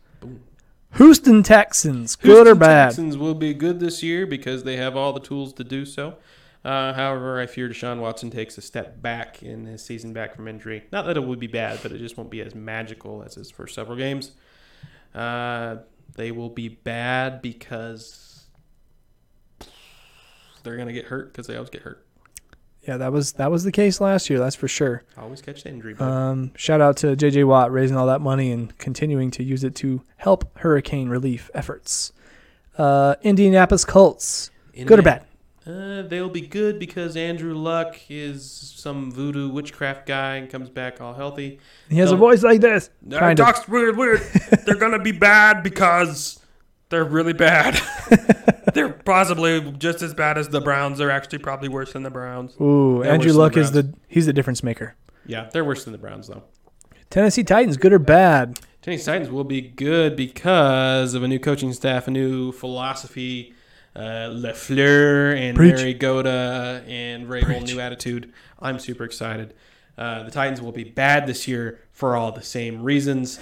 [0.97, 2.85] Houston Texans, good or Houston bad?
[2.87, 6.15] Texans will be good this year because they have all the tools to do so.
[6.63, 10.47] Uh, however, I fear Deshaun Watson takes a step back in his season back from
[10.47, 10.85] injury.
[10.91, 13.51] Not that it would be bad, but it just won't be as magical as his
[13.51, 14.31] first several games.
[15.13, 15.77] Uh,
[16.15, 18.45] they will be bad because
[20.63, 22.04] they're gonna get hurt because they always get hurt.
[22.87, 24.37] Yeah, that was that was the case last year.
[24.39, 25.03] That's for sure.
[25.17, 25.95] Always catch the injury.
[25.99, 29.73] Um, shout out to JJ Watt raising all that money and continuing to use it
[29.75, 32.13] to help hurricane relief efforts.
[32.77, 34.51] Uh, Indianapolis Colts,
[34.85, 35.25] good or bad?
[35.65, 41.01] Uh, they'll be good because Andrew Luck is some voodoo witchcraft guy and comes back
[41.01, 41.59] all healthy.
[41.89, 42.91] He has a They'll- voice like this.
[43.09, 43.45] Kind of.
[43.47, 44.19] talks weird, weird.
[44.65, 46.39] they're gonna be bad because
[46.89, 47.79] they're really bad.
[48.73, 50.97] they're possibly just as bad as the Browns.
[50.97, 52.55] They're actually probably worse than the Browns.
[52.61, 54.95] Ooh, They're Andrew worse than Luck the is the he's the difference maker.
[55.25, 56.43] Yeah, they're worse than the Browns though.
[57.09, 58.59] Tennessee Titans, good or bad?
[58.81, 63.53] Tennessee Titans will be good because of a new coaching staff, a new philosophy.
[63.95, 65.75] Uh, Lafleur and Preach.
[65.75, 67.73] Mariota and Vrabel, Preach.
[67.73, 68.33] new attitude.
[68.59, 69.53] I'm super excited.
[69.97, 73.39] Uh, the Titans will be bad this year for all the same reasons.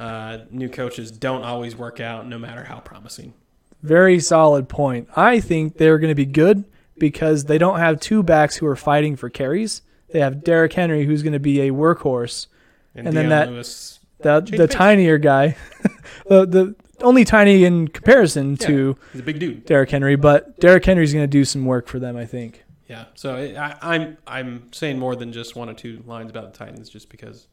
[0.00, 3.34] Uh, new coaches don't always work out, no matter how promising.
[3.82, 5.08] Very solid point.
[5.14, 6.64] I think they're going to be good
[6.98, 9.82] because they don't have two backs who are fighting for carries.
[10.12, 12.46] They have Derrick Henry, who's going to be a workhorse.
[12.94, 14.76] And then that- Lewis, The the pace.
[14.76, 15.56] tinier guy,
[16.26, 19.64] the the only tiny in comparison to he's a big dude.
[19.64, 22.16] Derrick Henry, but Derrick Henry's going to do some work for them.
[22.16, 22.64] I think.
[22.88, 26.52] Yeah, so it, I, I'm I'm saying more than just one or two lines about
[26.52, 27.46] the Titans, just because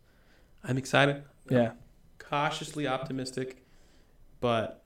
[0.64, 1.24] I'm excited.
[1.50, 1.72] Yeah,
[2.20, 3.64] cautiously optimistic,
[4.40, 4.84] but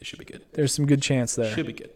[0.00, 0.44] it should be good.
[0.52, 1.54] there's some good chance there.
[1.54, 1.90] Should be good.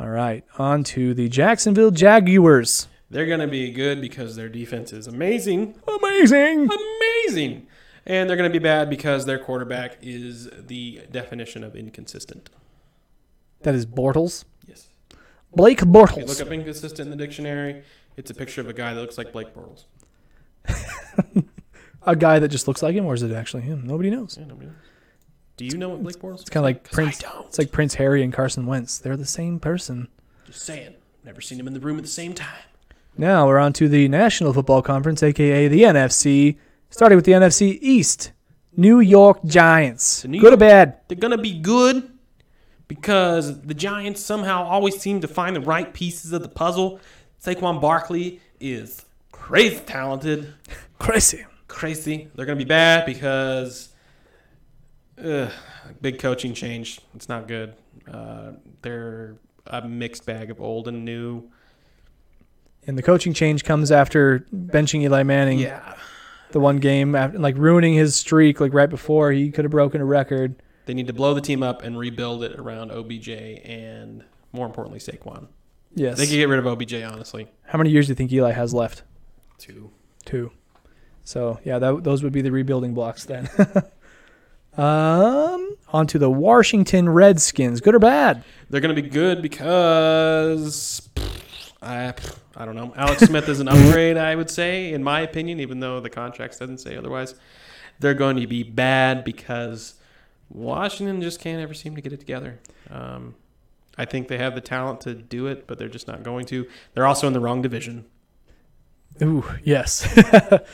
[0.00, 2.88] All right, on to the Jacksonville Jaguars.
[3.10, 5.76] They're going to be good because their defense is amazing.
[5.86, 6.70] Amazing.
[6.70, 7.66] Amazing.
[8.06, 12.48] And they're going to be bad because their quarterback is the definition of inconsistent.
[13.60, 14.44] That is Bortles.
[14.66, 14.88] Yes.
[15.54, 17.84] Blake If you look up inconsistent in the dictionary,
[18.16, 19.84] it's a picture of a guy that looks like Blake Bortles.
[22.04, 23.86] A guy that just looks like him, or is it actually him?
[23.86, 24.36] Nobody knows.
[24.38, 24.76] Yeah, nobody knows.
[25.56, 27.18] Do you know what Blake Bortles It's kind of like Prince.
[27.18, 27.46] don't.
[27.46, 28.98] It's like Prince Harry and Carson Wentz.
[28.98, 30.08] They're the same person.
[30.46, 30.94] Just saying.
[31.24, 32.64] Never seen him in the room at the same time.
[33.16, 36.56] Now we're on to the National Football Conference, aka the NFC.
[36.90, 38.32] Starting with the NFC East,
[38.76, 40.24] New York Giants.
[40.24, 40.96] New Good or bad?
[41.08, 42.10] They're going to be good
[42.88, 47.00] because the Giants somehow always seem to find the right pieces of the puzzle.
[47.42, 50.52] Saquon Barkley is crazy talented.
[50.98, 51.44] Crazy.
[51.72, 52.28] Crazy.
[52.34, 53.88] They're going to be bad because
[55.24, 55.50] ugh,
[56.02, 57.00] big coaching change.
[57.14, 57.74] It's not good.
[58.06, 59.36] Uh, they're
[59.66, 61.50] a mixed bag of old and new.
[62.86, 65.60] And the coaching change comes after benching Eli Manning.
[65.60, 65.94] Yeah.
[66.50, 70.02] The one game, after, like ruining his streak, like right before he could have broken
[70.02, 70.56] a record.
[70.84, 74.98] They need to blow the team up and rebuild it around OBJ and, more importantly,
[74.98, 75.48] Saquon.
[75.94, 76.18] Yes.
[76.18, 77.48] They could get rid of OBJ, honestly.
[77.64, 79.04] How many years do you think Eli has left?
[79.56, 79.90] Two.
[80.26, 80.52] Two.
[81.24, 83.48] So yeah, that, those would be the rebuilding blocks then.
[84.76, 87.80] um, on to the Washington Redskins.
[87.80, 88.44] Good or bad?
[88.70, 91.08] They're going to be good because
[91.80, 92.14] I,
[92.56, 92.92] I don't know.
[92.96, 96.58] Alex Smith is an upgrade, I would say, in my opinion, even though the contract
[96.58, 97.34] doesn't say otherwise.
[98.00, 99.94] They're going to be bad because
[100.48, 102.60] Washington just can't ever seem to get it together.
[102.90, 103.34] Um,
[103.96, 106.66] I think they have the talent to do it, but they're just not going to.
[106.94, 108.06] They're also in the wrong division.
[109.20, 110.08] Ooh, yes.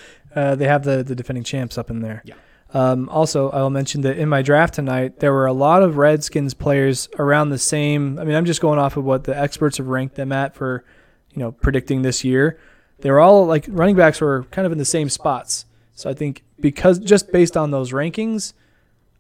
[0.39, 2.23] uh, they have the, the defending champs up in there.
[2.25, 2.35] Yeah.
[2.75, 6.55] Um, also, I'll mention that in my draft tonight, there were a lot of Redskins
[6.55, 8.19] players around the same.
[8.19, 10.85] I mean, I'm just going off of what the experts have ranked them at for,
[11.33, 12.59] you know, predicting this year.
[13.01, 15.65] They were all like running backs were kind of in the same spots.
[15.95, 18.53] So I think because just based on those rankings,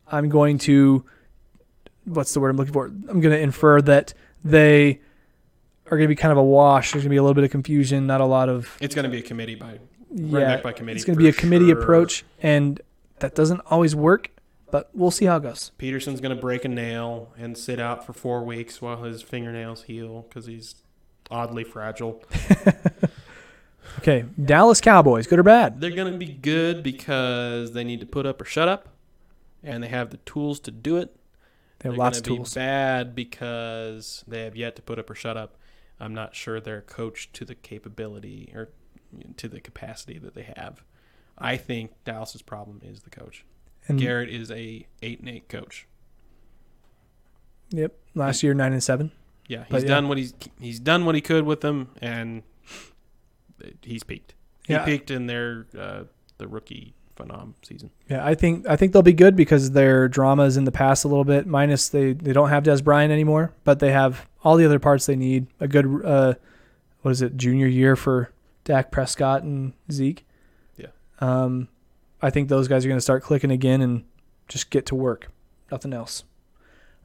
[0.07, 1.05] I'm going to,
[2.05, 2.86] what's the word I'm looking for?
[2.86, 4.15] I'm going to infer that
[4.45, 5.01] they
[5.86, 6.93] are going to be kind of a wash.
[6.93, 9.05] There's going to be a little bit of confusion, not a lot of It's going
[9.05, 9.78] to be a committee by
[10.10, 11.80] yeah, back by committee It's going to be a committee sure.
[11.80, 12.80] approach, and
[13.18, 14.30] that doesn't always work,
[14.70, 15.72] but we'll see how it goes.
[15.78, 19.85] Peterson's going to break a nail and sit out for four weeks while his fingernails
[19.85, 20.76] heal because he's
[21.30, 22.22] oddly fragile.
[23.98, 25.80] Okay, Dallas Cowboys, good or bad?
[25.80, 28.89] They're going to be good because they need to put up or shut up,
[29.62, 31.16] and they have the tools to do it.
[31.80, 32.55] They have They're lots of tools.
[32.55, 35.56] Be bad because they have yet to put up or shut up.
[35.98, 38.68] I'm not sure they're coached to the capability or
[39.36, 40.82] to the capacity that they have.
[41.36, 43.44] I think Dallas's problem is the coach.
[43.86, 45.86] And Garrett is a eight and eight coach.
[47.70, 49.12] yep, last year nine and seven.
[49.47, 49.94] Yeah, But he's yeah.
[49.94, 52.43] done what he's he's done what he could with them, and
[53.82, 54.35] he's peaked.
[54.66, 54.85] He Yeah.
[54.85, 56.05] peaked in their uh,
[56.36, 57.90] the rookie phenom season.
[58.10, 61.05] Yeah, I think I think they'll be good because their drama is in the past
[61.05, 61.47] a little bit.
[61.47, 65.06] Minus they they don't have Dez Bryant anymore, but they have all the other parts
[65.06, 65.47] they need.
[65.60, 66.35] A good uh,
[67.02, 67.36] what is it?
[67.39, 68.30] Junior year for
[68.69, 70.27] Dak Prescott and Zeke.
[70.77, 70.89] Yeah.
[71.20, 71.69] Um,
[72.20, 74.05] I think those guys are going to start clicking again and
[74.47, 75.32] just get to work.
[75.73, 76.24] Nothing else.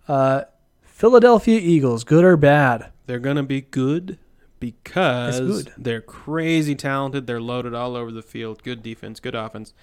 [0.06, 0.42] Uh,
[0.82, 2.92] Philadelphia Eagles, good or bad?
[3.06, 4.18] They're gonna be good
[4.60, 5.74] because good.
[5.78, 7.28] they're crazy talented.
[7.28, 8.64] They're loaded all over the field.
[8.64, 9.74] Good defense, good offense.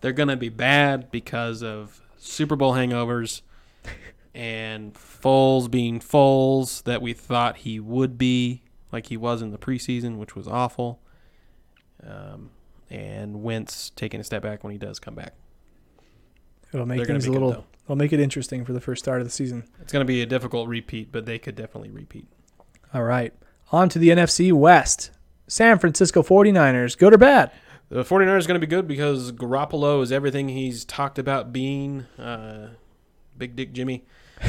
[0.00, 3.42] They're gonna be bad because of Super Bowl hangovers
[4.34, 8.62] and Foles being Foles that we thought he would be,
[8.92, 11.00] like he was in the preseason, which was awful.
[12.06, 12.50] Um,
[12.88, 15.34] and Wentz taking a step back when he does come back.
[16.72, 17.66] It'll make They're things a little.
[17.84, 19.64] It'll make it interesting for the first start of the season.
[19.80, 22.28] It's gonna be a difficult repeat, but they could definitely repeat.
[22.94, 23.32] All right,
[23.72, 25.10] on to the NFC West.
[25.50, 27.50] San Francisco 49ers, good or bad?
[27.88, 32.02] The 49ers are going to be good because Garoppolo is everything he's talked about being.
[32.16, 32.68] Uh,
[33.36, 34.04] Big Dick Jimmy.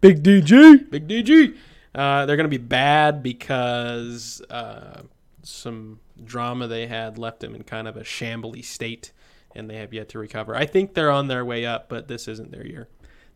[0.00, 0.90] Big DG.
[0.90, 1.54] Big DG.
[1.94, 5.02] Uh, they're going to be bad because uh,
[5.42, 9.12] some drama they had left them in kind of a shambly state,
[9.54, 10.54] and they have yet to recover.
[10.54, 12.88] I think they're on their way up, but this isn't their year.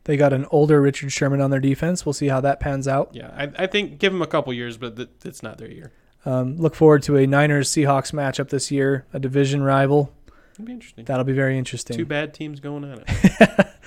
[0.05, 2.05] They got an older Richard Sherman on their defense.
[2.05, 3.11] We'll see how that pans out.
[3.13, 5.93] Yeah, I, I think give them a couple years, but th- it's not their year.
[6.25, 10.13] Um, look forward to a Niners Seahawks matchup this year, a division rival.
[10.55, 11.05] It'll be interesting.
[11.05, 11.97] That'll be very interesting.
[11.97, 13.67] Two bad teams going at it.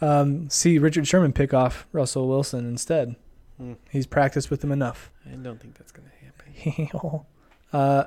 [0.00, 3.16] Um, see Richard Sherman pick off Russell Wilson instead.
[3.56, 3.74] Hmm.
[3.90, 5.10] He's practiced with him enough.
[5.24, 7.24] I don't think that's going to happen.
[7.72, 8.04] uh,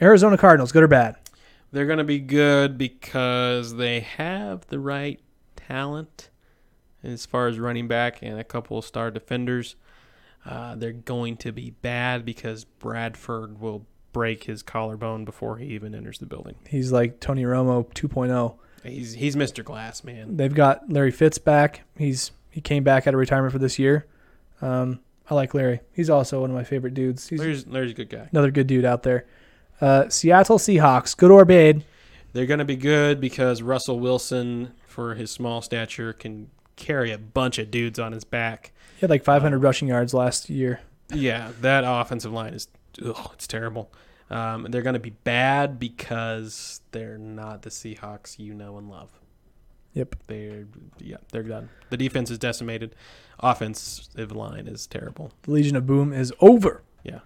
[0.00, 1.16] Arizona Cardinals, good or bad?
[1.72, 5.20] They're going to be good because they have the right
[5.56, 6.30] talent
[7.02, 9.76] as far as running back and a couple of star defenders.
[10.46, 15.94] Uh, they're going to be bad because Bradford will break his collarbone before he even
[15.94, 16.54] enters the building.
[16.68, 18.56] He's like Tony Romo 2.0.
[18.84, 19.64] He's he's Mr.
[19.64, 20.36] Glass, man.
[20.36, 21.82] They've got Larry Fitz back.
[21.96, 24.06] He's he came back out of retirement for this year.
[24.60, 25.80] Um, I like Larry.
[25.92, 27.28] He's also one of my favorite dudes.
[27.28, 28.28] He's Larry's, Larry's a good guy.
[28.30, 29.24] another good dude out there.
[29.84, 31.84] Uh, Seattle Seahawks, good or bad?
[32.32, 37.18] They're going to be good because Russell Wilson, for his small stature, can carry a
[37.18, 38.72] bunch of dudes on his back.
[38.94, 40.80] He had like 500 rushing yards last year.
[41.12, 42.68] Yeah, that offensive line is
[43.04, 43.92] ugh, it's terrible.
[44.30, 49.10] Um, they're going to be bad because they're not the Seahawks you know and love.
[49.92, 50.16] Yep.
[50.28, 50.66] They're
[50.98, 51.68] yeah, they're done.
[51.90, 52.94] The defense is decimated.
[53.38, 55.32] Offensive line is terrible.
[55.42, 56.82] The Legion of Boom is over.
[57.02, 57.18] Yeah.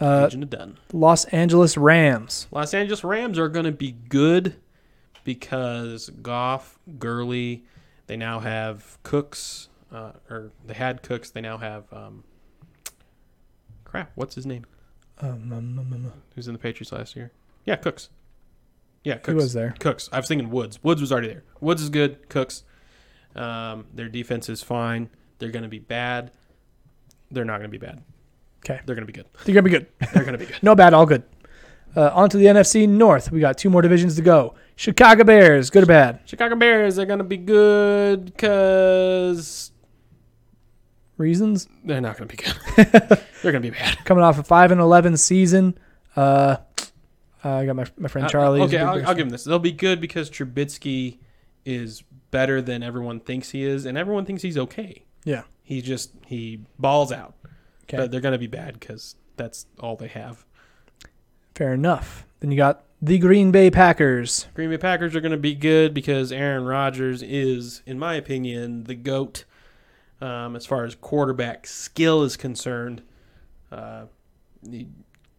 [0.00, 0.78] Uh, Legion of done.
[0.92, 2.46] Los Angeles Rams.
[2.50, 4.56] Los Angeles Rams are going to be good
[5.24, 7.64] because Goff, Gurley,
[8.06, 11.30] they now have Cooks, uh, or they had Cooks.
[11.30, 12.24] They now have um,
[13.84, 14.12] crap.
[14.14, 14.64] What's his name?
[15.20, 17.30] Um, um, um, um, Who's in the Patriots last year?
[17.66, 18.08] Yeah, Cooks.
[19.04, 19.28] Yeah, Cooks.
[19.28, 19.74] who was there?
[19.78, 20.08] Cooks.
[20.12, 20.82] I was thinking Woods.
[20.82, 21.44] Woods was already there.
[21.60, 22.28] Woods is good.
[22.28, 22.64] Cooks.
[23.36, 25.10] Um, their defense is fine.
[25.38, 26.32] They're going to be bad.
[27.30, 28.02] They're not going to be bad.
[28.62, 28.80] 'Kay.
[28.84, 29.26] They're going to be good.
[29.44, 29.86] They're gonna be good.
[30.12, 30.62] They're going to be good.
[30.62, 31.22] No bad, all good.
[31.96, 33.32] Uh, on to the NFC North.
[33.32, 34.54] We got two more divisions to go.
[34.76, 36.20] Chicago Bears, good or bad?
[36.24, 39.72] Chicago Bears are going to be good because
[41.16, 42.56] Reasons they're not going to be good.
[43.42, 44.02] they're going to be bad.
[44.06, 45.76] coming off a five and eleven season.
[46.16, 46.56] Uh,
[47.44, 48.62] I got my my friend Charlie.
[48.62, 49.44] Uh, okay, I'll, I'll give them this.
[49.44, 51.18] They'll be good because Trubisky
[51.66, 55.04] is better than everyone thinks he is, and everyone thinks he's okay.
[55.24, 55.42] Yeah.
[55.62, 57.34] He just he balls out.
[57.90, 57.96] Okay.
[57.96, 60.44] But they're going to be bad because that's all they have.
[61.54, 62.24] Fair enough.
[62.40, 64.46] Then you got the Green Bay Packers.
[64.54, 68.84] Green Bay Packers are going to be good because Aaron Rodgers is, in my opinion,
[68.84, 69.44] the goat
[70.20, 73.02] um, as far as quarterback skill is concerned.
[73.72, 74.04] Uh,
[74.68, 74.86] he,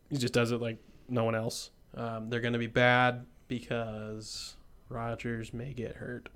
[0.10, 1.72] he just does it like no one else.
[1.96, 4.56] Um, they're going to be bad because
[4.90, 6.30] Rodgers may get hurt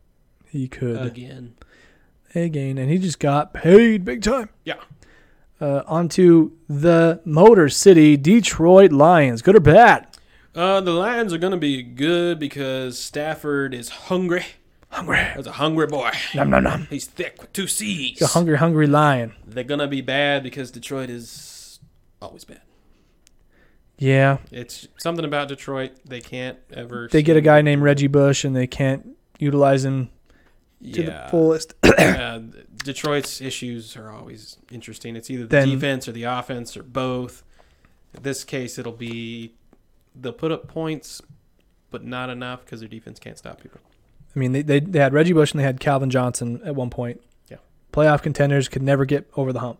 [0.50, 1.56] He could again.
[2.34, 4.50] again, and he just got paid big time.
[4.64, 4.76] Yeah.
[5.62, 9.42] Uh, onto the Motor City Detroit Lions.
[9.42, 10.06] Good or bad?
[10.54, 14.46] Uh, the Lions are going to be good because Stafford is hungry.
[14.90, 15.18] Hungry.
[15.18, 16.12] That's a hungry boy.
[16.34, 16.88] Nom nom nom.
[16.90, 18.20] He's thick with two C's.
[18.20, 19.34] He's a hungry, hungry lion.
[19.46, 21.80] They're going to be bad because Detroit is
[22.22, 22.62] always bad.
[23.98, 24.38] Yeah.
[24.52, 25.92] It's something about Detroit.
[26.06, 27.08] They can't ever.
[27.12, 30.10] They get a guy named Reggie Bush, and they can't utilize him
[30.94, 31.24] to Yeah.
[31.24, 31.74] the fullest.
[31.84, 32.40] uh,
[32.86, 35.16] Detroit's issues are always interesting.
[35.16, 37.44] It's either the Then- defense or the offense or both.
[38.14, 39.56] In this case, it'll be
[40.16, 41.22] they'll put up points,
[41.92, 43.82] but not enough because their defense can't stop people.
[44.36, 46.90] I mean, they, they they had Reggie Bush and they had Calvin Johnson at one
[46.90, 47.22] point.
[47.50, 47.58] Yeah.
[47.92, 49.80] Playoff contenders could never get over the hump,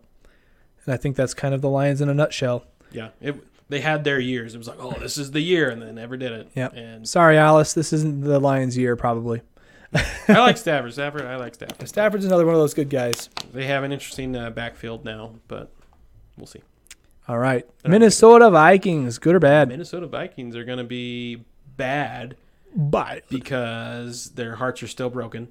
[0.84, 2.64] and I think that's kind of the Lions in a nutshell.
[2.90, 3.36] Yeah, it,
[3.68, 4.54] they had their years.
[4.54, 6.48] It was like, oh, this is the year, and they never did it.
[6.54, 6.72] Yep.
[6.74, 9.42] And Sorry, Alice, this isn't the Lions' year, probably.
[10.28, 10.92] I like Stafford.
[10.92, 11.88] Stafford, I like Stafford.
[11.88, 13.28] Stafford's another one of those good guys.
[13.52, 15.72] They have an interesting uh, backfield now, but
[16.36, 16.62] we'll see.
[17.28, 19.68] All right, Minnesota Vikings, good or bad?
[19.68, 21.44] Minnesota Vikings are going to be
[21.76, 22.36] bad
[22.76, 25.48] but because their hearts are still broken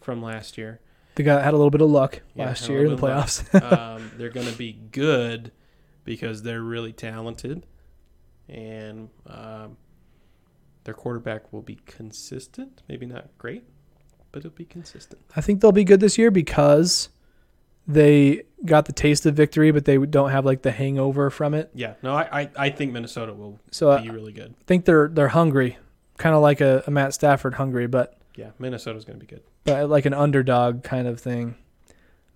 [0.00, 0.80] from last year.
[1.14, 3.14] They got had a little bit of luck Yeah, last year in the little bit
[3.14, 3.72] of playoffs.
[3.96, 5.52] um, they're going to be good
[6.04, 7.64] because they're really talented,
[8.48, 9.76] and um,
[10.84, 12.82] their quarterback will be consistent.
[12.88, 13.64] Maybe not great,
[14.34, 15.20] but it'll be consistent.
[15.36, 17.08] I think they'll be good this year because
[17.86, 21.70] they got the taste of victory, but they don't have like the hangover from it.
[21.72, 24.54] Yeah, no, I, I, I think Minnesota will So I be really good.
[24.66, 25.78] think they're they're hungry,
[26.18, 29.42] kind of like a, a Matt Stafford hungry, but Yeah, Minnesota's going to be good.
[29.62, 31.54] but like an underdog kind of thing.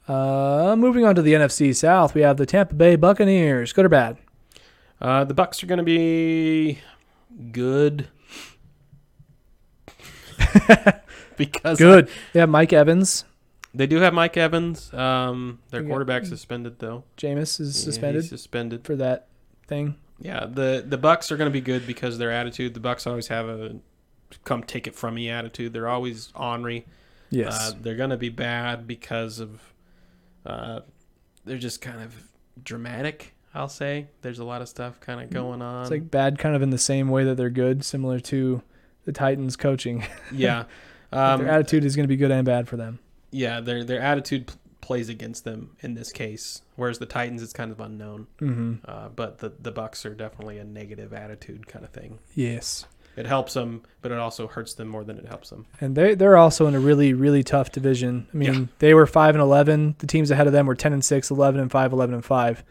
[0.06, 3.72] Uh, moving on to the NFC South, we have the Tampa Bay Buccaneers.
[3.72, 4.18] Good or bad?
[5.00, 6.78] Uh, the Bucks are going to be
[7.52, 8.08] good
[11.38, 12.08] because Good.
[12.32, 13.24] They have Mike Evans.
[13.74, 14.92] They do have Mike Evans.
[14.92, 17.04] Um, their got- quarterback suspended though.
[17.16, 18.84] Jameis is Yeah, suspended he's suspended.
[18.84, 19.28] for that
[19.66, 19.96] thing.
[20.20, 22.74] Yeah, the the Bucks are going to be good because of their attitude.
[22.74, 23.76] The Bucks always have a
[24.44, 25.72] come take it from me attitude.
[25.72, 26.86] They're always ornery.
[27.30, 27.54] Yes.
[27.72, 29.60] Uh, they're going to be bad because of
[30.44, 30.80] uh,
[31.44, 32.14] they're just kind of
[32.62, 33.34] dramatic.
[33.54, 35.82] I'll say there's a lot of stuff kind of going on.
[35.82, 38.62] it's like bad, kind of in the same way that they're good, similar to
[39.04, 40.04] the Titans coaching.
[40.32, 40.64] yeah,
[41.12, 42.98] um, their attitude is going to be good and bad for them.
[43.30, 43.60] yeah.
[43.60, 47.80] Their their attitude plays against them in this case, whereas the Titans it's kind of
[47.80, 48.26] unknown.
[48.38, 52.18] hmm Uh, but the the Bucks are definitely a negative attitude kind of thing.
[52.34, 52.86] Yes.
[53.16, 55.66] It helps them, but it also hurts them more than it helps them.
[55.80, 58.28] And they they're also in a really really tough division.
[58.32, 58.64] I mean, Yeah.
[58.78, 59.96] they were 5 and 11.
[59.98, 62.64] The teams ahead of them were 10 and 6, 11 and 5, 11 and 5.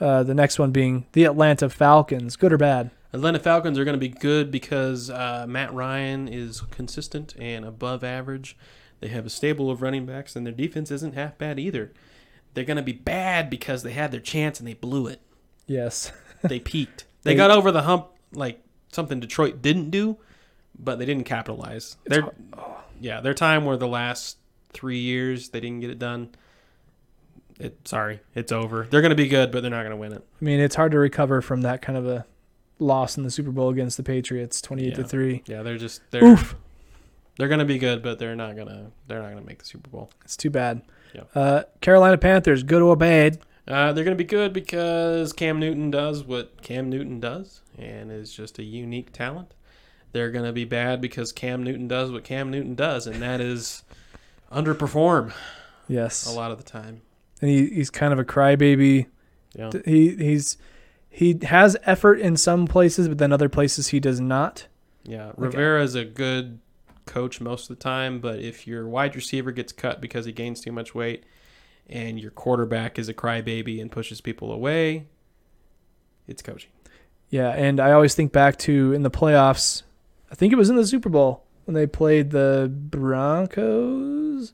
[0.00, 2.36] Uh, the next one being the Atlanta Falcons.
[2.36, 2.90] Good or bad?
[3.12, 8.04] Atlanta Falcons are going to be good because uh, Matt Ryan is consistent and above
[8.04, 8.56] average.
[9.00, 11.92] They have a stable of running backs, and their defense isn't half bad either.
[12.54, 15.20] They're going to be bad because they had their chance and they blew it.
[15.66, 16.12] Yes.
[16.42, 17.06] They peaked.
[17.22, 18.62] They They- got over the hump like
[18.92, 20.18] something Detroit didn't do,
[20.78, 21.96] but they didn't capitalize.
[22.04, 22.24] Their
[22.54, 22.82] oh.
[23.00, 24.38] yeah, their time were the last
[24.72, 25.50] three years.
[25.50, 26.30] They didn't get it done.
[27.58, 28.86] It sorry, it's over.
[28.88, 30.24] They're going to be good, but they're not going to win it.
[30.40, 32.24] I mean, it's hard to recover from that kind of a
[32.78, 35.42] loss in the Super Bowl against the Patriots, 28 to 3.
[35.46, 36.54] Yeah, they're just they're Oof.
[37.38, 39.64] they're going to be good, but they're not gonna they're not going to make the
[39.64, 40.10] Super Bowl.
[40.24, 40.82] It's too bad.
[41.14, 41.22] Yeah.
[41.34, 43.38] Uh, Carolina Panthers, good or bad?
[43.66, 48.10] Uh, they're going to be good because Cam Newton does what Cam Newton does and
[48.10, 49.54] is just a unique talent.
[50.12, 53.40] They're going to be bad because Cam Newton does what Cam Newton does, and that
[53.42, 53.82] is
[54.50, 55.32] underperform
[55.86, 56.26] Yes.
[56.26, 57.02] a lot of the time.
[57.40, 59.06] And he, he's kind of a crybaby.
[59.54, 59.70] Yeah.
[59.84, 60.56] He he's
[61.18, 64.68] he has effort in some places, but then other places he does not.
[65.02, 65.32] Yeah.
[65.36, 66.60] Rivera is a good
[67.06, 70.60] coach most of the time, but if your wide receiver gets cut because he gains
[70.60, 71.24] too much weight
[71.88, 75.06] and your quarterback is a crybaby and pushes people away,
[76.28, 76.70] it's coaching.
[77.30, 79.82] Yeah, and I always think back to in the playoffs.
[80.30, 84.52] I think it was in the Super Bowl when they played the Broncos.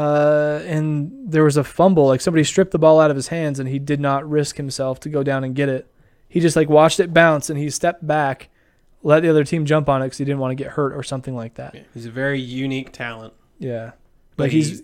[0.00, 2.06] Uh, and there was a fumble.
[2.06, 4.98] Like somebody stripped the ball out of his hands, and he did not risk himself
[5.00, 5.92] to go down and get it.
[6.28, 8.48] He just like watched it bounce, and he stepped back,
[9.02, 11.02] let the other team jump on it because he didn't want to get hurt or
[11.02, 11.74] something like that.
[11.74, 11.82] Yeah.
[11.92, 13.34] He's a very unique talent.
[13.58, 13.90] Yeah,
[14.36, 14.80] But like he's-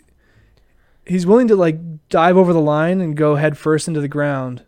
[1.06, 1.78] he's willing to like
[2.10, 4.64] dive over the line and go head first into the ground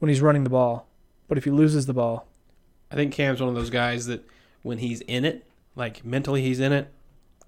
[0.00, 0.88] when he's running the ball.
[1.28, 2.26] But if he loses the ball,
[2.90, 4.24] I think Cam's one of those guys that
[4.62, 5.46] when he's in it,
[5.76, 6.88] like mentally he's in it,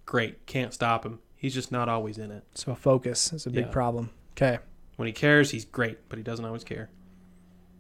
[0.07, 1.19] great, can't stop him.
[1.41, 2.45] He's just not always in it.
[2.55, 3.71] so focus is a big Yeah.
[3.73, 4.11] problem.
[4.33, 4.59] Okay,
[4.97, 6.91] When he cares, he's great, but he doesn't always care.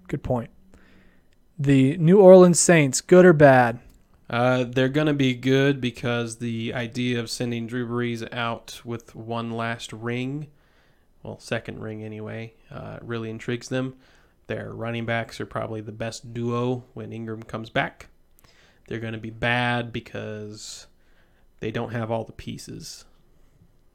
[0.09, 0.51] good point.
[1.59, 3.79] The New Orleans Saints, good or bad?
[4.31, 9.51] Uh, they're gonna be good because the idea of sending Drew Brees out with one
[9.53, 10.49] last ring,
[11.23, 13.95] well, second ring anyway, uh, really intrigues them.
[14.47, 18.09] Their running backs are probably the best duo when Ingram comes back.
[18.89, 20.87] They're gonna be bad because
[21.61, 23.05] they don't have all the pieces.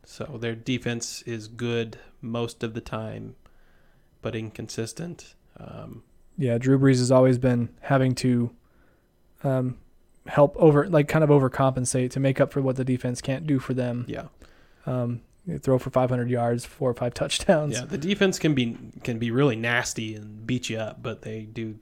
[0.06, 3.36] So their defense is good most of the time,
[4.22, 5.36] but inconsistent.
[5.60, 6.03] Um,
[6.38, 8.52] Yeah, Drew Brees has always been having to
[9.44, 9.77] um,
[10.27, 13.60] help over, like, kind of overcompensate to make up for what the defense can't do
[13.60, 14.06] for them.
[14.07, 14.26] yeah.
[14.86, 15.22] Um,
[15.61, 17.73] throw for 500 yards, four or five touchdowns.
[17.73, 21.41] Yeah, the defense can be can be really nasty and beat you up, but they
[21.41, 21.80] do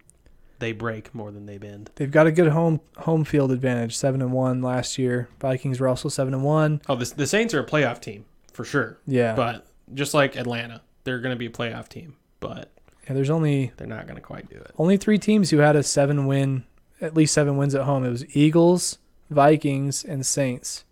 [0.63, 1.91] they break more than they bend.
[1.95, 3.95] They've got a good home home field advantage.
[3.97, 5.27] Seven and one last year.
[5.41, 6.81] Vikings were also seven and one.
[6.87, 10.81] Oh, the, the Saints are a playoff team for sure, Yeah, but just like Atlanta,
[11.03, 12.71] they're going to be a playoff team, but
[13.07, 13.13] yeah.
[13.13, 14.71] There's only they're not going to quite do it.
[14.77, 16.63] only three teams who had a seven win,
[17.01, 18.05] at least seven wins at home.
[18.05, 18.99] It was Eagles,
[19.29, 20.85] Vikings, and Saints.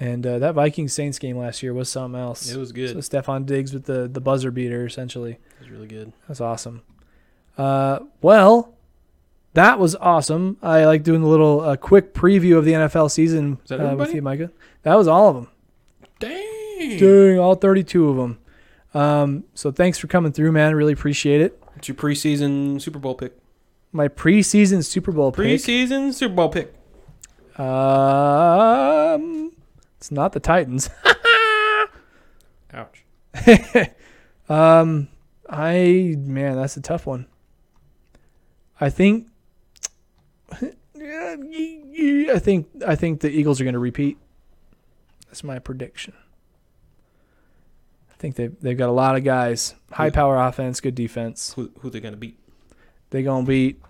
[0.00, 2.50] And uh, that Vikings Saints game last year was something else.
[2.50, 2.90] It was good.
[2.90, 5.32] So Stefon Diggs with the the buzzer beater essentially.
[5.32, 6.12] It was really good.
[6.26, 6.82] That's awesome.
[7.56, 8.74] Uh, well,
[9.54, 10.58] that was awesome.
[10.62, 14.14] I like doing a little uh, quick preview of the NFL season that uh, with
[14.14, 14.50] you, Micah.
[14.82, 15.48] That was all of them.
[16.18, 16.98] Dang.
[16.98, 18.38] Dang, all 32 of them.
[18.94, 20.74] Um, so thanks for coming through, man.
[20.74, 21.62] Really appreciate it.
[21.72, 23.36] What's your preseason Super Bowl pick?
[23.92, 25.44] My preseason Super Bowl pick.
[25.44, 26.74] Preseason Super Bowl pick.
[27.58, 29.52] Um,
[29.96, 30.90] it's not the Titans.
[32.74, 33.04] Ouch.
[34.48, 35.08] um,
[35.48, 37.26] I man, that's a tough one.
[38.80, 39.28] I think.
[40.50, 44.18] I think I think the Eagles are going to repeat.
[45.26, 46.14] That's my prediction.
[48.10, 51.52] I think they they've got a lot of guys, high power offense, good defense.
[51.54, 52.38] Who who they going to beat?
[53.10, 53.80] They gonna beat.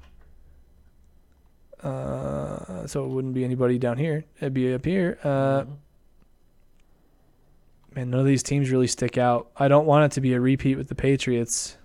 [1.82, 4.24] Uh, so it wouldn't be anybody down here.
[4.38, 5.18] It'd be up here.
[5.22, 5.64] Uh,
[7.94, 9.50] man, none of these teams really stick out.
[9.56, 11.76] I don't want it to be a repeat with the Patriots.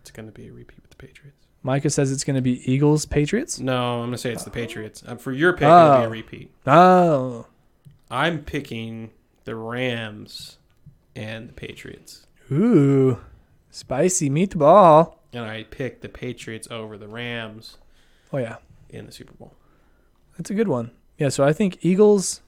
[0.00, 1.45] it's going to be a repeat with the Patriots.
[1.66, 3.58] Micah says it's going to be Eagles, Patriots.
[3.58, 5.02] No, I'm going to say it's the Patriots.
[5.04, 6.04] Uh, for your pick, it'll be Oh.
[6.04, 6.50] a repeat.
[6.66, 7.46] Oh,
[8.08, 9.10] I'm picking
[9.44, 10.58] the Rams
[11.16, 12.26] and the Patriots.
[12.52, 13.18] ooh,
[13.70, 15.14] spicy meatball.
[15.32, 17.78] And I picked the Patriots over the Rams
[18.32, 18.56] Oh yeah,
[18.88, 19.52] in the Super Bowl.
[20.38, 20.92] that's a good one.
[21.18, 22.42] Yeah, so I think Eagles.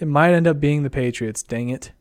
[0.00, 1.42] It might end up being the Patriots.
[1.42, 1.92] Dang it!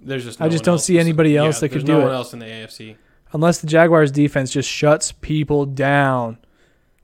[0.00, 2.00] There's just I no just one don't else see anybody else that could do no
[2.00, 2.04] it.
[2.04, 2.96] one else in the AFC.
[3.32, 6.38] Unless the Jaguars defense just shuts people down.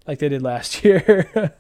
[0.07, 1.55] like they did last year.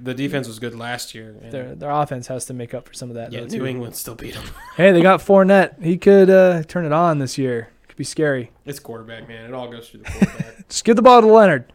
[0.00, 1.36] The defense was good last year.
[1.42, 3.32] and- their their offense has to make up for some of that.
[3.32, 3.64] yeah, New.
[3.66, 4.44] England still beat them.
[4.76, 5.82] Hey, they got Fournette.
[5.82, 7.68] He could uh, turn it on this year.
[7.88, 8.50] Could be scary.
[8.64, 9.44] It's quarterback, man.
[9.46, 10.68] It all goes through the quarterback.
[10.68, 11.72] Just give the ball to Leonard.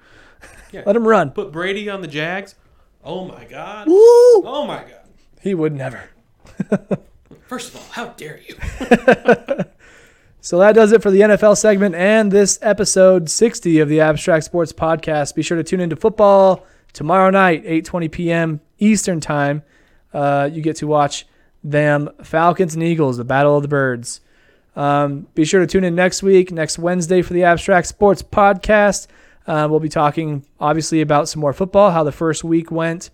[0.72, 0.84] Yeah.
[0.86, 1.32] Let him run.
[1.32, 2.56] Put Brady on the Jags.
[3.04, 3.88] Oh my God.
[3.88, 3.96] Woo!
[3.96, 5.08] Oh my God.
[5.42, 6.10] He would never.
[7.48, 8.56] First of all, how dare you?
[10.42, 14.46] So that does it for the NFL segment and this episode 60 of the Abstract
[14.46, 15.36] Sports Podcast.
[15.36, 18.62] Be sure to tune into football tomorrow night, 8:20 p.m.
[18.78, 19.64] Eastern Time.
[20.14, 21.28] Uh, you get to watch
[21.62, 24.22] them Falcons and Eagles, the Battle of the Birds.
[24.78, 29.08] Um, be sure to tune in next week, next Wednesday for the Abstract Sports Podcast.
[29.46, 33.10] Uh, we'll be talking obviously about some more football, how the first week went.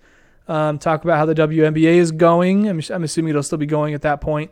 [0.47, 2.69] Um, talk about how the WNBA is going.
[2.69, 4.51] I'm, I'm assuming it'll still be going at that point.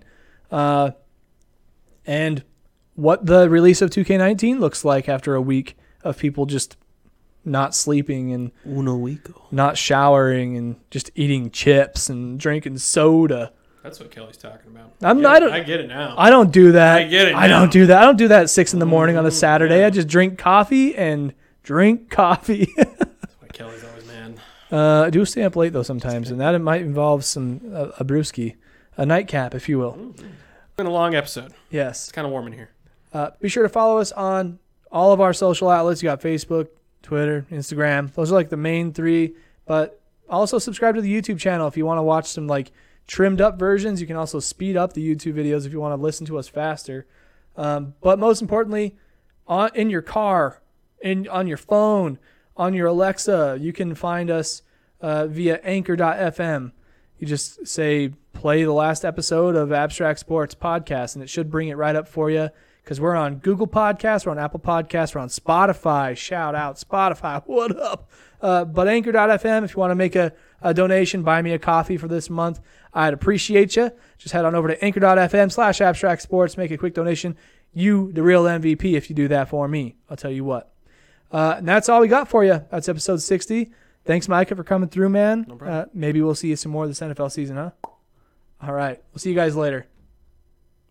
[0.50, 0.92] Uh,
[2.06, 2.44] and
[2.96, 6.78] what the release of 2K19 looks like after a week of people just
[7.46, 9.34] not sleeping and Uno weeko.
[9.52, 13.52] not showering and just eating chips and drinking soda.
[13.84, 14.92] That's what Kelly's talking about.
[15.02, 15.40] I'm I not- get I it.
[15.40, 16.16] don't- I get it now.
[16.18, 16.98] I don't do that.
[17.00, 17.60] I get it I now.
[17.60, 18.02] don't do that.
[18.02, 19.80] I don't do that at six in the morning on a Mm, Saturday.
[19.80, 19.88] yeah.
[19.88, 21.34] I just drink coffee and
[21.64, 22.70] drink coffee.
[22.78, 24.40] That's why Kelly's always mad.
[24.72, 27.88] uh, I do stay up late though sometimes, and that it might involve some uh,
[28.00, 28.56] a brewski,
[28.96, 30.14] a nightcap, if you will.
[30.78, 31.54] Been a long episode.
[31.70, 32.04] Yes.
[32.06, 32.70] It's kind of warm in here.
[33.14, 34.60] Uh, be sure to follow us on
[34.92, 36.02] all of our social outlets.
[36.02, 36.70] You got Facebook,
[37.04, 38.12] Twitter, Instagram.
[38.14, 39.36] Those are like the main three.
[39.66, 42.72] But also subscribe to the YouTube channel if you want to watch some like
[43.08, 44.02] trimmed up versions.
[44.02, 46.48] You can also speed up the YouTube videos if you want to listen to us
[46.48, 47.06] faster.
[47.56, 48.96] Um, but most importantly,
[49.48, 50.62] on in your car,
[51.02, 52.18] in on your phone,
[52.58, 54.64] on your Alexa, you can find us
[55.02, 56.72] uh, via Anchor.fm.
[57.20, 61.68] You just say play the last episode of Abstract Sports Podcast, and it should bring
[61.68, 62.50] it right up for you.
[62.84, 66.18] Because we're on Google Podcasts, we're on Apple Podcasts, we're on Spotify.
[66.18, 68.10] Shout out Spotify, what up?
[68.42, 71.96] Uh, but Anchor.fm, if you want to make a, a donation, buy me a coffee
[71.96, 72.60] for this month,
[72.94, 73.92] I'd appreciate you.
[74.18, 77.38] Just head on over to Anchor.fm slash Abstract Sports, make a quick donation.
[77.74, 79.96] You, the real MVP, if you do that for me.
[80.10, 80.74] I'll tell you what.
[81.32, 82.64] Uh, and that's all we got for you.
[82.70, 83.72] That's episode 60.
[84.06, 85.46] Thanks, Micah, for coming through, man.
[85.48, 87.72] No uh, maybe we'll see you some more this NFL season, huh?
[88.62, 89.02] All right.
[89.12, 89.88] We'll see you guys later.